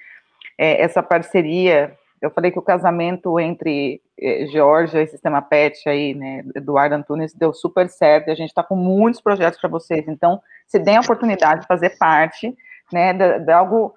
[0.57, 6.15] É, essa parceria, eu falei que o casamento entre eh, Georgia e Sistema PET aí,
[6.15, 8.31] né, Eduardo Antunes, deu super certo.
[8.31, 10.07] A gente está com muitos projetos para vocês.
[10.09, 12.57] Então, se deem a oportunidade de fazer parte,
[12.93, 13.95] né, de, de algo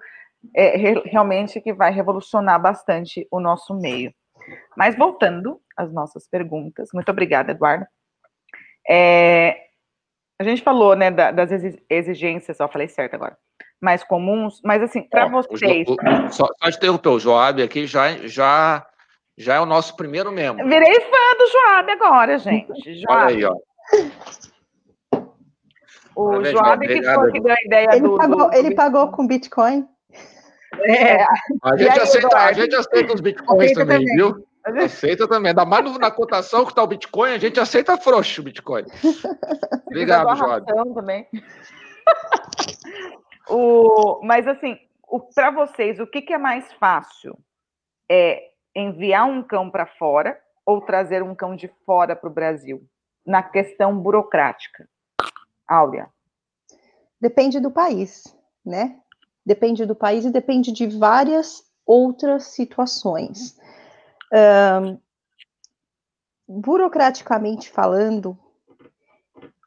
[0.54, 4.12] é, realmente que vai revolucionar bastante o nosso meio.
[4.76, 7.86] Mas voltando às nossas perguntas, muito obrigada, Eduardo.
[8.88, 9.56] É,
[10.38, 11.50] a gente falou, né, da, das
[11.88, 13.36] exigências, só falei certo agora,
[13.80, 15.88] mais comuns, mas assim, para vocês.
[15.88, 18.86] O, o, só, só interromper, o Joab aqui já, já,
[19.36, 20.66] já é o nosso primeiro membro.
[20.66, 22.72] Virei fã do Joab agora, gente.
[23.00, 23.22] Joab.
[23.22, 23.56] Olha aí, ó.
[26.14, 28.16] O Joab que foi que deu a ideia ele do.
[28.16, 29.88] Pagou, do, ele pagou com Bitcoin.
[30.80, 31.24] É.
[31.62, 34.46] A gente, aceita, a gente aceita os bitcoins também, também, viu?
[34.64, 35.50] Aceita também.
[35.50, 38.84] Ainda mais na cotação que está o Bitcoin, a gente aceita frouxo o Bitcoin.
[39.86, 40.66] Obrigado, Jorge.
[40.94, 41.26] também.
[43.48, 44.78] o, mas assim,
[45.34, 47.36] para vocês, o que, que é mais fácil?
[48.10, 52.86] É enviar um cão para fora ou trazer um cão de fora para o Brasil?
[53.26, 54.88] Na questão burocrática.
[55.66, 56.08] Áurea.
[57.20, 58.24] Depende do país,
[58.64, 58.98] né?
[59.44, 63.58] Depende do país e depende de várias outras situações.
[64.32, 64.98] Um,
[66.48, 68.38] burocraticamente falando,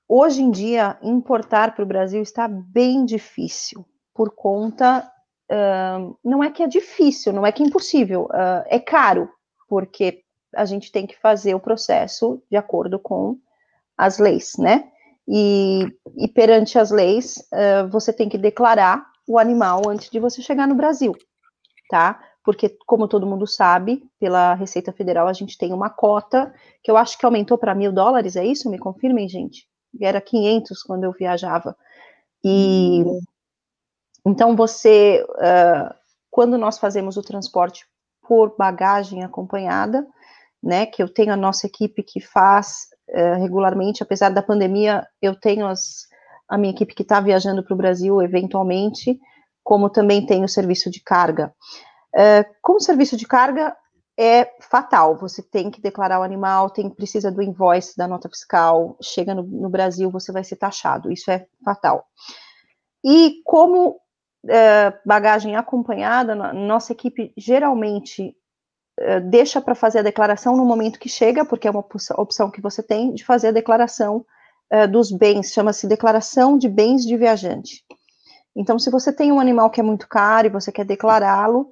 [0.07, 5.09] hoje em dia, importar para o Brasil está bem difícil, por conta.
[6.23, 9.29] Não é que é difícil, não é que é impossível, uh, é caro,
[9.67, 10.23] porque
[10.55, 13.37] a gente tem que fazer o processo de acordo com
[13.97, 14.91] as leis, né?
[15.27, 15.85] E,
[16.17, 20.67] e perante as leis, uh, você tem que declarar o animal antes de você chegar
[20.67, 21.13] no Brasil,
[21.89, 22.19] tá?
[22.45, 26.53] Porque, como todo mundo sabe, pela Receita Federal a gente tem uma cota
[26.83, 28.69] que eu acho que aumentou para mil dólares, é isso?
[28.69, 29.67] Me confirmem, gente.
[29.99, 31.75] Era 500 quando eu viajava.
[32.43, 33.03] E
[34.23, 35.93] então você, uh,
[36.29, 37.85] quando nós fazemos o transporte
[38.21, 40.05] por bagagem acompanhada,
[40.61, 45.35] né, que eu tenho a nossa equipe que faz uh, regularmente, apesar da pandemia, eu
[45.35, 46.07] tenho as,
[46.47, 49.19] a minha equipe que está viajando para o Brasil eventualmente,
[49.63, 51.51] como também tem o serviço de carga.
[52.15, 53.75] Uh, com o serviço de carga
[54.17, 58.97] é fatal, você tem que declarar o animal, tem precisa do invoice da nota fiscal,
[59.03, 62.05] chega no, no Brasil, você vai ser taxado, isso é fatal.
[63.03, 68.33] E como uh, bagagem acompanhada, nossa equipe geralmente
[69.01, 71.85] uh, deixa para fazer a declaração no momento que chega, porque é uma
[72.17, 74.25] opção que você tem de fazer a declaração
[74.91, 77.83] dos bens, chama-se declaração de bens de viajante.
[78.55, 81.71] Então, se você tem um animal que é muito caro e você quer declará-lo,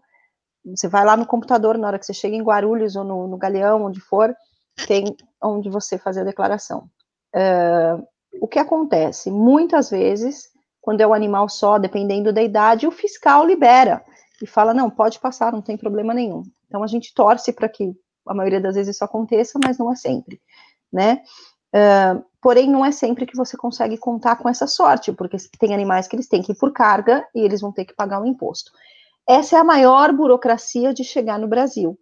[0.65, 3.37] você vai lá no computador na hora que você chega em Guarulhos ou no, no
[3.37, 4.35] Galeão, onde for,
[4.87, 6.89] tem onde você fazer a declaração.
[7.35, 8.05] Uh,
[8.41, 9.29] o que acontece?
[9.29, 10.49] Muitas vezes,
[10.81, 14.03] quando é um animal só, dependendo da idade, o fiscal libera
[14.41, 16.43] e fala: não, pode passar, não tem problema nenhum.
[16.67, 17.93] Então a gente torce para que
[18.27, 20.41] a maioria das vezes isso aconteça, mas não é sempre,
[20.91, 21.21] né?
[21.75, 26.07] Uh, porém, não é sempre que você consegue contar com essa sorte, porque tem animais
[26.07, 28.71] que eles têm que ir por carga e eles vão ter que pagar um imposto.
[29.27, 31.97] Essa é a maior burocracia de chegar no Brasil.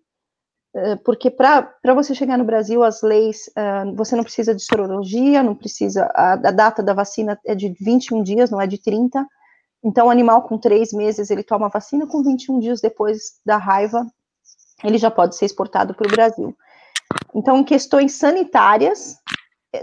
[0.74, 5.44] Uh, porque para você chegar no Brasil, as leis, uh, você não precisa de sorologia,
[5.44, 9.28] não precisa, a, a, data da vacina é de 21 dias, não é de 30.
[9.84, 13.58] Então, o animal com três meses, ele toma a vacina, com 21 dias depois da
[13.58, 14.08] raiva,
[14.84, 16.56] ele já pode ser exportado para o Brasil.
[17.36, 19.18] Então, em questões sanitárias,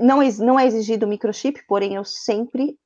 [0.01, 2.79] não, não é exigido microchip, porém eu sempre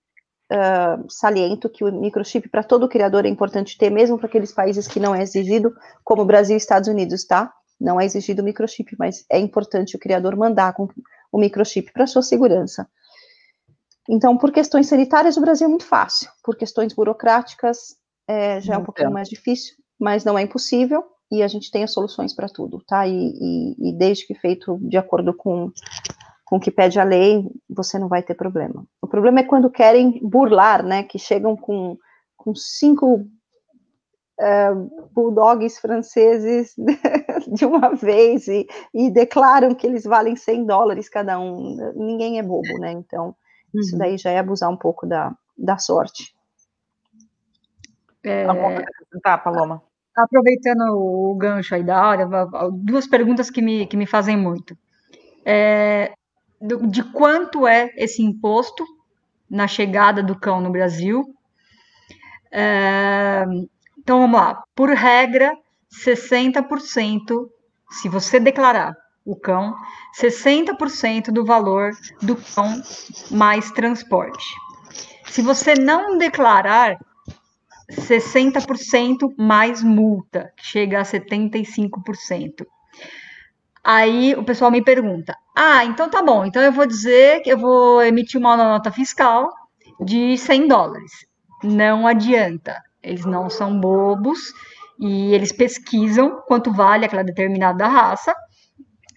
[0.53, 4.87] uh, saliento que o microchip para todo criador é importante ter, mesmo para aqueles países
[4.87, 5.75] que não é exigido,
[6.05, 7.53] como Brasil e Estados Unidos, tá?
[7.81, 10.89] Não é exigido o microchip, mas é importante o criador mandar com
[11.33, 12.87] o microchip para sua segurança.
[14.09, 16.29] Então, por questões sanitárias, o Brasil é muito fácil.
[16.45, 17.97] Por questões burocráticas,
[18.29, 21.05] é, já é um pouquinho mais difícil, mas não é impossível.
[21.31, 23.07] E a gente tem as soluções para tudo, tá?
[23.07, 25.73] E, e, e desde que feito de acordo com
[26.53, 28.85] com o que pede a lei, você não vai ter problema.
[29.01, 31.97] O problema é quando querem burlar, né, que chegam com,
[32.37, 33.27] com cinco
[34.39, 36.75] uh, bulldogs franceses
[37.51, 41.75] de uma vez e, e, declaram que eles valem 100 dólares cada um.
[41.97, 43.29] Ninguém é bobo, né, então
[43.73, 43.81] uhum.
[43.81, 46.35] isso daí já é abusar um pouco da, da sorte.
[48.23, 48.45] É...
[49.23, 49.83] Tá, Paloma.
[50.15, 52.29] Aproveitando o gancho aí da hora,
[52.75, 54.77] duas perguntas que me, que me fazem muito.
[55.47, 56.13] É,
[56.89, 58.85] de quanto é esse imposto
[59.51, 61.25] na chegada do cão no Brasil.
[62.51, 63.45] É,
[63.99, 64.63] então vamos lá.
[64.75, 65.57] Por regra,
[65.93, 67.49] 60%,
[67.91, 69.75] se você declarar o cão,
[70.19, 71.91] 60% do valor
[72.21, 72.83] do cão
[73.31, 74.45] mais transporte.
[75.27, 76.99] Se você não declarar,
[77.91, 82.67] 60% mais multa, que chega a 75%.
[83.85, 87.59] Aí o pessoal me pergunta: ah, então tá bom, então eu vou dizer que eu
[87.59, 89.49] vou emitir uma nota fiscal
[90.01, 91.13] de 100 dólares.
[91.63, 92.81] Não adianta.
[93.03, 94.53] Eles não são bobos
[94.99, 98.35] e eles pesquisam quanto vale aquela determinada raça.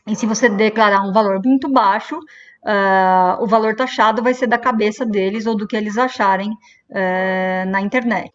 [0.08, 4.58] E se você declarar um valor muito baixo, uh, o valor taxado vai ser da
[4.58, 8.32] cabeça deles ou do que eles acharem uh, na internet.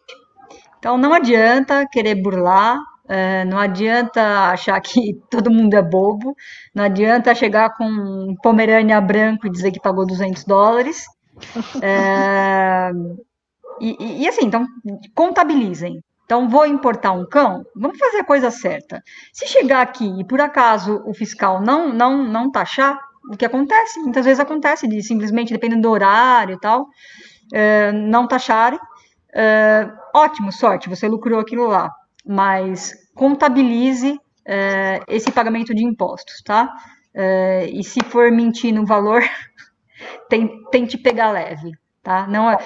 [0.79, 2.79] Então não adianta querer burlar,
[3.11, 6.35] uh, não adianta achar que todo mundo é bobo,
[6.73, 11.05] não adianta chegar com um pomerânia branco e dizer que pagou 200 dólares.
[13.79, 14.65] E, e, e, assim, então
[15.15, 16.03] contabilizem.
[16.23, 19.01] Então, vou importar um cão, vamos fazer a coisa certa.
[19.33, 22.97] Se chegar aqui e por acaso o fiscal não não não taxar,
[23.29, 23.99] o que acontece?
[23.99, 26.87] Muitas vezes acontece de simplesmente, dependendo do horário e tal,
[27.53, 28.79] é, não taxarem.
[29.33, 31.91] É, ótimo, sorte, você lucrou aquilo lá.
[32.25, 36.71] Mas contabilize é, esse pagamento de impostos, tá?
[37.13, 39.21] É, e se for mentir no valor,
[40.29, 41.71] tem, tente pegar leve.
[42.03, 42.25] Tá?
[42.25, 42.57] Não, é,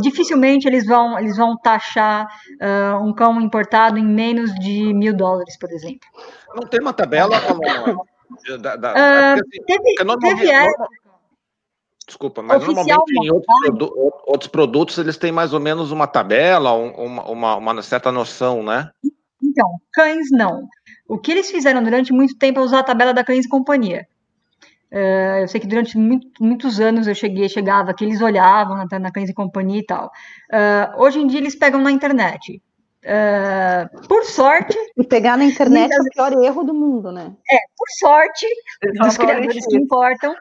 [0.00, 2.26] dificilmente eles vão, eles vão taxar
[2.60, 6.08] uh, um cão importado em menos de mil dólares, por exemplo.
[6.56, 7.36] Não tem uma tabela,
[8.60, 10.88] da, da, porque, teve, teve época,
[12.10, 16.72] Desculpa, mas normalmente em outros, produ outros, produtos eles têm mais ou menos uma tabela,
[16.72, 18.90] uma, uma, uma, certa noção, né?
[19.50, 20.68] Então, cães não.
[21.08, 24.06] O que eles fizeram durante muito tempo é usar a tabela da Cães e Companhia.
[24.92, 28.98] Uh, eu sei que durante muito, muitos anos eu cheguei, chegava que eles olhavam na,
[28.98, 30.06] na Cães e Companhia e tal.
[30.52, 32.62] Uh, hoje em dia eles pegam na internet.
[33.02, 34.76] Uh, por sorte.
[34.96, 35.98] E pegar na internet muitas...
[35.98, 37.32] é o pior erro do mundo, né?
[37.50, 38.46] É, por sorte
[39.00, 40.34] dos criadores que importam,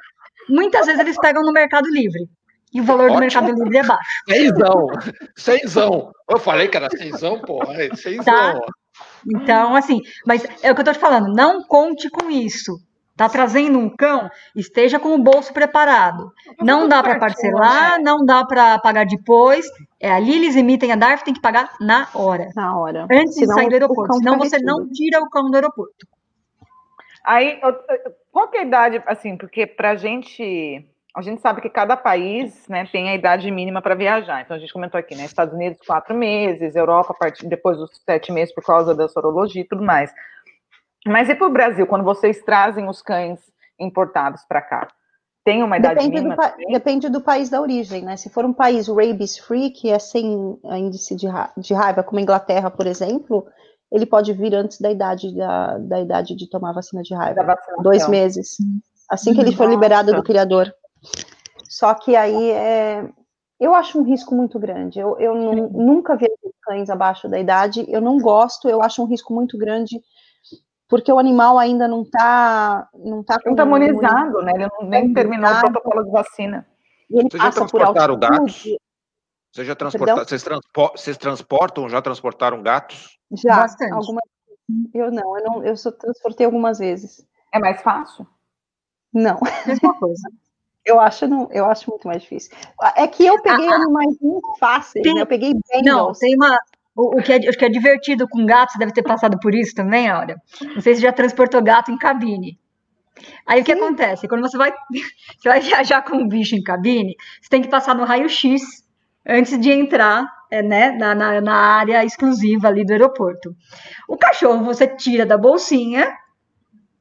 [0.49, 2.27] muitas vezes eles pegam no Mercado Livre.
[2.71, 3.15] E o valor Ótimo.
[3.15, 4.09] do Mercado Livre é baixo.
[4.27, 4.87] Seisão!
[5.35, 6.11] Seisão!
[6.29, 7.73] Eu falei que era seisão, porra.
[7.95, 8.23] Seisão.
[8.23, 8.59] Tá.
[9.27, 12.79] Então, assim, mas é o que eu tô te falando, não conte com isso.
[13.19, 16.31] Tá trazendo um cão, esteja com o bolso preparado.
[16.61, 19.69] Não dá para parcelar, não dá para pagar depois.
[19.99, 22.47] É ali eles emitem a DARF, tem que pagar na hora.
[22.55, 23.05] Na hora.
[23.11, 24.13] Antes Senão, de sair do aeroporto.
[24.13, 26.07] Senão você não tira o cão do aeroporto.
[27.25, 27.59] Aí,
[28.31, 32.85] qual é a idade, assim, porque pra gente, a gente sabe que cada país, né,
[32.91, 34.41] tem a idade mínima para viajar.
[34.41, 38.53] Então a gente comentou aqui, né, Estados Unidos quatro meses, Europa depois dos sete meses
[38.53, 40.13] por causa da sorologia e tudo mais.
[41.05, 43.39] Mas e para o Brasil, quando vocês trazem os cães
[43.79, 44.87] importados para cá?
[45.43, 46.35] Tem uma idade depende mínima?
[46.35, 48.17] Do depende do país da origem, né?
[48.17, 52.19] Se for um país rabies free, que é sem índice de, ra de raiva, como
[52.19, 53.47] a Inglaterra, por exemplo,
[53.91, 58.07] ele pode vir antes da idade da, da idade de tomar vacina de raiva, dois
[58.07, 58.57] meses,
[59.09, 60.71] assim que ele for liberado do criador.
[61.79, 63.09] Só que aí é,
[63.57, 64.99] eu acho um risco muito grande.
[64.99, 66.27] Eu, eu nunca vi
[66.61, 67.85] cães abaixo da idade.
[67.87, 68.67] Eu não gosto.
[68.67, 69.97] Eu acho um risco muito grande
[70.89, 74.51] porque o animal ainda não está não tá não está imunizado, né?
[74.55, 76.67] Ele não, nem terminou o protocolo de vacina.
[77.09, 78.63] Ele Vocês já transportaram gatos?
[79.53, 80.25] Vocês já transportaram?
[80.25, 81.87] Vocês, transpo, vocês transportam?
[81.87, 83.17] Já transportaram gatos?
[83.31, 83.93] Já, Bastante.
[83.93, 84.23] algumas.
[84.93, 87.25] Eu não, eu não, eu só transportei algumas vezes.
[87.53, 88.27] É mais fácil?
[89.13, 89.39] Não.
[89.65, 90.29] Mesma coisa.
[90.89, 92.51] Eu acho, não, eu acho muito mais difícil.
[92.95, 93.75] É que eu peguei ah, ah.
[93.75, 95.21] animais muito fáceis, tem, né?
[95.21, 95.83] Eu peguei bem.
[95.83, 96.57] Não, tem uma,
[96.95, 99.53] o, o, que é, o que é divertido com gato, você deve ter passado por
[99.53, 100.35] isso também, olha.
[100.73, 102.59] Não sei se já transportou gato em cabine.
[103.45, 103.61] Aí Sim.
[103.61, 104.27] o que acontece?
[104.27, 104.73] Quando você vai,
[105.37, 108.61] você vai viajar com um bicho em cabine, você tem que passar no raio-x
[109.27, 113.55] antes de entrar é, né, na, na, na, área exclusiva ali do aeroporto.
[114.07, 116.11] O cachorro você tira da bolsinha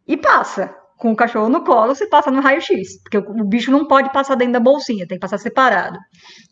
[0.07, 3.87] e passa com o cachorro no colo, você passa no raio-x, porque o, bicho não
[3.87, 5.97] pode passar dentro da bolsinha, tem que passar separado.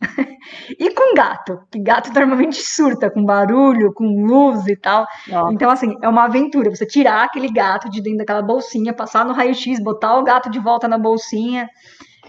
[0.78, 5.04] e com gato, que gato normalmente surta com barulho, com luz e tal.
[5.28, 5.52] Nossa.
[5.52, 9.32] Então, assim, é uma aventura você tirar aquele gato de dentro daquela bolsinha, passar no
[9.32, 11.68] raio-x, botar o gato de volta na bolsinha.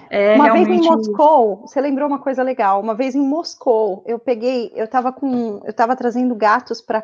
[0.10, 0.68] É uma realmente...
[0.68, 2.82] vez em Moscou, você lembrou uma coisa legal?
[2.82, 7.04] Uma vez em Moscou, eu peguei, eu estava com, eu estava trazendo gatos para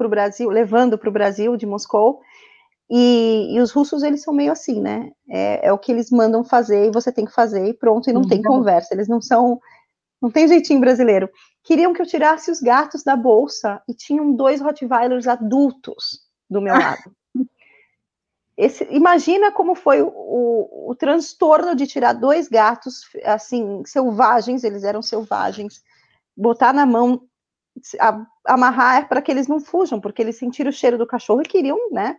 [0.00, 2.20] o Brasil, levando para o Brasil de Moscou,
[2.90, 5.10] e, e, os russos, eles são meio assim, né?
[5.28, 8.12] É, é, o que eles mandam fazer e você tem que fazer e pronto, e
[8.12, 8.28] não uhum.
[8.28, 8.94] tem conversa.
[8.94, 9.60] Eles não são.
[10.20, 11.28] Não tem jeitinho brasileiro.
[11.62, 16.74] Queriam que eu tirasse os gatos da bolsa e tinham dois Rottweilers adultos do meu
[16.74, 17.10] lado.
[18.56, 24.84] Esse, imagina como foi o, o, o, transtorno de tirar dois gatos, assim, selvagens, eles
[24.84, 25.82] eram selvagens,
[26.36, 27.22] botar na mão,
[27.98, 31.48] a, amarrar para que eles não fujam, porque eles sentiram o cheiro do cachorro e
[31.48, 32.16] queriam, né?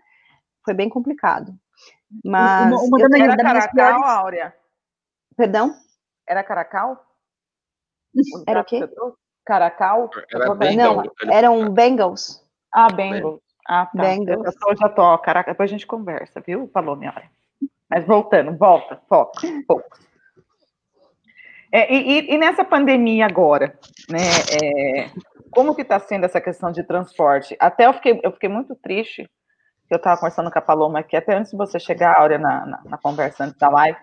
[0.65, 1.53] Foi bem complicado.
[2.23, 2.67] Mas.
[2.67, 4.03] Uma, uma eu, era Caracal, piores...
[4.03, 4.55] Áurea?
[5.37, 5.75] Perdão?
[6.27, 7.05] Era Caracal?
[8.47, 8.89] Era o quê?
[9.45, 10.09] Caracal?
[10.33, 10.95] Era Bengal.
[10.95, 12.43] Não, eram Bengals.
[12.73, 13.39] Ah, Bengals.
[13.67, 14.01] Ah, tá.
[14.01, 14.45] Bengals.
[14.45, 15.17] Eu já tô, já tô.
[15.19, 16.69] Caraca, depois a gente conversa, viu?
[16.73, 17.29] Falou, minha hora.
[17.89, 19.97] Mas voltando, volta, foca, pouco.
[21.71, 23.77] É, e, e, nessa pandemia agora,
[24.09, 24.19] né?
[24.61, 25.09] É,
[25.51, 27.55] como que está sendo essa questão de transporte?
[27.59, 29.29] Até eu fiquei, eu fiquei muito triste,
[29.88, 32.66] que eu estava conversando com a Paloma aqui, até antes de você chegar, Áurea, na,
[32.66, 33.98] na, na conversa antes da live,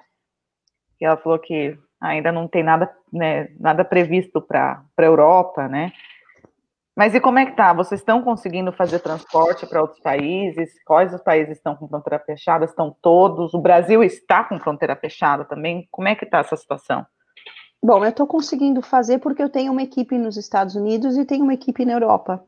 [0.99, 5.93] que ela falou que ainda não tem nada, né, nada previsto para a Europa, né?
[6.95, 7.73] Mas e como é que tá?
[7.73, 10.71] Vocês estão conseguindo fazer transporte para outros países?
[10.85, 12.67] Quais os países estão com fronteira fechada?
[12.67, 13.55] Estão todos?
[13.55, 15.89] O Brasil está com fronteira fechada também?
[15.91, 17.07] Como é que está essa situação?
[17.83, 21.45] Bom, eu estou conseguindo fazer porque eu tenho uma equipe nos Estados Unidos e tenho
[21.45, 22.45] uma equipe na Europa.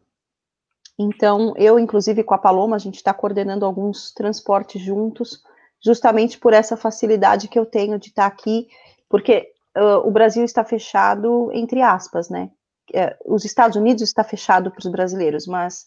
[0.98, 5.42] Então, eu, inclusive, com a Paloma, a gente está coordenando alguns transportes juntos,
[5.84, 8.68] justamente por essa facilidade que eu tenho de estar tá aqui,
[9.08, 12.50] porque uh, o Brasil está fechado, entre aspas, né?
[12.92, 15.86] é, os Estados Unidos está fechado para os brasileiros, mas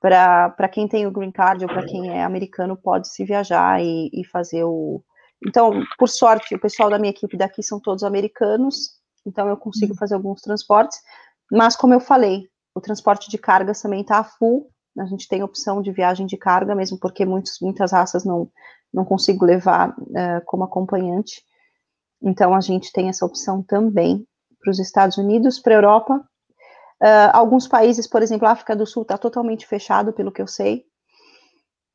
[0.00, 4.10] para quem tem o green card ou para quem é americano pode se viajar e,
[4.12, 5.02] e, fazer o.
[5.44, 8.92] Então, por sorte, o pessoal da minha equipe daqui são todos americanos,
[9.26, 10.98] então eu consigo fazer alguns transportes.
[11.50, 14.70] Mas como eu falei, o transporte de cargas também está full.
[14.98, 18.50] A gente tem opção de viagem de carga, mesmo porque muitos, muitas raças não
[18.92, 21.42] não consigo levar uh, como acompanhante.
[22.22, 24.26] Então a gente tem essa opção também
[24.60, 26.14] para os Estados Unidos, para a Europa.
[27.00, 30.46] Uh, alguns países, por exemplo, a África do Sul está totalmente fechado, pelo que eu
[30.46, 30.84] sei.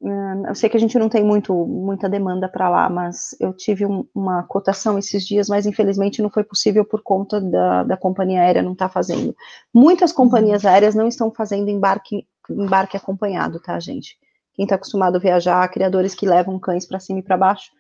[0.04, 3.54] Uh, eu sei que a gente não tem muito, muita demanda para lá, mas eu
[3.54, 7.96] tive um, uma cotação esses dias, mas infelizmente não foi possível por conta da, da
[7.96, 9.34] companhia aérea não estar tá fazendo.
[9.74, 10.70] Muitas companhias uhum.
[10.72, 14.18] aéreas não estão fazendo embarque, embarque acompanhado, tá, gente?
[14.56, 17.72] Quem está acostumado a viajar, criadores que levam cães para cima e para baixo,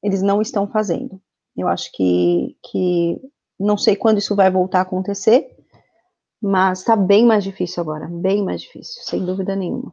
[0.00, 1.20] eles não estão fazendo.
[1.56, 3.20] Eu acho que, que
[3.58, 5.48] não sei quando isso vai voltar a acontecer,
[6.40, 9.92] mas está bem mais difícil agora, bem mais difícil, sem dúvida nenhuma.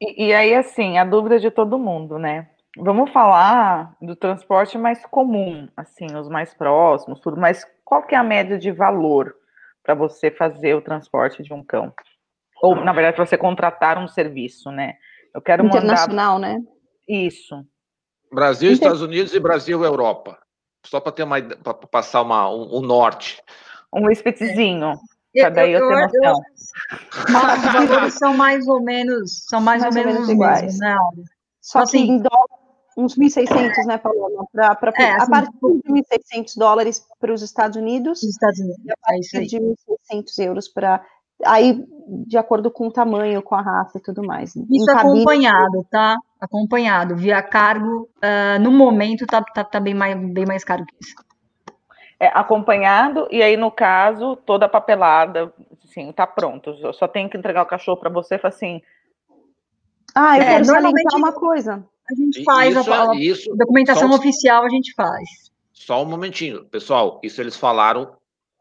[0.00, 2.48] E, e, aí, assim, a dúvida de todo mundo, né?
[2.78, 8.18] Vamos falar do transporte mais comum, assim, os mais próximos, tudo, mas qual que é
[8.18, 9.34] a média de valor
[9.82, 11.92] para você fazer o transporte de um cão?
[12.62, 14.94] Ou, na verdade, para você contratar um serviço, né?
[15.34, 16.54] Eu quero Internacional, mandar...
[16.54, 16.60] né?
[17.08, 17.64] Isso.
[18.32, 18.88] Brasil, Inter...
[18.88, 20.38] Estados Unidos e Brasil, Europa.
[20.84, 23.42] Só para ter uma para passar uma, um, um, norte.
[23.92, 24.94] Um spitzinho.
[25.40, 26.42] Para daí eu, eu ter noção.
[27.56, 30.96] Os valores são mais ou menos, são mais, mais ou, ou, menos iguais, mesmos, né?
[31.60, 32.46] Só assim, que em dólar,
[32.96, 34.46] uns 1.600, né, Paloma?
[34.52, 38.22] Pra, pra, é, a assim, partir de 1.600 dólares para os Estados Unidos.
[38.22, 38.84] Estados Unidos.
[38.84, 41.04] E a partir é de 1.600 euros para
[41.44, 41.84] aí
[42.26, 44.54] de acordo com o tamanho, com a raça e tudo mais.
[44.56, 46.16] Isso acompanhado, tá?
[46.40, 50.94] Acompanhado, via cargo, uh, no momento tá, tá, tá, bem, mais, bem mais caro que
[51.00, 51.14] isso.
[52.18, 55.52] É, acompanhado, e aí, no caso, toda a papelada,
[55.84, 56.70] assim, tá pronto.
[56.80, 58.80] Eu só tenho que entregar o cachorro para você, assim.
[60.14, 61.86] Ah, eu é, quero salientar uma coisa.
[62.10, 65.50] A gente faz isso, a, a, isso, documentação oficial, a gente faz.
[65.72, 67.20] Só um momentinho, pessoal.
[67.22, 68.16] Isso eles falaram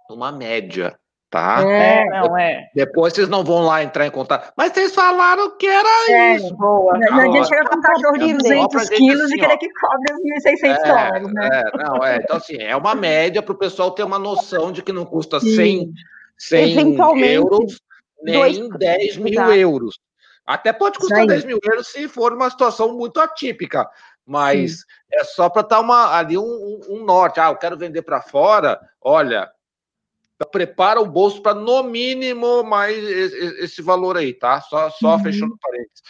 [0.09, 0.99] numa média
[1.29, 1.61] tá?
[1.67, 2.69] É, não é.
[2.73, 4.53] Depois vocês não vão lá entrar em contato.
[4.55, 6.55] Mas vocês falaram que era é, isso.
[6.55, 6.97] Boa.
[6.97, 10.43] Não adianta chegar com um cachorro de 200 quilos assim, e querer que cobre os
[10.45, 11.49] 1.600 é, dólares, né?
[11.51, 12.17] É, não, é.
[12.17, 15.39] Então, assim, é uma média para o pessoal ter uma noção de que não custa
[15.39, 15.91] 100,
[16.37, 16.99] 100
[17.33, 17.79] euros
[18.25, 18.79] nem dois...
[18.79, 19.51] 10 mil Exato.
[19.51, 19.99] euros.
[20.45, 23.89] Até pode custar 10 mil euros se for uma situação muito atípica,
[24.25, 24.83] mas Sim.
[25.13, 27.39] é só para estar uma, ali um, um, um norte.
[27.39, 28.79] Ah, eu quero vender para fora.
[29.01, 29.49] Olha,
[30.43, 34.59] prepara o bolso para no mínimo mais esse valor aí, tá?
[34.61, 35.23] Só, só uhum.
[35.23, 36.01] fechando parênteses.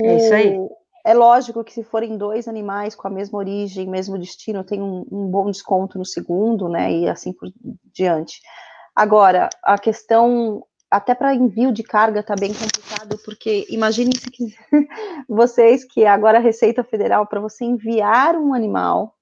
[0.00, 0.56] É isso aí.
[1.04, 5.04] É lógico que se forem dois animais com a mesma origem, mesmo destino, tem um,
[5.10, 6.92] um bom desconto no segundo, né?
[6.92, 7.50] E assim por
[7.92, 8.40] diante.
[8.94, 14.30] Agora, a questão até para envio de carga está bem complicado, porque imaginem se
[15.26, 19.16] vocês que agora a Receita Federal, para você enviar um animal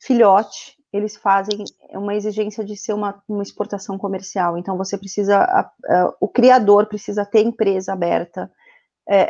[0.00, 4.56] filhote eles fazem uma exigência de ser uma, uma exportação comercial.
[4.56, 8.50] Então, você precisa, a, a, o criador precisa ter empresa aberta.
[9.08, 9.28] É,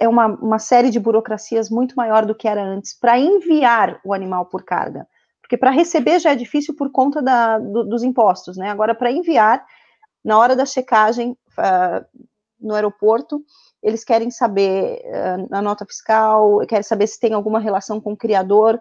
[0.00, 4.14] é uma, uma série de burocracias muito maior do que era antes para enviar o
[4.14, 5.06] animal por carga.
[5.42, 8.70] Porque para receber já é difícil por conta da, do, dos impostos, né?
[8.70, 9.64] Agora, para enviar,
[10.22, 12.04] na hora da checagem uh,
[12.60, 13.42] no aeroporto,
[13.82, 18.16] eles querem saber uh, a nota fiscal, querem saber se tem alguma relação com o
[18.16, 18.78] criador,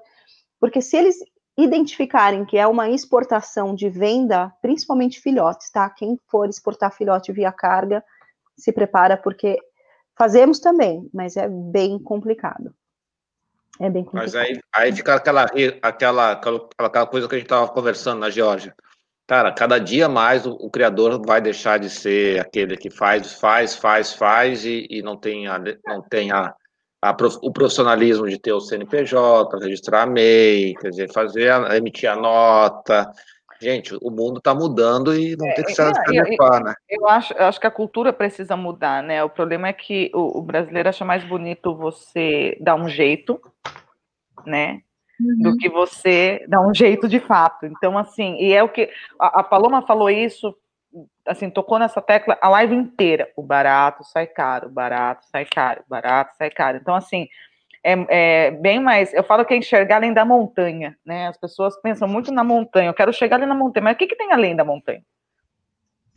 [0.60, 1.18] porque se eles
[1.58, 5.90] identificarem que é uma exportação de venda, principalmente filhotes, tá?
[5.90, 8.04] Quem for exportar filhote via carga,
[8.56, 9.58] se prepara, porque
[10.16, 12.74] fazemos também, mas é bem complicado.
[13.80, 14.26] É bem complicado.
[14.26, 15.48] Mas aí, aí fica aquela,
[15.82, 16.42] aquela,
[16.78, 18.76] aquela coisa que a gente estava conversando na Geórgia.
[19.28, 23.76] Cara, cada dia mais o, o, criador vai deixar de ser aquele que faz, faz,
[23.76, 26.56] faz, faz e, e não tem a, não tem a,
[27.02, 32.10] a, o profissionalismo de ter o CNPJ, registrar a MEI, quer dizer, fazer, a, emitir
[32.10, 33.12] a nota.
[33.60, 36.76] Gente, o mundo está mudando e não é, tem que se adequar, né?
[36.88, 39.24] Eu acho, eu acho que a cultura precisa mudar, né?
[39.24, 43.42] O problema é que o, o brasileiro acha mais bonito você dar um jeito,
[44.46, 44.82] né?
[45.20, 45.52] Uhum.
[45.52, 47.66] Do que você dar um jeito de fato.
[47.66, 48.90] Então, assim, e é o que.
[49.20, 50.56] A, a Paloma falou isso,
[51.26, 53.30] assim, tocou nessa tecla a live inteira.
[53.36, 56.78] O barato sai caro, o barato sai caro, o barato sai caro.
[56.78, 57.28] Então, assim,
[57.84, 59.14] é, é, bem mais.
[59.14, 61.28] Eu falo que é enxergar além da montanha, né?
[61.28, 62.90] As pessoas pensam muito na montanha.
[62.90, 65.02] Eu quero chegar ali na montanha, mas o que, que tem além da montanha?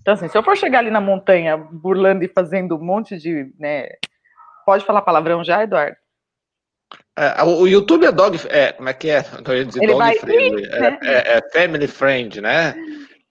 [0.00, 3.52] Então, assim, se eu for chegar ali na montanha burlando e fazendo um monte de.
[3.58, 3.88] Né,
[4.64, 5.96] pode falar palavrão já, Eduardo?
[7.16, 8.38] É, o YouTube é dog.
[8.48, 9.24] É, como é que é?
[9.48, 10.62] Ia dizer Ele dog friendly.
[10.62, 10.98] Ir, né?
[11.02, 12.74] é, é, family friend, né?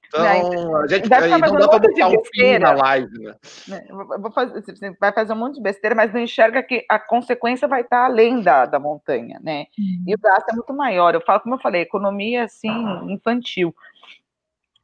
[0.09, 3.35] Então, a gente aí não dá para botar um fim na live, né?
[3.67, 3.87] né
[4.33, 7.81] fazer, você vai fazer um monte de besteira, mas não enxerga que a consequência vai
[7.81, 9.67] estar além da, da montanha, né?
[9.77, 10.03] Uhum.
[10.07, 11.13] E o gasto é muito maior.
[11.13, 12.71] Eu falo, como eu falei, economia assim,
[13.07, 13.73] infantil.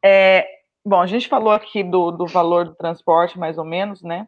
[0.03, 0.47] É,
[0.85, 4.27] bom, a gente falou aqui do, do valor do transporte, mais ou menos, né?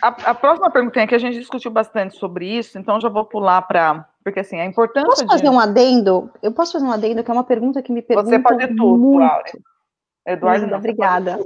[0.00, 3.26] A, a próxima pergunta é que a gente discutiu bastante sobre isso, então já vou
[3.26, 5.08] pular para porque assim, a importância.
[5.08, 5.50] Posso fazer de...
[5.50, 6.30] um adendo?
[6.42, 8.28] Eu posso fazer um adendo, que é uma pergunta que me pergunta.
[8.28, 9.60] Você pode tudo, muito.
[10.26, 11.38] Eduardo, Linda, obrigada.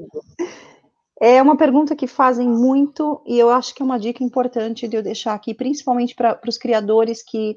[1.20, 4.96] É uma pergunta que fazem muito, e eu acho que é uma dica importante de
[4.96, 7.54] eu deixar aqui, principalmente para os criadores que,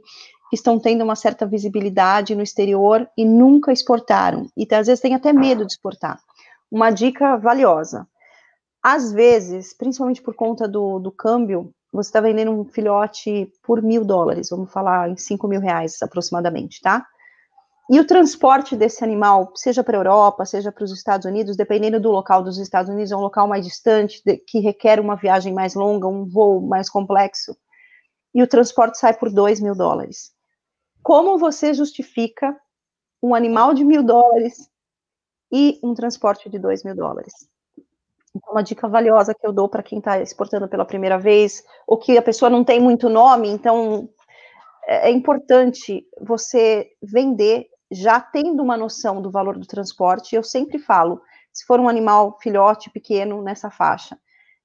[0.49, 5.13] que estão tendo uma certa visibilidade no exterior e nunca exportaram, e às vezes têm
[5.13, 6.17] até medo de exportar.
[6.71, 8.07] Uma dica valiosa.
[8.81, 14.05] Às vezes, principalmente por conta do, do câmbio, você está vendendo um filhote por mil
[14.05, 17.05] dólares, vamos falar em cinco mil reais aproximadamente, tá?
[17.91, 21.99] E o transporte desse animal, seja para a Europa, seja para os Estados Unidos, dependendo
[21.99, 25.73] do local dos Estados Unidos, é um local mais distante, que requer uma viagem mais
[25.73, 27.57] longa, um voo mais complexo,
[28.33, 30.31] e o transporte sai por dois mil dólares.
[31.01, 32.55] Como você justifica
[33.23, 34.69] um animal de mil dólares
[35.51, 37.33] e um transporte de dois mil dólares?
[38.35, 41.97] Então, uma dica valiosa que eu dou para quem está exportando pela primeira vez, ou
[41.97, 44.09] que a pessoa não tem muito nome, então
[44.87, 50.35] é, é importante você vender já tendo uma noção do valor do transporte.
[50.35, 54.17] Eu sempre falo, se for um animal filhote pequeno nessa faixa,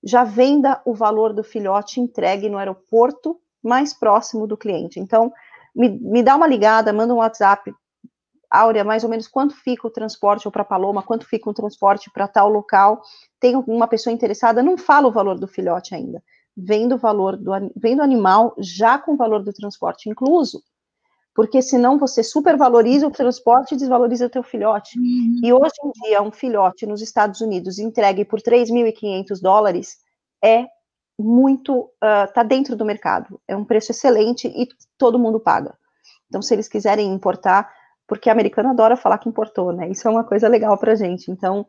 [0.03, 5.01] já venda o valor do filhote entregue no aeroporto mais próximo do cliente.
[5.01, 5.33] Então,
[5.75, 7.75] me, me dá uma ligada, manda um WhatsApp
[8.61, 12.11] Áurea, mais ou menos quanto fica o transporte, ou para Paloma, quanto fica o transporte
[12.11, 13.03] para tal local.
[13.41, 16.23] Tem uma pessoa interessada, não fala o valor do filhote ainda.
[16.57, 20.63] Vendo o valor do vendo o animal já com o valor do transporte incluso.
[21.35, 24.97] Porque senão você supervaloriza o transporte e desvaloriza o teu filhote.
[24.97, 25.41] Uhum.
[25.43, 29.97] E hoje em dia, um filhote nos Estados Unidos entregue por 3.500 dólares
[30.43, 30.67] é
[31.19, 33.41] muito, uh, tá dentro do mercado.
[33.49, 35.77] É um preço excelente e todo mundo paga.
[36.29, 37.73] Então, se eles quiserem importar,
[38.07, 39.89] porque americano adora falar que importou, né?
[39.89, 41.31] Isso é uma coisa legal para gente.
[41.31, 41.67] Então,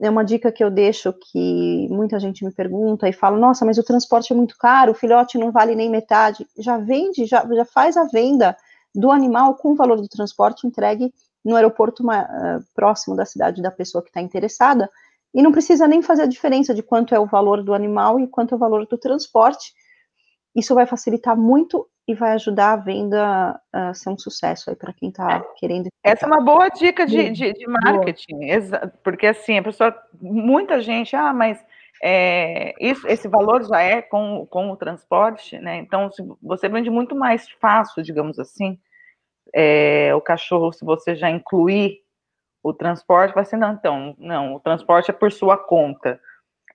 [0.00, 3.78] é uma dica que eu deixo que muita gente me pergunta e fala: nossa, mas
[3.78, 6.46] o transporte é muito caro, o filhote não vale nem metade.
[6.58, 8.56] Já vende, já, já faz a venda
[8.94, 11.12] do animal com o valor do transporte entregue
[11.44, 14.90] no aeroporto uma, uh, próximo da cidade da pessoa que está interessada.
[15.34, 18.26] E não precisa nem fazer a diferença de quanto é o valor do animal e
[18.26, 19.72] quanto é o valor do transporte.
[20.54, 24.94] Isso vai facilitar muito e vai ajudar a venda a ser um sucesso aí para
[24.94, 25.88] quem está querendo.
[26.02, 28.38] Essa é uma boa dica de, de, de marketing,
[29.04, 31.62] porque assim, a pessoa, muita gente, ah, mas
[32.02, 35.76] é, isso, esse valor já é com, com o transporte, né?
[35.76, 38.78] Então, se você vende muito mais fácil, digamos assim,
[39.54, 41.98] é, o cachorro, se você já incluir
[42.62, 46.18] o transporte, vai ser, não, então, não, o transporte é por sua conta.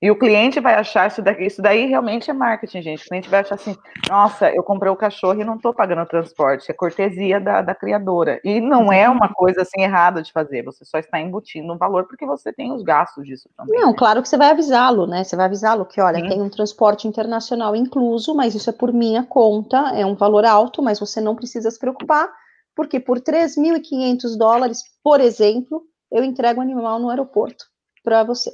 [0.04, 3.06] E o cliente vai achar isso daqui, isso daí realmente é marketing, gente.
[3.06, 3.74] O cliente vai achar assim,
[4.10, 8.38] nossa, eu comprei o cachorro e não estou pagando transporte, é cortesia da, da criadora.
[8.44, 12.04] E não é uma coisa assim errada de fazer, você só está embutindo o valor
[12.06, 13.80] porque você tem os gastos disso também.
[13.80, 15.24] Não, claro que você vai avisá-lo, né?
[15.24, 16.28] Você vai avisá-lo que, olha, Sim.
[16.28, 20.84] tem um transporte internacional incluso, mas isso é por minha conta, é um valor alto,
[20.84, 22.30] mas você não precisa se preocupar,
[22.76, 25.82] porque por 3.500 dólares, por exemplo,
[26.12, 27.64] eu entrego o animal no aeroporto
[28.04, 28.52] para você.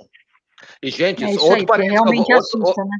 [0.82, 1.94] E, gente, é outro parênteses.
[1.94, 2.98] Realmente vou, assusta, outro, né?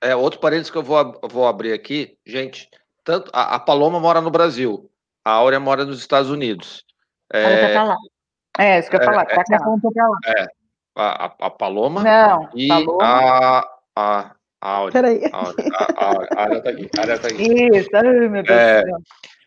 [0.00, 2.68] É, outro parênteses que eu vou, vou abrir aqui, gente.
[3.04, 4.90] Tanto, a, a, Paloma mora no Brasil,
[5.24, 6.84] a Áurea mora nos Estados Unidos.
[7.32, 7.96] É, tá lá.
[8.58, 9.58] É, isso que eu ia é, falar, tá cá.
[10.26, 10.46] É,
[10.96, 13.04] a, a, a Paloma Não, e Paloma.
[13.04, 13.58] a,
[13.96, 14.92] a, a Áurea.
[14.92, 15.30] Peraí.
[15.32, 16.88] A, a, a, Áurea tá aqui.
[16.96, 17.42] A Áurea tá aqui.
[17.76, 18.98] Isso, ai, meu Deus é, do céu.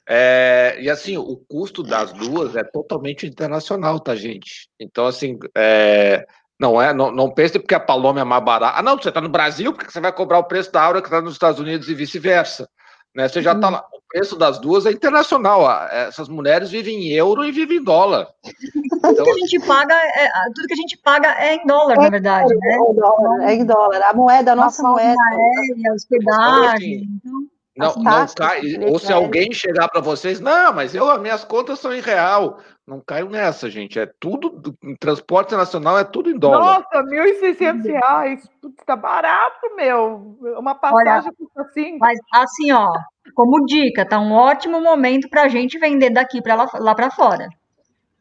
[0.09, 4.69] É, e assim, o custo das duas é totalmente internacional, tá, gente?
[4.79, 6.25] Então, assim, é,
[6.61, 8.77] não é, não, não pense porque a Paloma é mais barata.
[8.77, 11.07] Ah, não, você está no Brasil, porque você vai cobrar o preço da Aura que
[11.07, 12.69] está nos Estados Unidos e vice-versa.
[13.15, 13.27] Né?
[13.27, 13.83] Você já está lá.
[13.91, 15.67] O preço das duas é internacional.
[15.89, 18.27] Essas mulheres vivem em euro e vivem em dólar.
[19.01, 21.93] Tudo então, que a gente paga, é, tudo que a gente paga é em dólar,
[21.93, 22.75] é, na verdade, né?
[22.75, 24.01] É, dólar, é em dólar.
[24.03, 25.17] A moeda, a nossa, nossa moeda.
[25.31, 27.07] Aérea, hospedagem.
[27.25, 27.50] Então...
[27.75, 28.61] Não, não cai.
[28.85, 32.59] Ou se alguém chegar para vocês, não, mas eu, as minhas contas são em real.
[32.85, 33.97] Não caiam nessa, gente.
[33.97, 34.75] É tudo.
[34.83, 36.79] Em transporte nacional é tudo em dólar.
[36.79, 38.49] Nossa, 1.600 reais.
[38.85, 40.37] Tá barato, meu.
[40.57, 41.97] Uma passagem custa assim.
[41.97, 42.91] Mas assim, ó,
[43.33, 47.09] como dica, tá um ótimo momento para a gente vender daqui para lá, lá para
[47.09, 47.47] fora.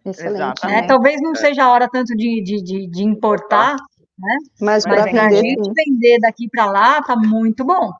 [0.05, 0.65] Excelente.
[0.65, 1.35] É, talvez não é.
[1.35, 3.75] seja a hora tanto de, de, de, de importar,
[4.19, 4.37] né?
[4.61, 7.91] Mas, Mas para a gente vender daqui para lá tá muito bom.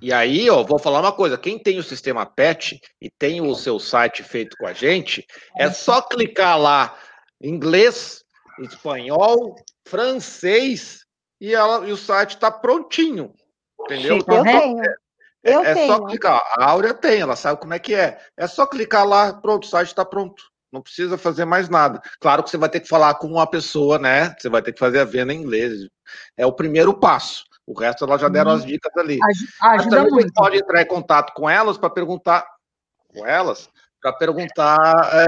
[0.00, 3.54] E aí, ó, vou falar uma coisa: quem tem o sistema PET e tem o
[3.54, 5.26] seu site feito com a gente,
[5.58, 6.96] é só clicar lá
[7.42, 8.24] inglês,
[8.60, 9.54] espanhol,
[9.86, 11.04] francês
[11.40, 13.32] e, ela, e o site está prontinho.
[13.80, 14.18] Entendeu?
[14.18, 14.82] eu tenho.
[14.82, 14.94] É,
[15.42, 15.86] eu é tenho.
[15.86, 16.42] só clicar.
[16.58, 18.18] A Áurea tem, ela sabe como é que é.
[18.36, 20.42] É só clicar lá, pronto, o site está pronto.
[20.72, 22.00] Não precisa fazer mais nada.
[22.20, 24.34] Claro que você vai ter que falar com uma pessoa, né?
[24.38, 25.88] Você vai ter que fazer a venda em inglês.
[26.36, 27.44] É o primeiro passo.
[27.70, 28.66] O resto elas já deram as uhum.
[28.66, 29.18] dicas ali.
[29.22, 30.26] Ajuda Mas também muito.
[30.26, 32.44] você pode entrar em contato com elas para perguntar
[33.08, 33.68] com elas
[34.02, 34.78] para perguntar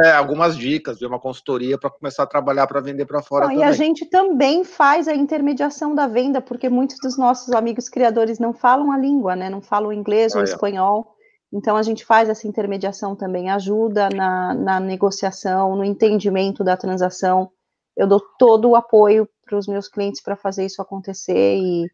[0.02, 3.46] é, algumas dicas, ver uma consultoria para começar a trabalhar para vender para fora.
[3.46, 7.90] Não, e a gente também faz a intermediação da venda, porque muitos dos nossos amigos
[7.90, 9.50] criadores não falam a língua, né?
[9.50, 10.44] Não falam inglês ah, ou é.
[10.44, 11.14] espanhol.
[11.52, 17.50] Então a gente faz essa intermediação também, ajuda na, na negociação, no entendimento da transação.
[17.94, 21.90] Eu dou todo o apoio para os meus clientes para fazer isso acontecer e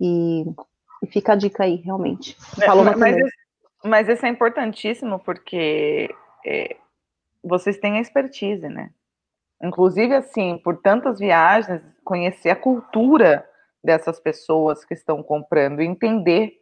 [0.00, 0.44] e,
[1.02, 2.36] e fica a dica aí, realmente.
[2.60, 3.16] É, Falou mas, mas,
[3.84, 6.14] mas isso é importantíssimo porque
[6.46, 6.76] é,
[7.42, 8.90] vocês têm a expertise, né?
[9.62, 13.48] Inclusive, assim, por tantas viagens, conhecer a cultura
[13.82, 16.52] dessas pessoas que estão comprando, entender,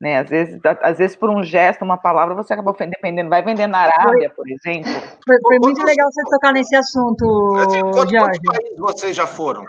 [0.00, 0.18] né?
[0.18, 3.78] Às vezes, às vezes por um gesto, uma palavra, você acaba dependendo, vai vender na
[3.78, 4.90] Arábia, por exemplo.
[5.24, 7.80] Foi, foi muito legal você tocar nesse assunto, Quantos.
[8.12, 9.64] Quantos países vocês já foram?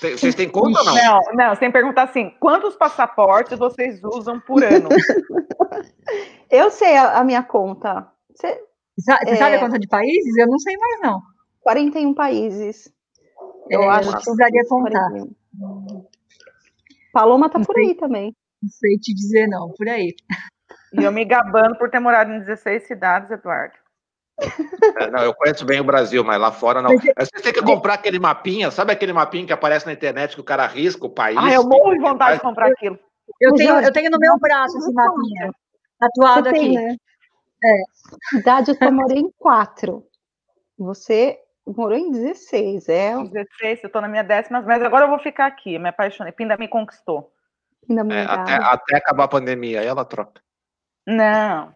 [0.00, 0.94] Vocês têm conta ou não?
[0.94, 4.88] Não, não, você tem que perguntar assim: quantos passaportes vocês usam por ano?
[6.50, 8.10] Eu sei a, a minha conta.
[8.34, 8.60] Você,
[8.98, 9.36] você é...
[9.36, 10.36] sabe a conta de países?
[10.36, 11.20] Eu não sei mais, não.
[11.60, 12.92] 41 países.
[13.68, 15.10] Eu é, acho que precisaria contar.
[15.10, 16.06] 41.
[17.12, 18.34] Paloma tá por aí também.
[18.62, 20.14] Não sei te dizer, não, por aí.
[20.92, 23.74] E eu me gabando por ter morado em 16 cidades, Eduardo.
[24.98, 26.90] É, não, eu conheço bem o Brasil, mas lá fora não.
[26.90, 30.40] Mas, Você tem que comprar aquele mapinha, sabe aquele mapinha que aparece na internet que
[30.40, 31.38] o cara risca o país?
[31.38, 32.98] Ah, eu morro de vontade de comprar aquilo.
[33.40, 35.50] Eu tenho, eu tenho no meu braço esse mapinha,
[35.98, 36.58] tatuado aqui.
[36.58, 36.96] Tem, né?
[37.62, 38.38] É.
[38.38, 40.04] Idade eu só morei em quatro.
[40.78, 43.16] Você morou em 16, é?
[43.22, 46.32] 16, eu tô na minha décima, mas agora eu vou ficar aqui, me apaixonei.
[46.32, 47.30] Pinda me conquistou.
[47.86, 50.40] Pinda me é, até, até acabar a pandemia, aí ela troca.
[51.06, 51.74] Não.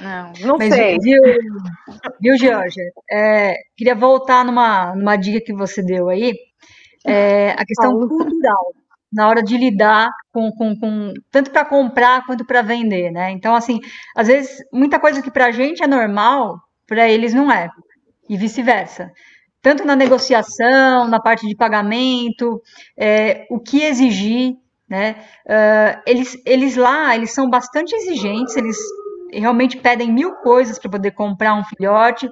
[0.00, 0.98] Não, não Mas, sei.
[1.00, 1.22] Viu,
[2.20, 2.84] viu Georgia?
[3.10, 6.34] É, queria voltar numa, numa dica que você deu aí,
[7.06, 8.74] é, a questão cultural,
[9.12, 13.30] na hora de lidar com, com, com tanto para comprar quanto para vender, né?
[13.30, 13.80] Então, assim,
[14.16, 17.68] às vezes, muita coisa que para a gente é normal, para eles não é,
[18.28, 19.10] e vice-versa.
[19.60, 22.62] Tanto na negociação, na parte de pagamento,
[22.96, 24.54] é, o que exigir,
[24.88, 25.16] né?
[25.46, 28.76] Uh, eles, eles lá, eles são bastante exigentes, eles
[29.32, 32.30] realmente pedem mil coisas para poder comprar um filhote.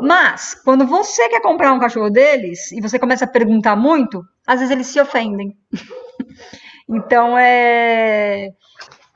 [0.00, 4.60] Mas, quando você quer comprar um cachorro deles e você começa a perguntar muito, às
[4.60, 5.56] vezes eles se ofendem.
[6.88, 8.48] então é,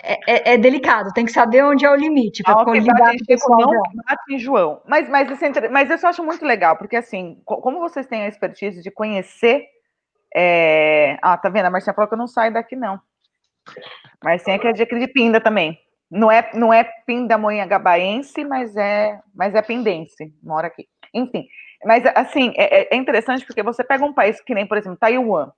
[0.02, 3.26] é, é, é, delicado, tem que saber onde é o limite para lidar com o
[3.26, 3.60] pessoal.
[3.60, 4.82] Não mate João.
[4.86, 8.28] Mas, mas, isso é, mas eu acho muito legal, porque assim, como vocês têm a
[8.28, 9.66] expertise de conhecer.
[10.34, 11.18] É...
[11.20, 11.66] Ah, tá vendo?
[11.66, 12.98] A Marcia falou que eu não saio daqui, não.
[14.24, 15.78] Mas tem aquele de pinda também.
[16.14, 20.86] Não é, não é pindamonhangabaense, mas é, mas é pindense, mora aqui.
[21.14, 21.48] Enfim,
[21.86, 24.98] mas assim, é, é, é, interessante porque você pega um país que nem, por exemplo,
[24.98, 25.50] Taiwan,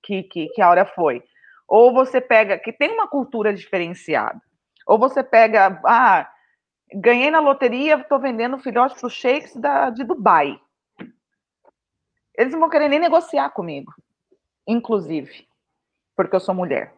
[0.00, 1.20] que, que, que a hora foi,
[1.66, 4.40] ou você pega, que tem uma cultura diferenciada,
[4.86, 6.30] ou você pega, ah,
[6.94, 10.60] ganhei na loteria, estou vendendo filhote para os sheiks da, de Dubai.
[12.38, 13.92] Eles não vão querer nem negociar comigo,
[14.64, 15.44] inclusive,
[16.14, 16.94] porque eu sou mulher.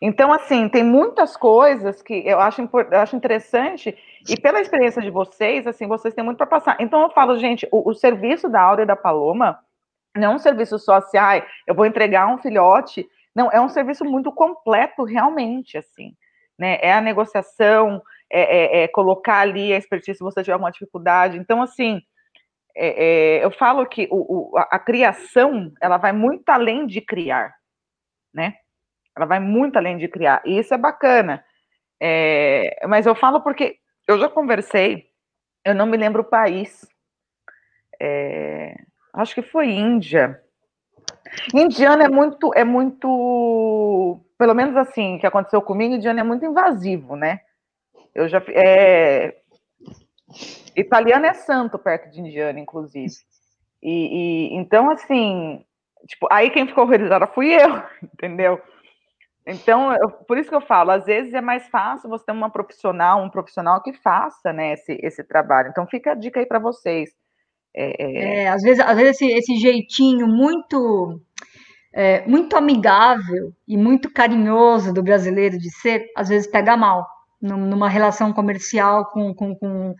[0.00, 3.96] Então, assim, tem muitas coisas que eu acho, eu acho interessante,
[4.28, 6.76] e pela experiência de vocês, assim, vocês têm muito para passar.
[6.80, 9.58] Então, eu falo, gente, o, o, serviço da Áurea e da Paloma
[10.14, 13.08] não é um serviço só assim, ah, eu vou entregar um filhote.
[13.34, 16.14] Não, é um serviço muito completo, realmente, assim.
[16.58, 16.78] Né?
[16.80, 21.38] É a negociação, é, é, é colocar ali a expertise se você tiver alguma dificuldade.
[21.38, 22.02] Então, assim,
[22.74, 27.00] é, é, eu falo que o, o, a, a criação, ela vai muito além de
[27.00, 27.54] criar,
[28.32, 28.54] né?
[29.16, 30.42] Ela vai muito além de criar.
[30.44, 31.44] E isso é bacana.
[32.00, 35.06] É, mas eu falo porque eu já conversei,
[35.64, 36.86] eu não me lembro o país.
[38.00, 38.76] É,
[39.14, 40.40] acho que foi Índia.
[41.54, 47.16] Indiana é muito, é muito, pelo menos assim, que aconteceu comigo, indiano é muito invasivo,
[47.16, 47.40] né?
[48.14, 49.36] Eu já, é,
[50.74, 53.14] italiano é santo perto de indiano, inclusive.
[53.82, 55.64] E, e, então, assim,
[56.06, 58.60] tipo, aí quem ficou horrorizada fui eu, entendeu?
[59.46, 62.50] Então, eu, por isso que eu falo, às vezes é mais fácil você ter uma
[62.50, 65.68] profissional, um profissional que faça, né, esse, esse trabalho.
[65.68, 67.10] Então, fica a dica aí para vocês.
[67.74, 68.42] É, é...
[68.42, 71.20] É, às vezes, às vezes esse, esse jeitinho muito
[71.96, 77.06] é, muito amigável e muito carinhoso do brasileiro de ser, às vezes pega mal
[77.40, 79.94] numa relação comercial com, com, com,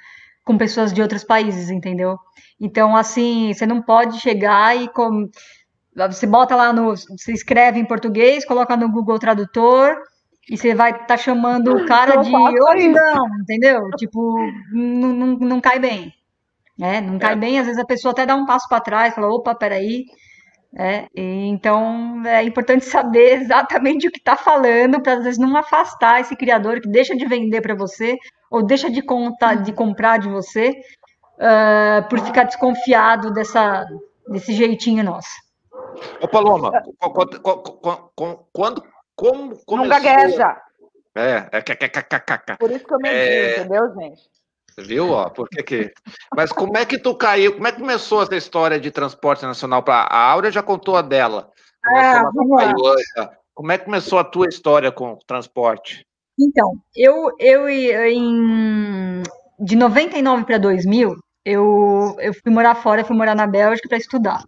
[0.44, 2.18] com pessoas de outros países, entendeu?
[2.60, 5.28] Então, assim, você não pode chegar e com,
[5.97, 6.94] você bota lá no.
[6.94, 9.97] Você escreve em português, coloca no Google Tradutor
[10.48, 13.81] e você vai estar tá chamando o cara de oi, não, entendeu?
[13.97, 14.36] Tipo,
[14.73, 16.12] não, não, não cai bem.
[16.78, 17.01] Né?
[17.01, 17.36] Não cai é.
[17.36, 20.05] bem, às vezes a pessoa até dá um passo para trás, fala, opa, peraí.
[20.78, 26.20] É, então é importante saber exatamente o que está falando para às vezes não afastar
[26.20, 28.16] esse criador que deixa de vender para você
[28.51, 30.70] ou deixa de contar, de comprar de você
[31.39, 33.86] uh, por ficar desconfiado dessa,
[34.28, 35.45] desse jeitinho nosso.
[36.20, 36.73] Ô, Paloma,
[38.52, 38.82] quando,
[39.14, 39.77] como começou...
[39.77, 40.62] Não gagueja.
[41.14, 43.59] É, é, é, Por isso que eu menti, é...
[43.60, 44.23] entendeu, gente?
[44.78, 45.10] Viu?
[45.10, 45.93] Ó, por que que...
[46.36, 47.55] Mas como é que tu caiu?
[47.55, 51.02] Como é que começou essa história de transporte nacional para a Áurea já contou a
[51.02, 51.51] dela?
[51.97, 53.31] Ah, vamos lá.
[53.55, 56.06] Como é que começou a tua história com transporte?
[56.39, 59.23] Então, eu, eu em
[59.59, 64.43] de 99 para 2000, eu, eu fui morar fora, fui morar na Bélgica para estudar.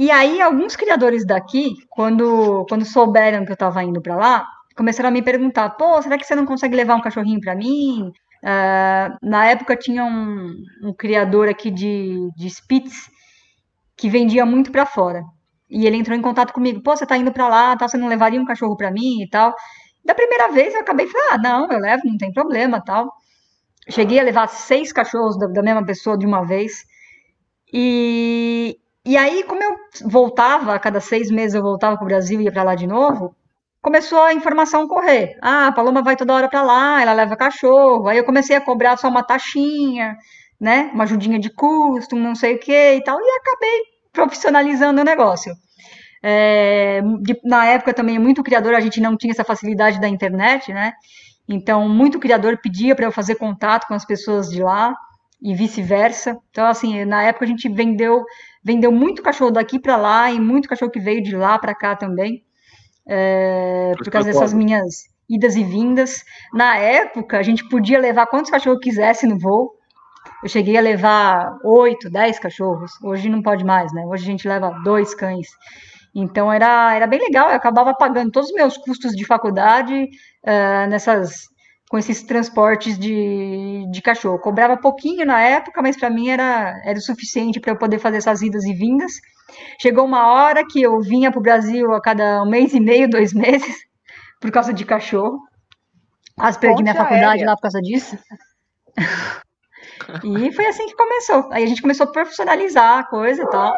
[0.00, 5.10] E aí, alguns criadores daqui, quando, quando souberam que eu estava indo para lá, começaram
[5.10, 8.10] a me perguntar: pô, será que você não consegue levar um cachorrinho para mim?
[8.42, 10.54] Uh, na época tinha um,
[10.84, 13.10] um, criador aqui de, de Spitz
[13.94, 15.22] que vendia muito para fora.
[15.68, 18.08] E ele entrou em contato comigo: pô, você está indo para lá, tá, você não
[18.08, 19.54] levaria um cachorro para mim e tal?
[20.02, 23.12] Da primeira vez eu acabei falando: ah, não, eu levo, não tem problema tal.
[23.90, 26.86] Cheguei a levar seis cachorros da, da mesma pessoa de uma vez.
[27.70, 32.40] E, e aí, como eu voltava, a cada seis meses eu voltava para o Brasil
[32.40, 33.34] e ia para lá de novo,
[33.80, 35.36] começou a informação correr.
[35.40, 38.08] Ah, a Paloma vai toda hora para lá, ela leva cachorro.
[38.08, 40.16] Aí eu comecei a cobrar só uma taxinha,
[40.60, 40.90] né?
[40.94, 43.18] Uma ajudinha de custo, não sei o que e tal.
[43.18, 43.80] E acabei
[44.12, 45.54] profissionalizando o negócio.
[46.22, 50.72] É, de, na época também, muito criador, a gente não tinha essa facilidade da internet,
[50.72, 50.92] né?
[51.48, 54.94] Então, muito criador pedia para eu fazer contato com as pessoas de lá
[55.42, 56.36] e vice-versa.
[56.50, 58.22] Então, assim, na época a gente vendeu
[58.62, 61.96] vendeu muito cachorro daqui para lá e muito cachorro que veio de lá para cá
[61.96, 62.44] também,
[63.08, 66.24] é, por causa dessas minhas idas e vindas.
[66.52, 69.72] Na época, a gente podia levar quantos cachorros quisesse no voo.
[70.42, 72.92] Eu cheguei a levar oito, dez cachorros.
[73.02, 74.04] Hoje não pode mais, né?
[74.06, 75.48] Hoje a gente leva dois cães.
[76.14, 77.48] Então era, era bem legal.
[77.48, 81.49] Eu acabava pagando todos os meus custos de faculdade uh, nessas
[81.90, 84.38] com esses transportes de, de cachorro.
[84.38, 88.18] Cobrava pouquinho na época, mas para mim era, era o suficiente para eu poder fazer
[88.18, 89.14] essas idas e vindas.
[89.82, 93.10] Chegou uma hora que eu vinha para o Brasil a cada um mês e meio,
[93.10, 93.74] dois meses,
[94.40, 95.40] por causa de cachorro.
[96.38, 98.16] As perdi minha faculdade lá por causa disso.
[100.22, 101.48] e foi assim que começou.
[101.52, 103.74] Aí a gente começou a profissionalizar a coisa e tal.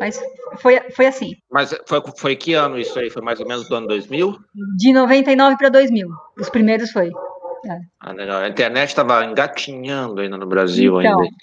[0.00, 0.18] Mas
[0.60, 1.36] foi, foi assim.
[1.50, 3.10] Mas foi, foi que ano isso aí?
[3.10, 4.34] Foi mais ou menos do ano 2000?
[4.78, 6.08] De 99 para 2000.
[6.38, 7.08] Os primeiros foi.
[7.66, 7.78] É.
[8.00, 8.14] Ah.
[8.40, 11.36] A internet estava engatinhando ainda no Brasil então, ainda.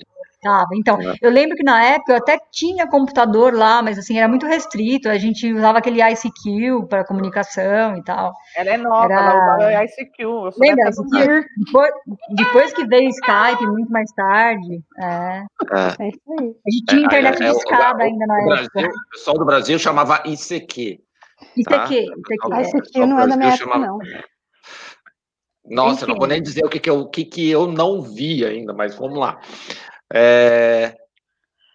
[0.48, 0.70] Tava.
[0.76, 1.16] Então, é.
[1.22, 5.10] eu lembro que na época eu até tinha computador lá, mas assim, era muito restrito.
[5.10, 8.32] A gente usava aquele ICQ para comunicação e tal.
[8.56, 9.16] Ela é nova, era...
[9.16, 10.24] ela usava ICQ.
[10.24, 10.90] Eu Lembra?
[10.90, 11.46] ICQ?
[11.66, 11.92] Depois,
[12.30, 14.82] depois, que veio Skype, muito mais tarde.
[15.00, 15.06] É.
[15.06, 16.06] é.
[16.06, 16.48] é isso aí.
[16.48, 18.72] A gente tinha é, internet é, de escada ainda na época.
[18.74, 21.00] Brasil, o pessoal do Brasil chamava ICQ.
[21.58, 21.86] ICQ, tá?
[22.62, 22.78] ICQ.
[22.78, 24.00] ICQ não é da minha época, não.
[25.70, 26.12] Nossa, Enfim.
[26.12, 28.74] não vou nem dizer o que, que, eu, o que, que eu não vi ainda,
[28.74, 29.40] mas vamos lá.
[30.14, 30.96] É...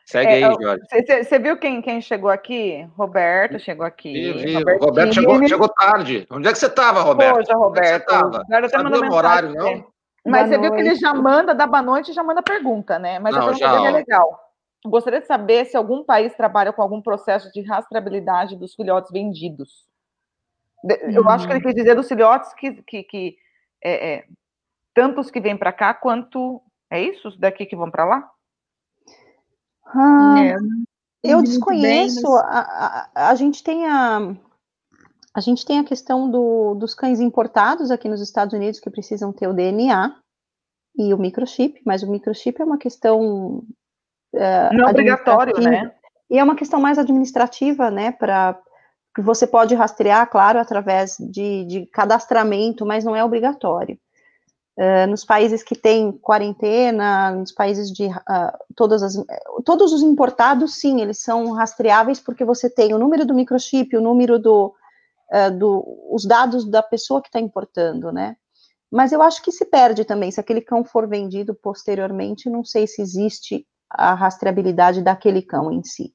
[0.07, 0.83] Segue é, aí, Jorge.
[1.25, 2.87] Você viu quem, quem chegou aqui?
[2.97, 4.13] Roberto chegou aqui.
[4.13, 4.55] Vi, vi.
[4.79, 6.27] Roberto chegou, chegou tarde.
[6.31, 7.37] Onde é que você estava, Roberto?
[7.37, 8.13] Poxa, Roberto.
[8.13, 8.91] Onde é você estava?
[8.91, 9.87] Não horário, não?
[10.25, 13.19] Mas você viu que ele já manda, dá boa noite e já manda pergunta, né?
[13.19, 14.39] Mas não, a pergunta dele é legal.
[14.85, 19.87] Gostaria de saber se algum país trabalha com algum processo de rastreabilidade dos filhotes vendidos.
[21.13, 21.29] Eu hum.
[21.29, 23.37] acho que ele quis dizer dos filhotes que, que, que
[23.83, 24.25] é, é,
[24.93, 26.61] tanto os que vêm para cá quanto
[26.93, 27.28] é isso?
[27.28, 28.31] Os daqui que vão para lá?
[29.86, 30.56] Ah, é,
[31.24, 32.23] eu desconheço.
[32.23, 32.44] Bem, mas...
[32.44, 34.35] a, a, a, gente tem a,
[35.35, 39.32] A gente tem a questão do, dos cães importados aqui nos Estados Unidos que precisam
[39.32, 40.14] ter o DNA
[40.97, 43.64] e o microchip, mas o microchip é uma questão.
[44.35, 45.94] Uh, Não obrigatório, né?
[46.31, 48.12] E é uma questão mais administrativa, né?
[48.12, 48.60] Para
[49.14, 53.98] que você pode rastrear, claro, através de, de cadastramento, mas não é obrigatório.
[54.74, 59.15] Uh, nos países que têm quarentena, nos países de uh, todas as,
[59.66, 64.01] todos os importados, sim, eles são rastreáveis porque você tem o número do microchip, o
[64.01, 64.74] número do,
[65.31, 68.35] uh, do os dados da pessoa que está importando, né?
[68.90, 72.86] Mas eu acho que se perde também, se aquele cão for vendido posteriormente, não sei
[72.86, 76.15] se existe a rastreabilidade daquele cão em si.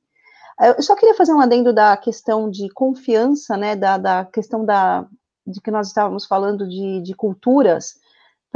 [0.59, 5.07] Eu só queria fazer um adendo da questão de confiança, né, da, da questão da,
[5.45, 7.95] de que nós estávamos falando de, de culturas,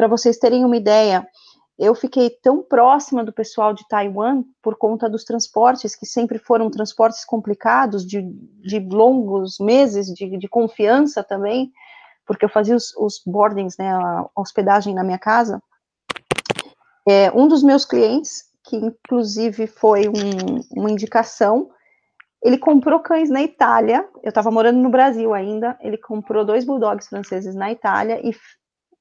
[0.02, 1.23] para vocês terem uma ideia,
[1.78, 6.72] eu fiquei tão próxima do pessoal de Taiwan por conta dos transportes, que sempre foram
[6.72, 11.72] transportes complicados, de, de longos meses, de, de, confiança também,
[12.26, 15.61] porque eu fazia os, os boardings, né, a hospedagem na minha casa.
[17.07, 21.69] É, um dos meus clientes, que inclusive foi um, uma indicação,
[22.44, 27.07] ele comprou cães na Itália, eu estava morando no Brasil ainda, ele comprou dois bulldogs
[27.07, 28.34] franceses na Itália e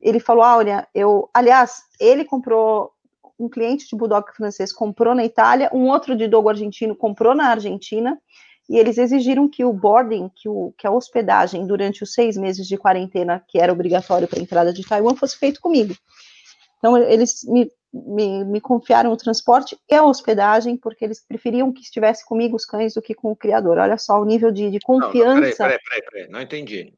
[0.01, 2.93] ele falou, Áurea, eu, aliás, ele comprou,
[3.39, 7.49] um cliente de Bulldog francês comprou na Itália, um outro de Dogo argentino comprou na
[7.49, 8.21] Argentina,
[8.69, 12.69] e eles exigiram que o boarding, que, o, que a hospedagem durante os seis meses
[12.69, 15.95] de quarentena, que era obrigatório para a entrada de Taiwan, fosse feito comigo.
[16.79, 21.83] Então, eles me, me, me, confiaram o transporte e a hospedagem, porque eles preferiam que
[21.83, 23.77] estivesse comigo os cães do que com o criador.
[23.77, 25.35] Olha só o nível de, de confiança.
[25.35, 26.95] Não, não, peraí, peraí, peraí, não entendi.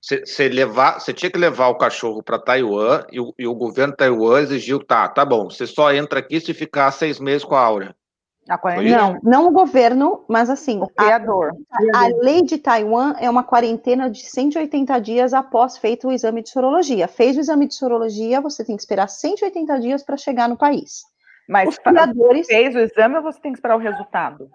[0.00, 3.92] Você levar, você tinha que levar o cachorro para Taiwan e o, e o, governo
[3.92, 7.54] de Taiwan exigiu, tá, tá bom, você só entra aqui se ficar seis meses com
[7.54, 7.94] a Áurea.
[8.96, 11.50] Não, não o governo, mas assim, o criador.
[11.92, 16.42] A, a, lei de Taiwan é uma quarentena de 180 dias após feito o exame
[16.42, 17.08] de sorologia.
[17.08, 21.02] Fez o exame de sorologia, você tem que esperar 180 dias para chegar no país.
[21.48, 22.46] Mas Os criadores...
[22.46, 24.48] fez o exame ou você tem que esperar o resultado?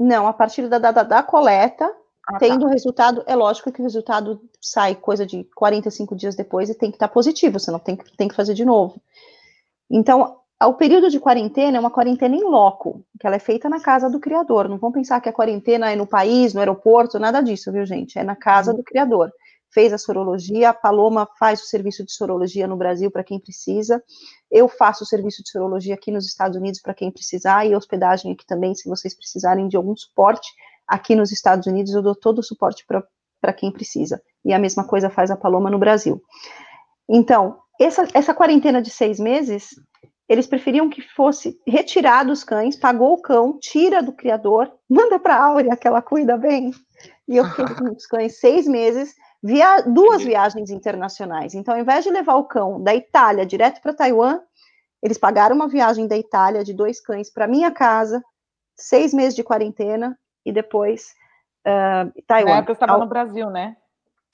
[0.00, 1.88] Não, a partir da data da coleta,
[2.28, 2.38] ah, tá.
[2.38, 2.72] Tendo o tá.
[2.72, 6.96] resultado, é lógico que o resultado sai coisa de 45 dias depois e tem que
[6.96, 9.00] estar tá positivo, você não tem, tem que fazer de novo.
[9.90, 13.80] Então, o período de quarentena é uma quarentena em loco, que ela é feita na
[13.80, 14.68] casa do criador.
[14.68, 18.18] Não vão pensar que a quarentena é no país, no aeroporto, nada disso, viu, gente?
[18.18, 18.78] É na casa uhum.
[18.78, 19.32] do criador.
[19.74, 24.02] Fez a sorologia, a Paloma faz o serviço de sorologia no Brasil para quem precisa.
[24.50, 28.32] Eu faço o serviço de sorologia aqui nos Estados Unidos para quem precisar e hospedagem
[28.32, 30.48] aqui também, se vocês precisarem de algum suporte
[30.86, 34.22] aqui nos Estados Unidos eu dou todo o suporte para quem precisa.
[34.44, 36.22] E a mesma coisa faz a Paloma no Brasil.
[37.08, 39.70] Então, essa, essa quarentena de seis meses,
[40.28, 45.36] eles preferiam que fosse retirado os cães, pagou o cão, tira do criador, manda para
[45.36, 46.72] a Áurea, que ela cuida bem.
[47.28, 51.54] E eu fiquei com os cães seis meses, via, duas viagens internacionais.
[51.54, 54.40] Então, ao invés de levar o cão da Itália direto para Taiwan,
[55.02, 58.22] eles pagaram uma viagem da Itália de dois cães para minha casa,
[58.76, 61.14] seis meses de quarentena, e depois
[61.66, 62.50] uh, Taiwan.
[62.50, 63.76] Na época eu estava no Brasil, né?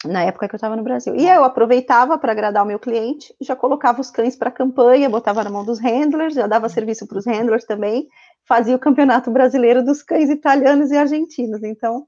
[0.05, 1.15] Na época que eu estava no Brasil.
[1.17, 5.11] E eu aproveitava para agradar o meu cliente, já colocava os cães para a campanha,
[5.11, 8.07] botava na mão dos handlers, já dava serviço para os handlers também,
[8.47, 11.65] fazia o campeonato brasileiro dos cães italianos e argentinos.
[11.65, 12.07] Então,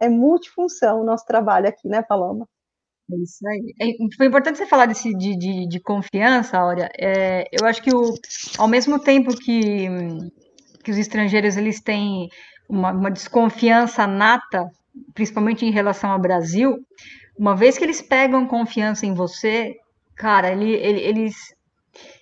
[0.00, 2.46] é multifunção o nosso trabalho aqui, né, Paloma?
[3.10, 3.74] É isso aí.
[3.80, 6.88] É, foi importante você falar desse, de, de, de confiança, Áurea.
[6.98, 8.14] É, eu acho que o,
[8.56, 9.88] ao mesmo tempo que,
[10.84, 12.28] que os estrangeiros eles têm
[12.72, 14.70] uma, uma desconfiança nata,
[15.12, 16.78] principalmente em relação ao Brasil,
[17.38, 19.76] uma vez que eles pegam confiança em você,
[20.16, 21.54] cara, ele, ele, eles,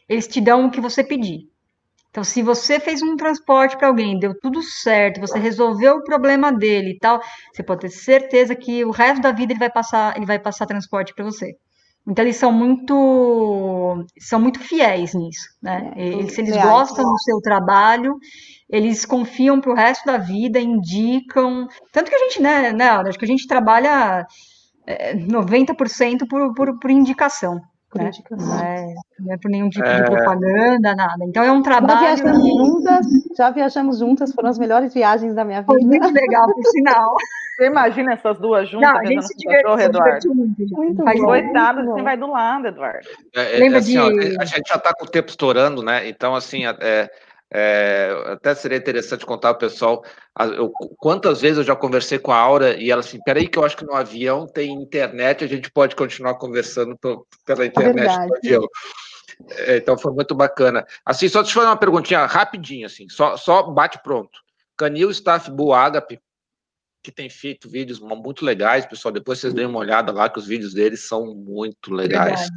[0.09, 1.49] eles te dão o que você pedir.
[2.11, 6.53] Então, se você fez um transporte para alguém, deu tudo certo, você resolveu o problema
[6.53, 7.21] dele e tal,
[7.53, 10.67] você pode ter certeza que o resto da vida ele vai passar, ele vai passar
[10.67, 11.57] transporte para você.
[12.07, 15.93] Então eles são muito são muito fiéis nisso, né?
[15.95, 18.19] É, eles, eles gostam do seu trabalho,
[18.71, 21.67] eles confiam para o resto da vida, indicam.
[21.93, 24.27] Tanto que a gente, né, né acho que a gente trabalha
[24.87, 27.61] é, 90% por, por, por indicação.
[27.91, 28.09] Por né?
[28.09, 28.47] indicação.
[28.47, 29.97] Não, é, não é por nenhum tipo é...
[29.97, 31.25] de propaganda, nada.
[31.25, 32.01] Então é um trabalho.
[32.01, 32.49] Já viajamos, que...
[32.49, 33.07] juntas,
[33.37, 35.73] já viajamos juntas, foram as melhores viagens da minha vida.
[35.73, 37.15] Foi muito legal, por sinal.
[37.61, 38.89] Você imagina essas duas juntas?
[38.89, 40.35] Não, a gente se divertiu, Eduardo.
[40.35, 43.07] Muito, muito Coitado, você vai do lado, Eduardo.
[43.37, 43.99] É, é, Lembra assim, de...
[43.99, 46.09] Ó, a gente já está com o tempo estourando, né?
[46.09, 47.11] Então, assim, é,
[47.53, 50.05] é, até seria interessante contar ao pessoal
[50.39, 53.65] eu, quantas vezes eu já conversei com a Aura e ela assim, peraí que eu
[53.65, 56.97] acho que no avião tem internet, a gente pode continuar conversando
[57.45, 58.69] pela internet no avião.
[59.51, 60.87] É, então foi muito bacana.
[61.05, 64.39] Assim, só deixa eu fazer uma perguntinha rapidinho, assim, só, só bate pronto.
[64.77, 66.21] Canil Staff Bull Agape
[67.03, 69.13] que tem feito vídeos muito legais, pessoal.
[69.13, 72.49] Depois vocês deem uma olhada lá, que os vídeos deles são muito legais.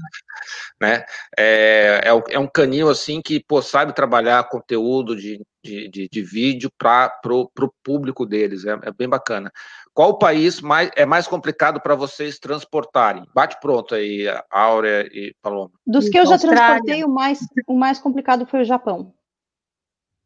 [0.81, 1.05] Né?
[1.37, 6.21] É, é, é, um canil assim que pô, sabe trabalhar conteúdo de, de, de, de
[6.21, 8.65] vídeo para o público deles.
[8.65, 9.51] É, é, bem bacana.
[9.93, 13.25] Qual o país mais, é mais complicado para vocês transportarem?
[13.33, 15.71] Bate pronto aí, Áurea e Paloma.
[15.85, 19.13] Dos que eu já transportei, o mais, o mais complicado foi o Japão.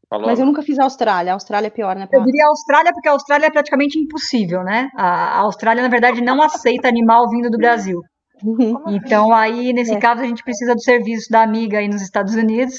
[0.09, 0.25] Falou.
[0.25, 1.33] Mas eu nunca fiz a Austrália.
[1.33, 2.07] A Austrália é pior, né?
[2.11, 4.89] Eu diria a Austrália porque a Austrália é praticamente impossível, né?
[4.95, 7.99] A Austrália, na verdade, não aceita animal vindo do Brasil.
[8.41, 8.77] Uhum.
[8.77, 8.95] Assim?
[8.95, 9.99] Então, aí, nesse é.
[9.99, 12.75] caso, a gente precisa do serviço da amiga aí nos Estados Unidos.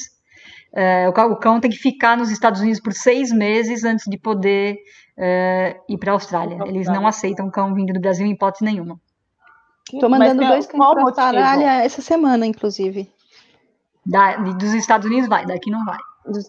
[0.75, 4.77] É, o cão tem que ficar nos Estados Unidos por seis meses antes de poder
[5.19, 6.59] é, ir para a Austrália.
[6.67, 8.99] Eles não aceitam cão vindo do Brasil em hipótese nenhuma.
[9.93, 13.11] Estou mandando dois cães para a Austrália essa semana, inclusive.
[14.07, 15.99] Da, dos Estados Unidos vai, daqui não vai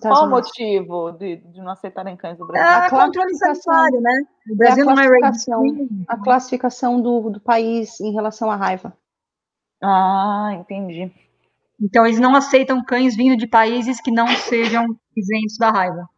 [0.02, 0.28] Qual Unidos.
[0.28, 2.68] o motivo de, de, não aceitarem cães do Brasil?
[2.68, 4.24] É a controle sanitário, né?
[4.52, 5.64] O Brasil é não é classificação,
[6.08, 8.94] A classificação do, do país em relação à raiva.
[9.82, 11.12] Ah, entendi.
[11.82, 14.86] Então, eles não aceitam cães vindo de países que não sejam
[15.16, 16.10] isentos da raiva.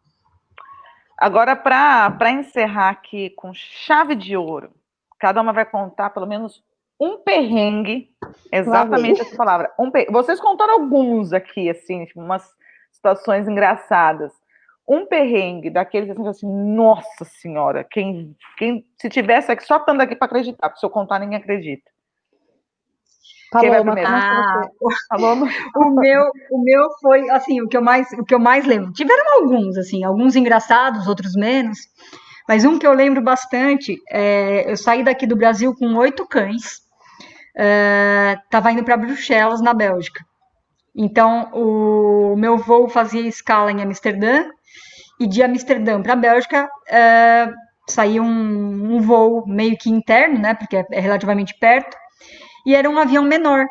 [1.17, 4.71] Agora, para encerrar aqui com chave de ouro,
[5.19, 6.63] cada uma vai contar pelo menos
[6.99, 8.09] um perrengue,
[8.51, 9.71] exatamente essa palavra.
[9.79, 10.11] Um per...
[10.11, 12.47] Vocês contaram alguns aqui, assim, tipo, umas
[13.01, 14.31] situações engraçadas.
[14.87, 20.15] Um perrengue daqueles assim, assim nossa senhora, quem, quem se tivesse aqui, só estando aqui
[20.15, 21.89] para acreditar, porque se eu contar, ninguém acredita.
[23.51, 24.61] Paloma, ah,
[25.09, 25.47] Paloma.
[25.75, 28.93] o meu, o meu foi assim, o que eu mais, o que eu mais lembro.
[28.93, 31.77] Tiveram alguns assim, alguns engraçados, outros menos.
[32.47, 36.81] Mas um que eu lembro bastante, é, eu saí daqui do Brasil com oito cães.
[38.45, 40.25] Estava é, indo para Bruxelas, na Bélgica.
[40.95, 44.45] Então, o meu voo fazia escala em Amsterdã,
[45.19, 47.53] e de Amsterdã para a Bélgica uh,
[47.87, 51.95] saía um, um, voo meio que interno, né, porque é, é relativamente perto,
[52.65, 53.65] e era um avião menor.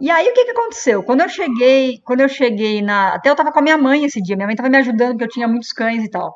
[0.00, 1.02] E aí o que, que aconteceu?
[1.02, 4.20] Quando eu cheguei, quando eu cheguei na, até eu estava com a minha mãe esse
[4.20, 6.34] dia, minha mãe estava me ajudando porque eu tinha muitos cães e tal.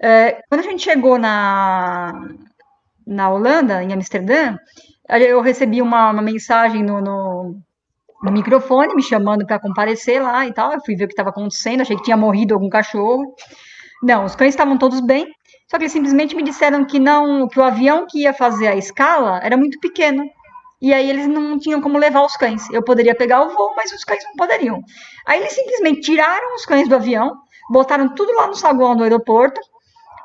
[0.00, 2.12] Uh, quando a gente chegou na
[3.06, 4.56] na Holanda, em Amsterdã,
[5.08, 7.60] eu recebi uma, uma mensagem no, no
[8.22, 10.72] no microfone, me chamando para comparecer lá e tal.
[10.72, 13.34] Eu fui ver o que estava acontecendo, achei que tinha morrido algum cachorro.
[14.02, 15.26] Não, os cães estavam todos bem,
[15.70, 18.76] só que eles simplesmente me disseram que não, que o avião que ia fazer a
[18.76, 20.24] escala era muito pequeno.
[20.80, 22.68] E aí eles não tinham como levar os cães.
[22.70, 24.80] Eu poderia pegar o voo, mas os cães não poderiam.
[25.26, 27.36] Aí eles simplesmente tiraram os cães do avião,
[27.70, 29.60] botaram tudo lá no saguão do aeroporto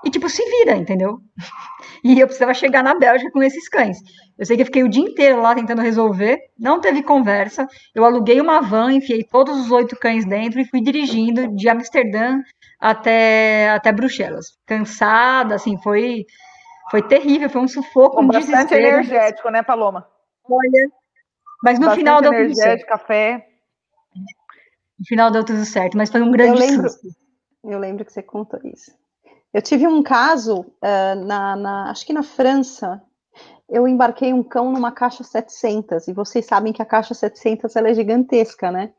[0.05, 1.19] e tipo se vira, entendeu?
[2.03, 3.97] E eu precisava chegar na Bélgica com esses cães.
[4.37, 7.67] Eu sei que eu fiquei o dia inteiro lá tentando resolver, não teve conversa.
[7.93, 12.41] Eu aluguei uma van, enfiei todos os oito cães dentro e fui dirigindo de Amsterdã
[12.79, 14.57] até, até Bruxelas.
[14.65, 16.25] Cansada, assim, foi,
[16.91, 18.87] foi terrível, foi um sufoco, um bastante desespero.
[18.87, 20.05] energético, né, Paloma?
[20.43, 20.89] Olha,
[21.63, 22.85] mas no bastante final deu tudo certo.
[22.85, 23.47] café.
[24.99, 27.07] No final deu tudo certo, mas foi um grande eu lembro, susto.
[27.63, 28.91] Eu lembro que você contou isso.
[29.53, 33.01] Eu tive um caso uh, na, na, acho que na França,
[33.69, 37.89] eu embarquei um cão numa caixa 700, e vocês sabem que a caixa 700 ela
[37.89, 38.93] é gigantesca, né?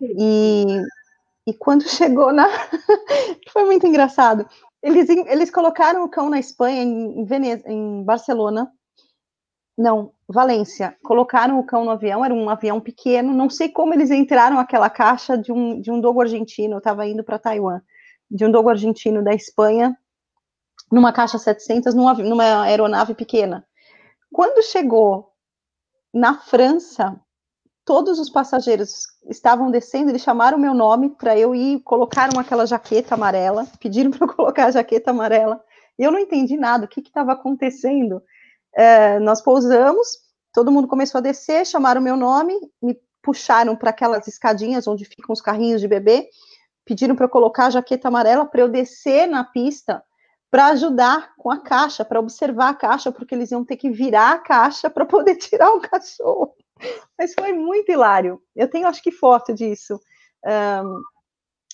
[0.00, 0.64] E,
[1.46, 2.46] e quando chegou na.
[3.52, 4.46] foi muito engraçado.
[4.82, 8.70] Eles, eles colocaram o cão na Espanha, em, Veneza, em Barcelona.
[9.76, 10.96] Não, Valência.
[11.04, 13.34] Colocaram o cão no avião, era um avião pequeno.
[13.34, 16.74] Não sei como eles entraram aquela caixa de um, de um dogo argentino.
[16.74, 17.80] Eu estava indo para Taiwan,
[18.30, 19.96] de um dogo argentino da Espanha,
[20.90, 23.67] numa caixa 700, numa, numa aeronave pequena.
[24.32, 25.32] Quando chegou
[26.12, 27.20] na França,
[27.84, 33.14] todos os passageiros estavam descendo, eles chamaram meu nome para eu ir, colocaram aquela jaqueta
[33.14, 35.62] amarela, pediram para eu colocar a jaqueta amarela,
[35.98, 38.22] e eu não entendi nada, o que estava acontecendo.
[38.74, 40.18] É, nós pousamos,
[40.52, 45.32] todo mundo começou a descer, chamaram meu nome, me puxaram para aquelas escadinhas onde ficam
[45.32, 46.28] os carrinhos de bebê,
[46.84, 50.02] pediram para eu colocar a jaqueta amarela para eu descer na pista
[50.50, 54.32] para ajudar com a caixa, para observar a caixa, porque eles iam ter que virar
[54.32, 56.54] a caixa para poder tirar o cachorro.
[57.18, 58.40] Mas foi muito hilário.
[58.54, 60.00] Eu tenho, acho que, foto disso.
[60.46, 61.00] Um,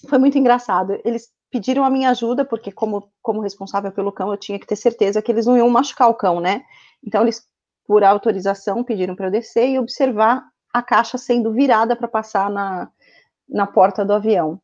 [0.08, 0.98] foi muito engraçado.
[1.04, 4.76] Eles pediram a minha ajuda, porque, como, como responsável pelo cão, eu tinha que ter
[4.76, 6.64] certeza que eles não iam machucar o cão, né?
[7.02, 7.46] Então, eles,
[7.86, 12.90] por autorização, pediram para eu descer e observar a caixa sendo virada para passar na,
[13.48, 14.60] na porta do avião.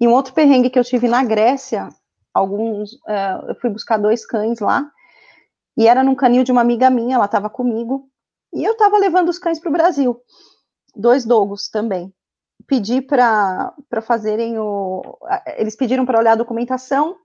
[0.00, 1.88] E um outro perrengue que eu tive na Grécia
[2.34, 2.94] alguns.
[2.94, 4.90] Uh, eu fui buscar dois cães lá,
[5.76, 8.08] e era num canil de uma amiga minha, ela estava comigo,
[8.52, 10.20] e eu estava levando os cães para o Brasil,
[10.94, 12.12] dois dogos também.
[12.66, 15.02] Pedi para fazerem o.
[15.56, 17.16] Eles pediram para olhar a documentação,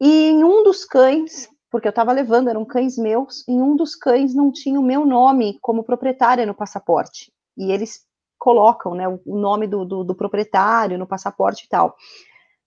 [0.00, 3.96] e em um dos cães porque eu estava levando, eram cães meus, e um dos
[3.96, 7.32] cães não tinha o meu nome como proprietária no passaporte.
[7.58, 8.06] E eles
[8.38, 11.96] colocam né, o nome do, do, do proprietário no passaporte e tal.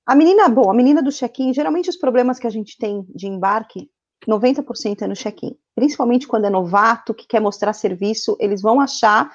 [0.07, 3.27] A menina, bom, a menina do check-in, geralmente os problemas que a gente tem de
[3.27, 3.89] embarque,
[4.25, 5.53] 90% é no check-in.
[5.75, 9.29] Principalmente quando é novato, que quer mostrar serviço, eles vão achar,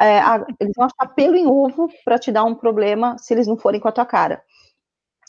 [0.00, 3.46] é, a, eles vão achar pelo em ovo para te dar um problema se eles
[3.46, 4.42] não forem com a tua cara.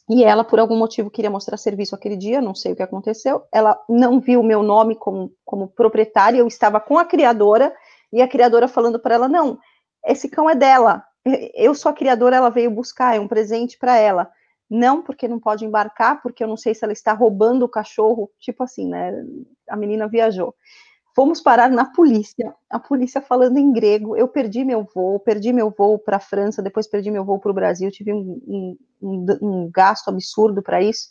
[0.10, 3.44] E ela, por algum motivo, queria mostrar serviço aquele dia, não sei o que aconteceu.
[3.54, 7.72] Ela não viu o meu nome como, como proprietária, eu estava com a criadora,
[8.12, 9.60] e a criadora falando para ela: não,
[10.08, 11.04] esse cão é dela.
[11.54, 14.28] Eu sou a criadora, ela veio buscar, é um presente para ela.
[14.74, 18.32] Não, porque não pode embarcar, porque eu não sei se ela está roubando o cachorro,
[18.40, 19.12] tipo assim, né?
[19.70, 20.56] A menina viajou.
[21.14, 24.16] Fomos parar na polícia, a polícia falando em grego.
[24.16, 27.52] Eu perdi meu voo, perdi meu voo para a França, depois perdi meu voo para
[27.52, 27.92] o Brasil.
[27.92, 31.10] Tive um, um, um gasto absurdo para isso,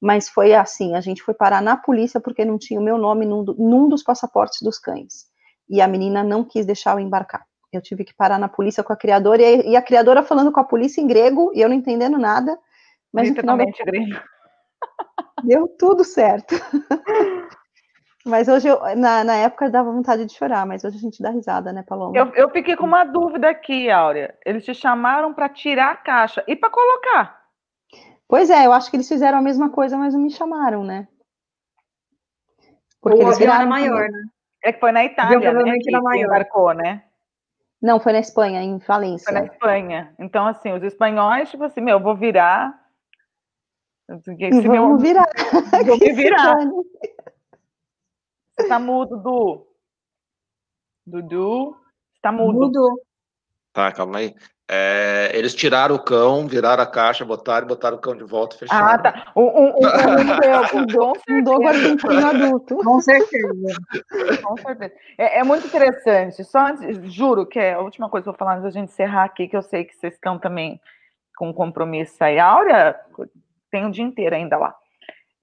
[0.00, 3.26] mas foi assim: a gente foi parar na polícia porque não tinha o meu nome
[3.26, 5.26] num, num dos passaportes dos cães.
[5.68, 7.44] E a menina não quis deixar eu embarcar.
[7.70, 10.64] Eu tive que parar na polícia com a criadora e, a criadora falando com a
[10.64, 12.58] polícia em grego e eu não entendendo nada.
[13.14, 14.20] Mas no final grego.
[15.44, 16.54] Deu tudo certo.
[18.26, 21.28] Mas hoje, eu, na, na época, dava vontade de chorar, mas hoje a gente dá
[21.28, 22.16] risada, né, Paloma?
[22.16, 24.34] Eu, eu fiquei com uma dúvida aqui, Áurea.
[24.46, 27.38] Eles te chamaram para tirar a caixa e para colocar.
[28.26, 31.06] Pois é, eu acho que eles fizeram a mesma coisa, mas não me chamaram, né?
[32.98, 34.22] Porque o eles viraram maior, né?
[34.64, 35.72] É que foi na Itália, né?
[35.74, 37.04] Que, que embarcou, né?
[37.82, 39.30] Não, foi na Espanha, em Valência.
[39.30, 40.14] Foi na Espanha.
[40.18, 42.83] Então, assim, os espanhóis, tipo assim, meu, eu vou virar.
[44.08, 44.98] Vamos meu...
[44.98, 45.28] virar.
[45.86, 46.56] Vou me virar.
[48.56, 49.66] Você tá mudo, Du.
[51.06, 51.76] Dudu,
[52.16, 52.60] está mudo.
[52.60, 53.02] Mudo.
[53.72, 54.34] Tá, calma aí.
[54.66, 58.60] É, eles tiraram o cão, viraram a caixa, botaram, botaram o cão de volta e
[58.60, 58.86] fecharam.
[58.86, 59.32] Ah, tá.
[59.36, 62.76] Um, um, um, um, um dogo argentino adulto.
[62.76, 63.76] Com certeza.
[64.42, 64.94] Com certeza.
[65.18, 66.42] É, é, muito interessante.
[66.44, 68.88] Só antes, juro que é a última coisa que eu vou falar antes da gente
[68.90, 70.80] encerrar aqui, que eu sei que vocês estão também
[71.36, 72.38] com compromisso aí.
[72.38, 72.98] Áurea
[73.74, 74.72] tem o dia inteiro ainda lá.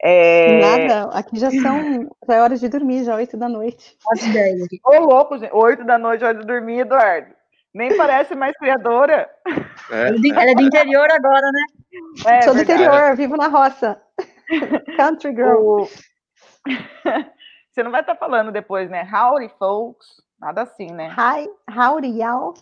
[0.02, 0.58] É...
[0.62, 3.98] Nada, aqui já são já é hora de dormir, já oito da noite.
[4.86, 5.54] Ô, louco, gente.
[5.54, 7.36] Oito da noite, hora de dormir, Eduardo.
[7.74, 9.30] Nem parece mais criadora.
[9.92, 11.66] É, Ela é do interior agora, né?
[12.26, 14.02] É, Sou do interior, vivo na roça.
[14.96, 15.58] Country girl.
[15.58, 15.90] O...
[17.72, 19.08] Você não vai estar falando depois, né?
[19.14, 20.08] Howdy, folks.
[20.40, 21.14] Nada assim, né?
[21.18, 22.54] Hi, howdy, y'all.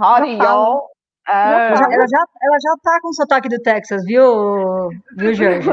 [0.00, 0.88] Howdy, y'all.
[1.26, 5.68] Ah, ela, já, ela já tá com o sotaque do Texas, viu, viu Jorge?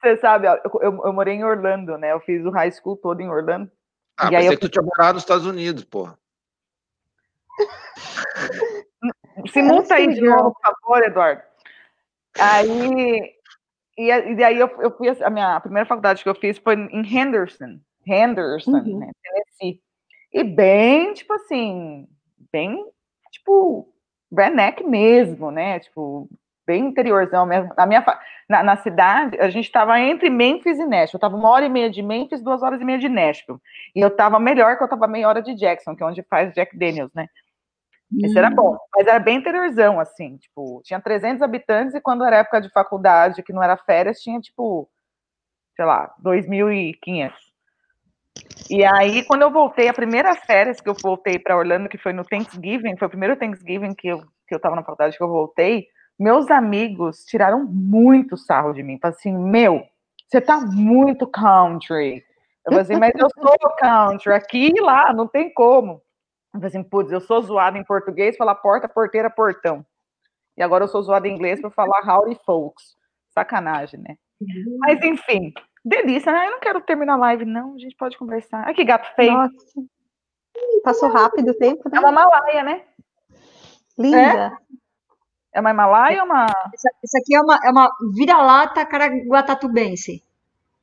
[0.00, 2.12] Você sabe, eu, eu, eu, morei em Orlando, né?
[2.12, 3.70] Eu fiz o high school todo em Orlando.
[4.16, 4.52] Ah, e pensei eu...
[4.52, 6.18] que tu tinha morado nos Estados Unidos, porra.
[9.52, 11.42] Se multa aí de novo, por favor, Eduardo.
[12.38, 13.34] Aí,
[13.96, 16.74] e, e daí eu, eu fui, a minha a primeira faculdade que eu fiz foi
[16.74, 18.98] em Henderson, Henderson, uhum.
[18.98, 19.80] né, Tennessee.
[20.32, 22.06] E bem, tipo assim,
[22.52, 22.84] bem,
[23.30, 23.88] tipo,
[24.32, 26.28] redneck mesmo, né, tipo,
[26.66, 27.72] bem interiorzão mesmo.
[27.76, 28.04] Na minha
[28.48, 31.14] na, na cidade, a gente estava entre Memphis e Nashville.
[31.14, 33.58] Eu estava uma hora e meia de Memphis, duas horas e meia de Nashville.
[33.94, 36.52] E eu estava melhor que eu estava meia hora de Jackson, que é onde faz
[36.54, 37.28] Jack Daniels, né?
[38.22, 38.38] Esse hum.
[38.38, 42.60] era bom, mas era bem interiorzão, assim, tipo, tinha 300 habitantes e quando era época
[42.60, 44.88] de faculdade, que não era férias, tinha, tipo,
[45.76, 47.32] sei lá, 2.500.
[48.70, 52.12] E aí, quando eu voltei, a primeira férias que eu voltei para Orlando, que foi
[52.12, 55.28] no Thanksgiving, foi o primeiro Thanksgiving que eu, que eu tava na faculdade que eu
[55.28, 55.86] voltei,
[56.18, 58.98] meus amigos tiraram muito sarro de mim.
[59.00, 59.86] Falaram assim, meu,
[60.26, 62.24] você tá muito country.
[62.66, 66.02] Eu falei assim, mas eu sou country, aqui e lá, não tem como.
[66.52, 69.86] Eu falei assim, putz, eu sou zoada em português, falar porta, porteira, portão.
[70.56, 72.96] E agora eu sou zoada em inglês para falar howdy folks.
[73.30, 74.16] Sacanagem, né?
[74.40, 74.78] Uhum.
[74.80, 75.52] Mas enfim,
[75.88, 76.46] delícia, né?
[76.46, 77.74] Eu não quero terminar a live, não.
[77.74, 78.64] A gente pode conversar.
[78.66, 79.32] Ai, que gato feio.
[79.32, 79.54] Nossa.
[80.82, 81.98] Passou rápido o tempo, né?
[81.98, 82.82] É uma malaia, né?
[83.98, 84.58] Linda.
[85.54, 86.46] É, é uma Himalaia ou uma.
[86.74, 90.22] Isso aqui é uma, é uma vira-lata caraguatatubense.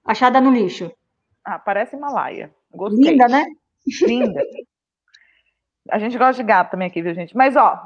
[0.03, 0.91] Achada no lixo.
[1.43, 2.53] Ah, parece Himalaia.
[2.73, 3.11] Gostei.
[3.11, 3.45] Linda, né?
[4.01, 4.41] Linda.
[5.91, 7.35] A gente gosta de gato também aqui, viu, gente?
[7.37, 7.85] Mas, ó,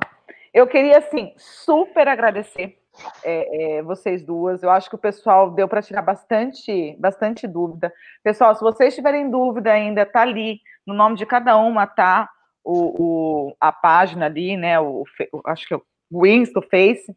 [0.53, 2.79] eu queria, assim, super agradecer
[3.23, 4.63] é, é, vocês duas.
[4.63, 7.93] Eu acho que o pessoal deu para tirar bastante, bastante dúvida.
[8.23, 12.29] Pessoal, se vocês tiverem dúvida ainda, tá ali, no nome de cada uma, tá?
[12.63, 14.79] O, o a página ali, né?
[14.79, 15.03] O,
[15.33, 15.79] o, acho que é
[16.11, 17.15] o Insta, o Face.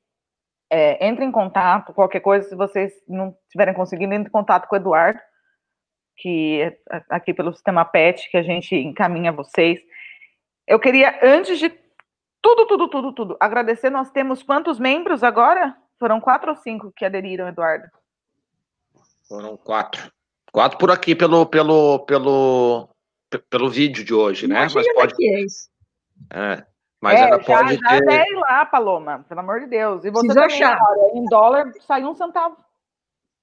[0.70, 4.74] É, entre em contato, qualquer coisa, se vocês não estiverem conseguindo, entre em contato com
[4.74, 5.20] o Eduardo,
[6.16, 9.80] que é aqui pelo sistema PET, que a gente encaminha vocês.
[10.66, 11.68] Eu queria, antes de
[12.42, 13.88] tudo, tudo, tudo, tudo, agradecer.
[13.88, 15.76] Nós temos quantos membros agora?
[15.98, 17.86] Foram quatro ou cinco que aderiram, Eduardo?
[19.28, 20.12] Foram quatro.
[20.52, 22.88] Quatro por aqui pelo, pelo, pelo,
[23.48, 24.68] pelo vídeo de hoje, né?
[24.74, 25.14] Mas pode.
[25.20, 25.70] É isso.
[26.30, 26.64] É,
[27.00, 28.06] mas é, ainda já, pode já ter.
[28.06, 30.04] Já lá, Paloma, pelo amor de Deus.
[30.04, 30.78] E você Preciso também, achar.
[31.14, 32.56] em dólar sai um centavo.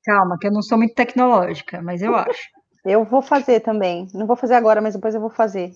[0.06, 2.50] Calma, que eu não sou muito tecnológica, mas eu acho.
[2.86, 4.08] Eu vou fazer também.
[4.14, 5.74] Não vou fazer agora, mas depois eu vou fazer.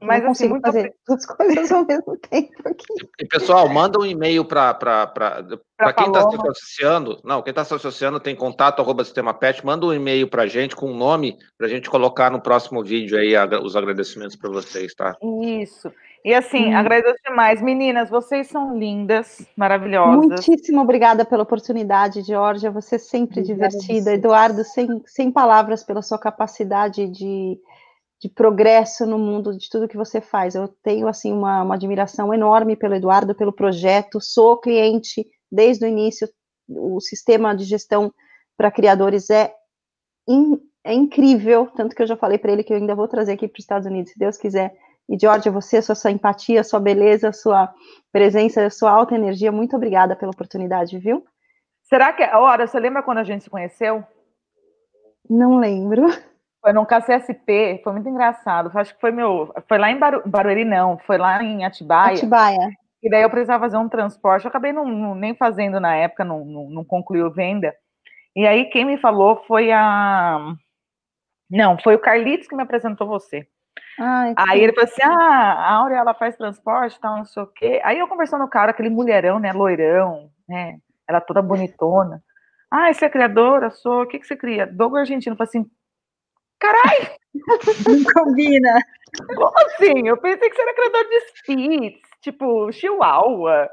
[0.00, 2.86] Mas não assim, consigo assim, fazer duas coisas ao mesmo tempo aqui.
[3.18, 4.74] E, pessoal, manda um e-mail para
[5.96, 7.20] quem está se associando.
[7.22, 10.46] Não, quem está se associando tem contato arroba sistema pet, manda um e-mail para a
[10.46, 14.50] gente com um nome para a gente colocar no próximo vídeo aí os agradecimentos para
[14.50, 15.16] vocês, tá?
[15.42, 15.92] Isso.
[16.24, 16.76] E assim, hum.
[16.76, 17.62] agradeço demais.
[17.62, 20.26] Meninas, vocês são lindas, maravilhosas.
[20.26, 22.70] Muitíssimo obrigada pela oportunidade, Georgia.
[22.70, 24.12] Você é sempre obrigada divertida.
[24.12, 27.58] Eduardo, sem, sem palavras pela sua capacidade de
[28.20, 30.54] de progresso no mundo de tudo que você faz.
[30.54, 34.20] Eu tenho assim uma, uma admiração enorme pelo Eduardo, pelo projeto.
[34.20, 36.28] Sou cliente desde o início.
[36.68, 38.12] O sistema de gestão
[38.56, 39.52] para criadores é,
[40.28, 43.32] in, é incrível, tanto que eu já falei para ele que eu ainda vou trazer
[43.32, 44.74] aqui para os Estados Unidos, se Deus quiser.
[45.08, 47.72] E Georgia, você, sua, sua empatia, sua beleza, sua
[48.12, 51.24] presença, sua alta energia, muito obrigada pela oportunidade, viu?
[51.84, 54.04] Será que, ora, você lembra quando a gente se conheceu?
[55.28, 56.06] Não lembro.
[56.60, 58.70] Foi num KCSP, foi muito engraçado.
[58.74, 59.52] Acho que foi meu.
[59.66, 62.16] Foi lá em Baru, Barueri, não, foi lá em Atibaia.
[62.16, 62.70] Atibaia.
[63.02, 64.44] E daí eu precisava fazer um transporte.
[64.44, 67.74] Eu acabei não, não, nem fazendo na época, não, não, não concluiu venda.
[68.36, 70.54] E aí quem me falou foi a.
[71.50, 73.46] Não, foi o Carlitos que me apresentou você.
[73.98, 77.46] Ai, aí ele falou assim: ah, a Áurea ela faz transporte, tal, não sei o
[77.46, 77.80] quê.
[77.82, 80.78] Aí eu conversando com o cara, aquele mulherão, né, loirão, né?
[81.08, 82.22] Ela toda bonitona.
[82.70, 83.70] Ah, você é criadora?
[83.70, 84.02] Sou.
[84.02, 84.66] O que, que você cria?
[84.66, 85.34] Dogo argentino.
[85.34, 85.70] Eu falei assim,
[86.60, 87.10] Caralho!
[87.88, 88.80] Não combina.
[89.34, 90.06] Como assim?
[90.06, 93.68] Eu pensei que você era criador de Spitz, tipo, Chihuahua.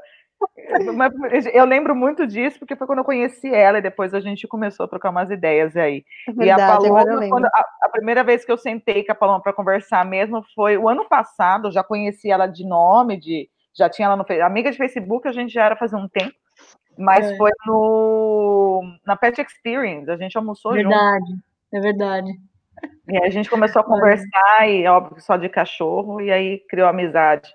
[1.52, 4.84] Eu lembro muito disso, porque foi quando eu conheci ela e depois a gente começou
[4.84, 6.04] a trocar umas ideias aí.
[6.28, 9.16] É verdade, e a Paloma, quando, a, a, primeira vez que eu sentei com a
[9.16, 13.48] Paloma para conversar mesmo foi o ano passado, eu já conheci ela de nome, de
[13.76, 16.34] já tinha ela no amiga de Facebook, a gente já era faz um tempo,
[16.96, 17.36] mas é.
[17.36, 21.42] foi no na Pet Experience, a gente almoçou verdade, junto.
[21.74, 22.47] É verdade.
[23.08, 26.88] E aí a gente começou a conversar, e óbvio só de cachorro, e aí criou
[26.88, 27.48] amizade.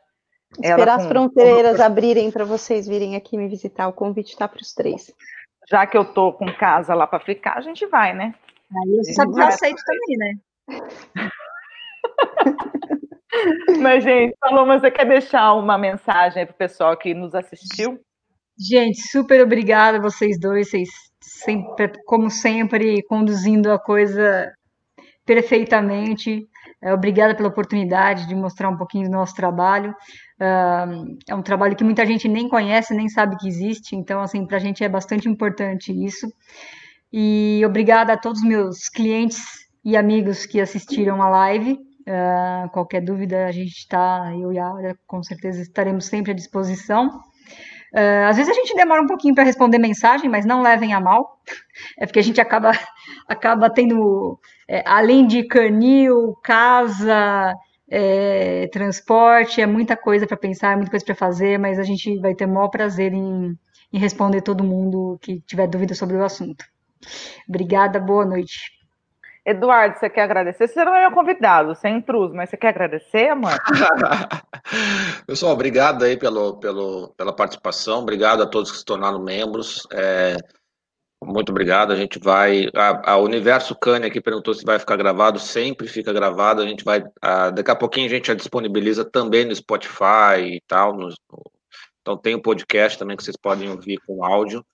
[0.62, 1.84] Esperar as fronteiras com...
[1.84, 3.88] abrirem para vocês virem aqui me visitar.
[3.88, 5.12] O convite está para os três.
[5.70, 8.34] Já que eu tô com casa lá para ficar, a gente vai, né?
[8.72, 10.34] Aí eu sabe que eu aceito também, né?
[13.82, 18.00] Mas, gente, Paloma, você quer deixar uma mensagem para o pessoal que nos assistiu?
[18.58, 20.90] Gente, super obrigada a vocês dois, vocês
[21.20, 24.54] sempre, como sempre, conduzindo a coisa
[25.26, 26.48] perfeitamente.
[26.82, 29.92] É, obrigada pela oportunidade de mostrar um pouquinho do nosso trabalho.
[30.40, 34.46] Uh, é um trabalho que muita gente nem conhece, nem sabe que existe, então, assim,
[34.46, 36.28] para a gente é bastante importante isso.
[37.12, 39.42] E obrigada a todos os meus clientes
[39.86, 41.74] e amigos que assistiram a live.
[42.02, 46.36] Uh, qualquer dúvida, a gente está, eu e a Aura, com certeza estaremos sempre à
[46.36, 47.22] disposição.
[47.94, 51.00] Uh, às vezes a gente demora um pouquinho para responder mensagem, mas não levem a
[51.00, 51.40] mal.
[51.98, 52.72] É porque a gente acaba,
[53.30, 57.54] acaba tendo, é, além de canil, casa,
[57.90, 62.18] é, transporte, é muita coisa para pensar, é muita coisa para fazer, mas a gente
[62.20, 63.56] vai ter o maior prazer em,
[63.92, 66.66] em responder todo mundo que tiver dúvida sobre o assunto.
[67.48, 68.83] Obrigada, boa noite.
[69.46, 70.68] Eduardo, você quer agradecer?
[70.68, 73.52] Você não é meu convidado, você é intruso, mas você quer agradecer, amor?
[75.28, 79.86] Pessoal, obrigado aí pelo, pelo, pela participação, obrigado a todos que se tornaram membros.
[79.92, 80.38] É,
[81.26, 81.92] muito obrigado.
[81.92, 82.68] A gente vai.
[82.74, 86.62] A, a Universo Cane aqui perguntou se vai ficar gravado, sempre fica gravado.
[86.62, 87.04] A gente vai.
[87.22, 90.96] A, daqui a pouquinho a gente já disponibiliza também no Spotify e tal.
[90.96, 91.10] No,
[92.02, 94.66] então tem o um podcast também que vocês podem ouvir com áudio.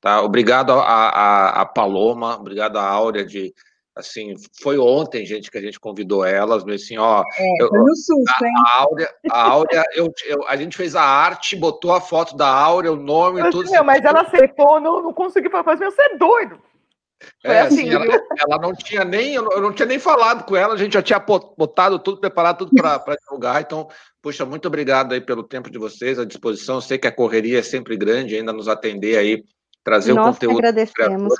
[0.00, 0.22] Tá?
[0.22, 3.52] Obrigado a, a, a Paloma, obrigado a Áurea de
[3.98, 7.24] assim, foi ontem, gente, que a gente convidou elas, mas assim, ó.
[7.36, 8.52] É, eu, foi no susto, hein?
[8.66, 12.48] A Áurea, a Áurea eu, eu, a gente fez a arte, botou a foto da
[12.48, 13.70] Áurea, o nome e tudo.
[13.70, 16.60] Meu, mas ela aceitou, não, não consegui falar, mas você é doido.
[17.42, 20.74] é, assim, assim ela, ela, não tinha nem, eu não tinha nem falado com ela,
[20.74, 23.88] a gente já tinha botado tudo, preparado tudo para divulgar, então,
[24.22, 27.58] puxa, muito obrigado aí pelo tempo de vocês, à disposição, eu sei que a correria
[27.58, 29.42] é sempre grande, ainda nos atender aí,
[29.82, 30.58] trazer Nós o conteúdo.
[30.58, 31.34] agradecemos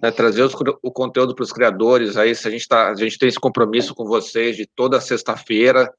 [0.00, 2.16] né, trazer os, o conteúdo para os criadores.
[2.16, 5.92] Aí, se a gente tá, a gente tem esse compromisso com vocês de toda sexta-feira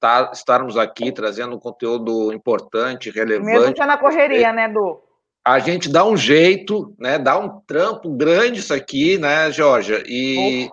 [0.00, 3.46] tá, estarmos aqui trazendo um conteúdo importante, relevante.
[3.46, 5.00] Mesmo que é na correria, né, Du?
[5.44, 7.18] A gente dá um jeito, né?
[7.18, 10.02] Dá um trampo grande isso aqui, né, Georgia?
[10.06, 10.68] E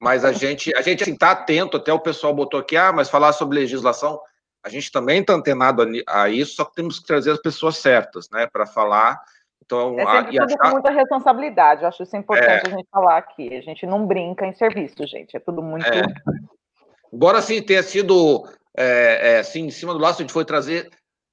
[0.00, 3.10] mas a gente, a gente assim, tá atento, até o pessoal botou aqui, ah, mas
[3.10, 4.18] falar sobre legislação,
[4.64, 7.76] a gente também está antenado a, a isso, só que temos que trazer as pessoas
[7.76, 9.20] certas, né, para falar
[9.64, 10.58] Então, é sempre a, tudo achar...
[10.58, 11.82] com muita responsabilidade.
[11.82, 12.72] Eu acho isso importante é.
[12.72, 13.54] a gente falar aqui.
[13.54, 15.36] A gente não brinca em serviço, gente.
[15.36, 15.86] É tudo muito.
[15.86, 16.02] É.
[17.12, 18.44] Embora sim tenha sido
[18.76, 20.88] é, é, assim, em cima do laço, a gente foi trazer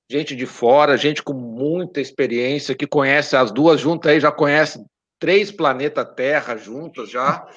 [0.10, 4.84] gente de fora, gente com muita experiência, que conhece as duas juntas aí, já conhece
[5.20, 7.48] três planetas Terra juntos já.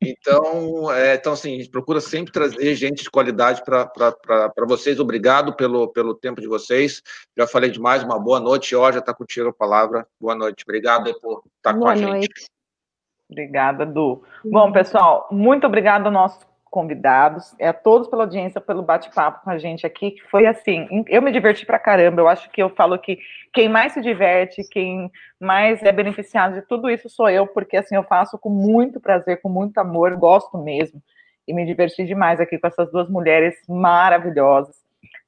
[0.00, 5.00] Então, é, então assim, a gente procura sempre trazer gente de qualidade para vocês.
[5.00, 7.02] Obrigado pelo, pelo tempo de vocês.
[7.36, 8.74] Já falei demais, uma boa noite.
[8.76, 10.06] Ó, já está contigo a palavra.
[10.20, 10.64] Boa noite.
[10.64, 12.22] Obrigado por estar boa com a noite.
[12.22, 12.46] gente.
[13.28, 14.22] Obrigada, Du.
[14.44, 16.38] Bom, pessoal, muito obrigado ao nosso
[16.70, 21.04] convidados, é a todos pela audiência, pelo bate-papo com a gente aqui, que foi assim,
[21.08, 23.18] eu me diverti pra caramba, eu acho que eu falo que
[23.52, 25.10] quem mais se diverte, quem
[25.40, 29.40] mais é beneficiado de tudo isso sou eu, porque assim, eu faço com muito prazer,
[29.40, 31.00] com muito amor, gosto mesmo,
[31.46, 34.76] e me diverti demais aqui com essas duas mulheres maravilhosas.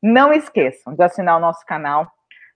[0.02, 2.10] Não esqueçam de assinar o nosso canal,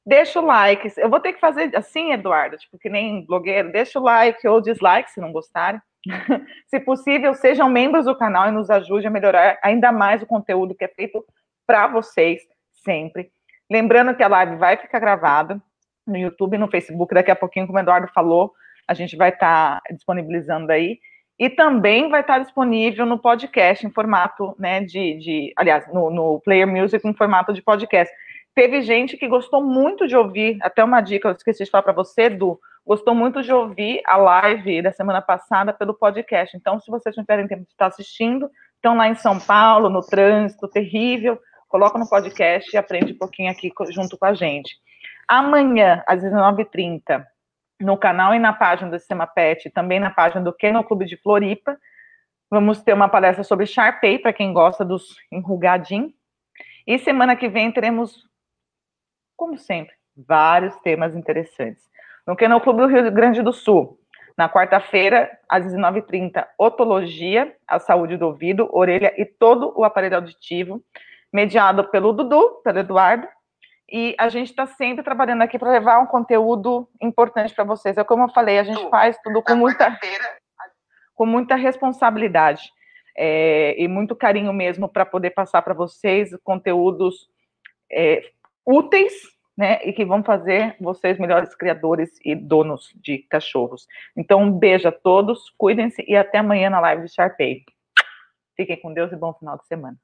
[0.04, 3.98] deixa o like, eu vou ter que fazer assim, Eduardo, tipo que nem blogueiro, deixa
[3.98, 5.80] o like ou dislike se não gostarem,
[6.66, 10.74] Se possível, sejam membros do canal e nos ajude a melhorar ainda mais o conteúdo
[10.74, 11.24] que é feito
[11.66, 12.42] para vocês
[12.72, 13.30] sempre.
[13.70, 15.60] Lembrando que a live vai ficar gravada
[16.06, 17.14] no YouTube e no Facebook.
[17.14, 18.52] Daqui a pouquinho, como o Eduardo falou,
[18.86, 20.98] a gente vai estar tá disponibilizando aí.
[21.38, 26.10] E também vai estar tá disponível no podcast em formato, né, de, de aliás, no,
[26.10, 28.12] no Player Music em formato de podcast.
[28.54, 31.92] Teve gente que gostou muito de ouvir, até uma dica, eu esqueci de falar para
[31.94, 36.56] você, do gostou muito de ouvir a live da semana passada pelo podcast.
[36.56, 40.00] Então, se vocês não tiverem tempo de estar assistindo, estão lá em São Paulo, no
[40.00, 41.38] trânsito terrível,
[41.68, 44.76] coloca no podcast e aprende um pouquinho aqui junto com a gente.
[45.28, 47.24] Amanhã, às 19h30,
[47.80, 51.16] no canal e na página do Sistema Pet, também na página do Kennel Clube de
[51.16, 51.78] Floripa,
[52.50, 56.12] vamos ter uma palestra sobre Sharpei, para quem gosta dos enrugadinhos.
[56.86, 58.28] E semana que vem teremos,
[59.36, 61.91] como sempre, vários temas interessantes
[62.26, 63.98] no Kennel Clube do Rio Grande do Sul.
[64.36, 70.82] Na quarta-feira, às 19h30, otologia, a saúde do ouvido, orelha e todo o aparelho auditivo,
[71.32, 73.28] mediado pelo Dudu, pelo Eduardo.
[73.90, 77.98] E a gente está sempre trabalhando aqui para levar um conteúdo importante para vocês.
[77.98, 79.98] É como eu falei, a gente faz tudo com muita,
[81.14, 82.62] com muita responsabilidade
[83.16, 87.28] é, e muito carinho mesmo para poder passar para vocês conteúdos
[87.90, 88.22] é,
[88.64, 89.12] úteis
[89.56, 93.86] né, e que vão fazer vocês melhores criadores e donos de cachorros.
[94.16, 97.64] Então, um beijo a todos, cuidem-se e até amanhã na live de Sharpay.
[98.56, 99.96] Fiquem com Deus e bom final de semana.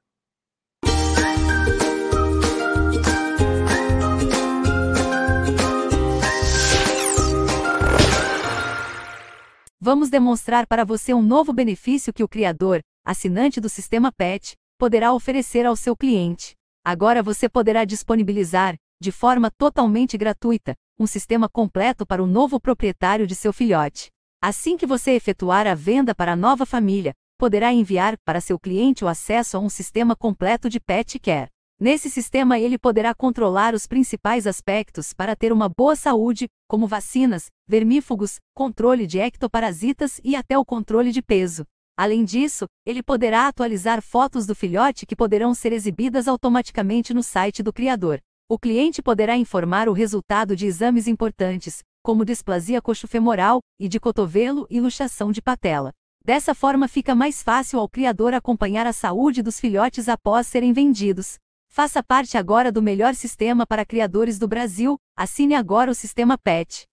[9.81, 15.13] Vamos demonstrar para você um novo benefício que o criador, assinante do sistema PET, poderá
[15.13, 16.53] oferecer ao seu cliente.
[16.85, 23.25] Agora você poderá disponibilizar, de forma totalmente gratuita, um sistema completo para o novo proprietário
[23.25, 24.09] de seu filhote.
[24.41, 29.05] Assim que você efetuar a venda para a nova família, poderá enviar para seu cliente
[29.05, 31.49] o acesso a um sistema completo de pet care.
[31.79, 37.45] Nesse sistema, ele poderá controlar os principais aspectos para ter uma boa saúde, como vacinas,
[37.65, 41.63] vermífugos, controle de ectoparasitas e até o controle de peso.
[41.97, 47.63] Além disso, ele poderá atualizar fotos do filhote que poderão ser exibidas automaticamente no site
[47.63, 48.19] do criador.
[48.51, 54.65] O cliente poderá informar o resultado de exames importantes, como displasia coxofemoral e de cotovelo
[54.71, 55.91] e luxação de patela.
[56.25, 61.37] Dessa forma fica mais fácil ao criador acompanhar a saúde dos filhotes após serem vendidos.
[61.71, 66.88] Faça parte agora do melhor sistema para criadores do Brasil, assine agora o sistema PET.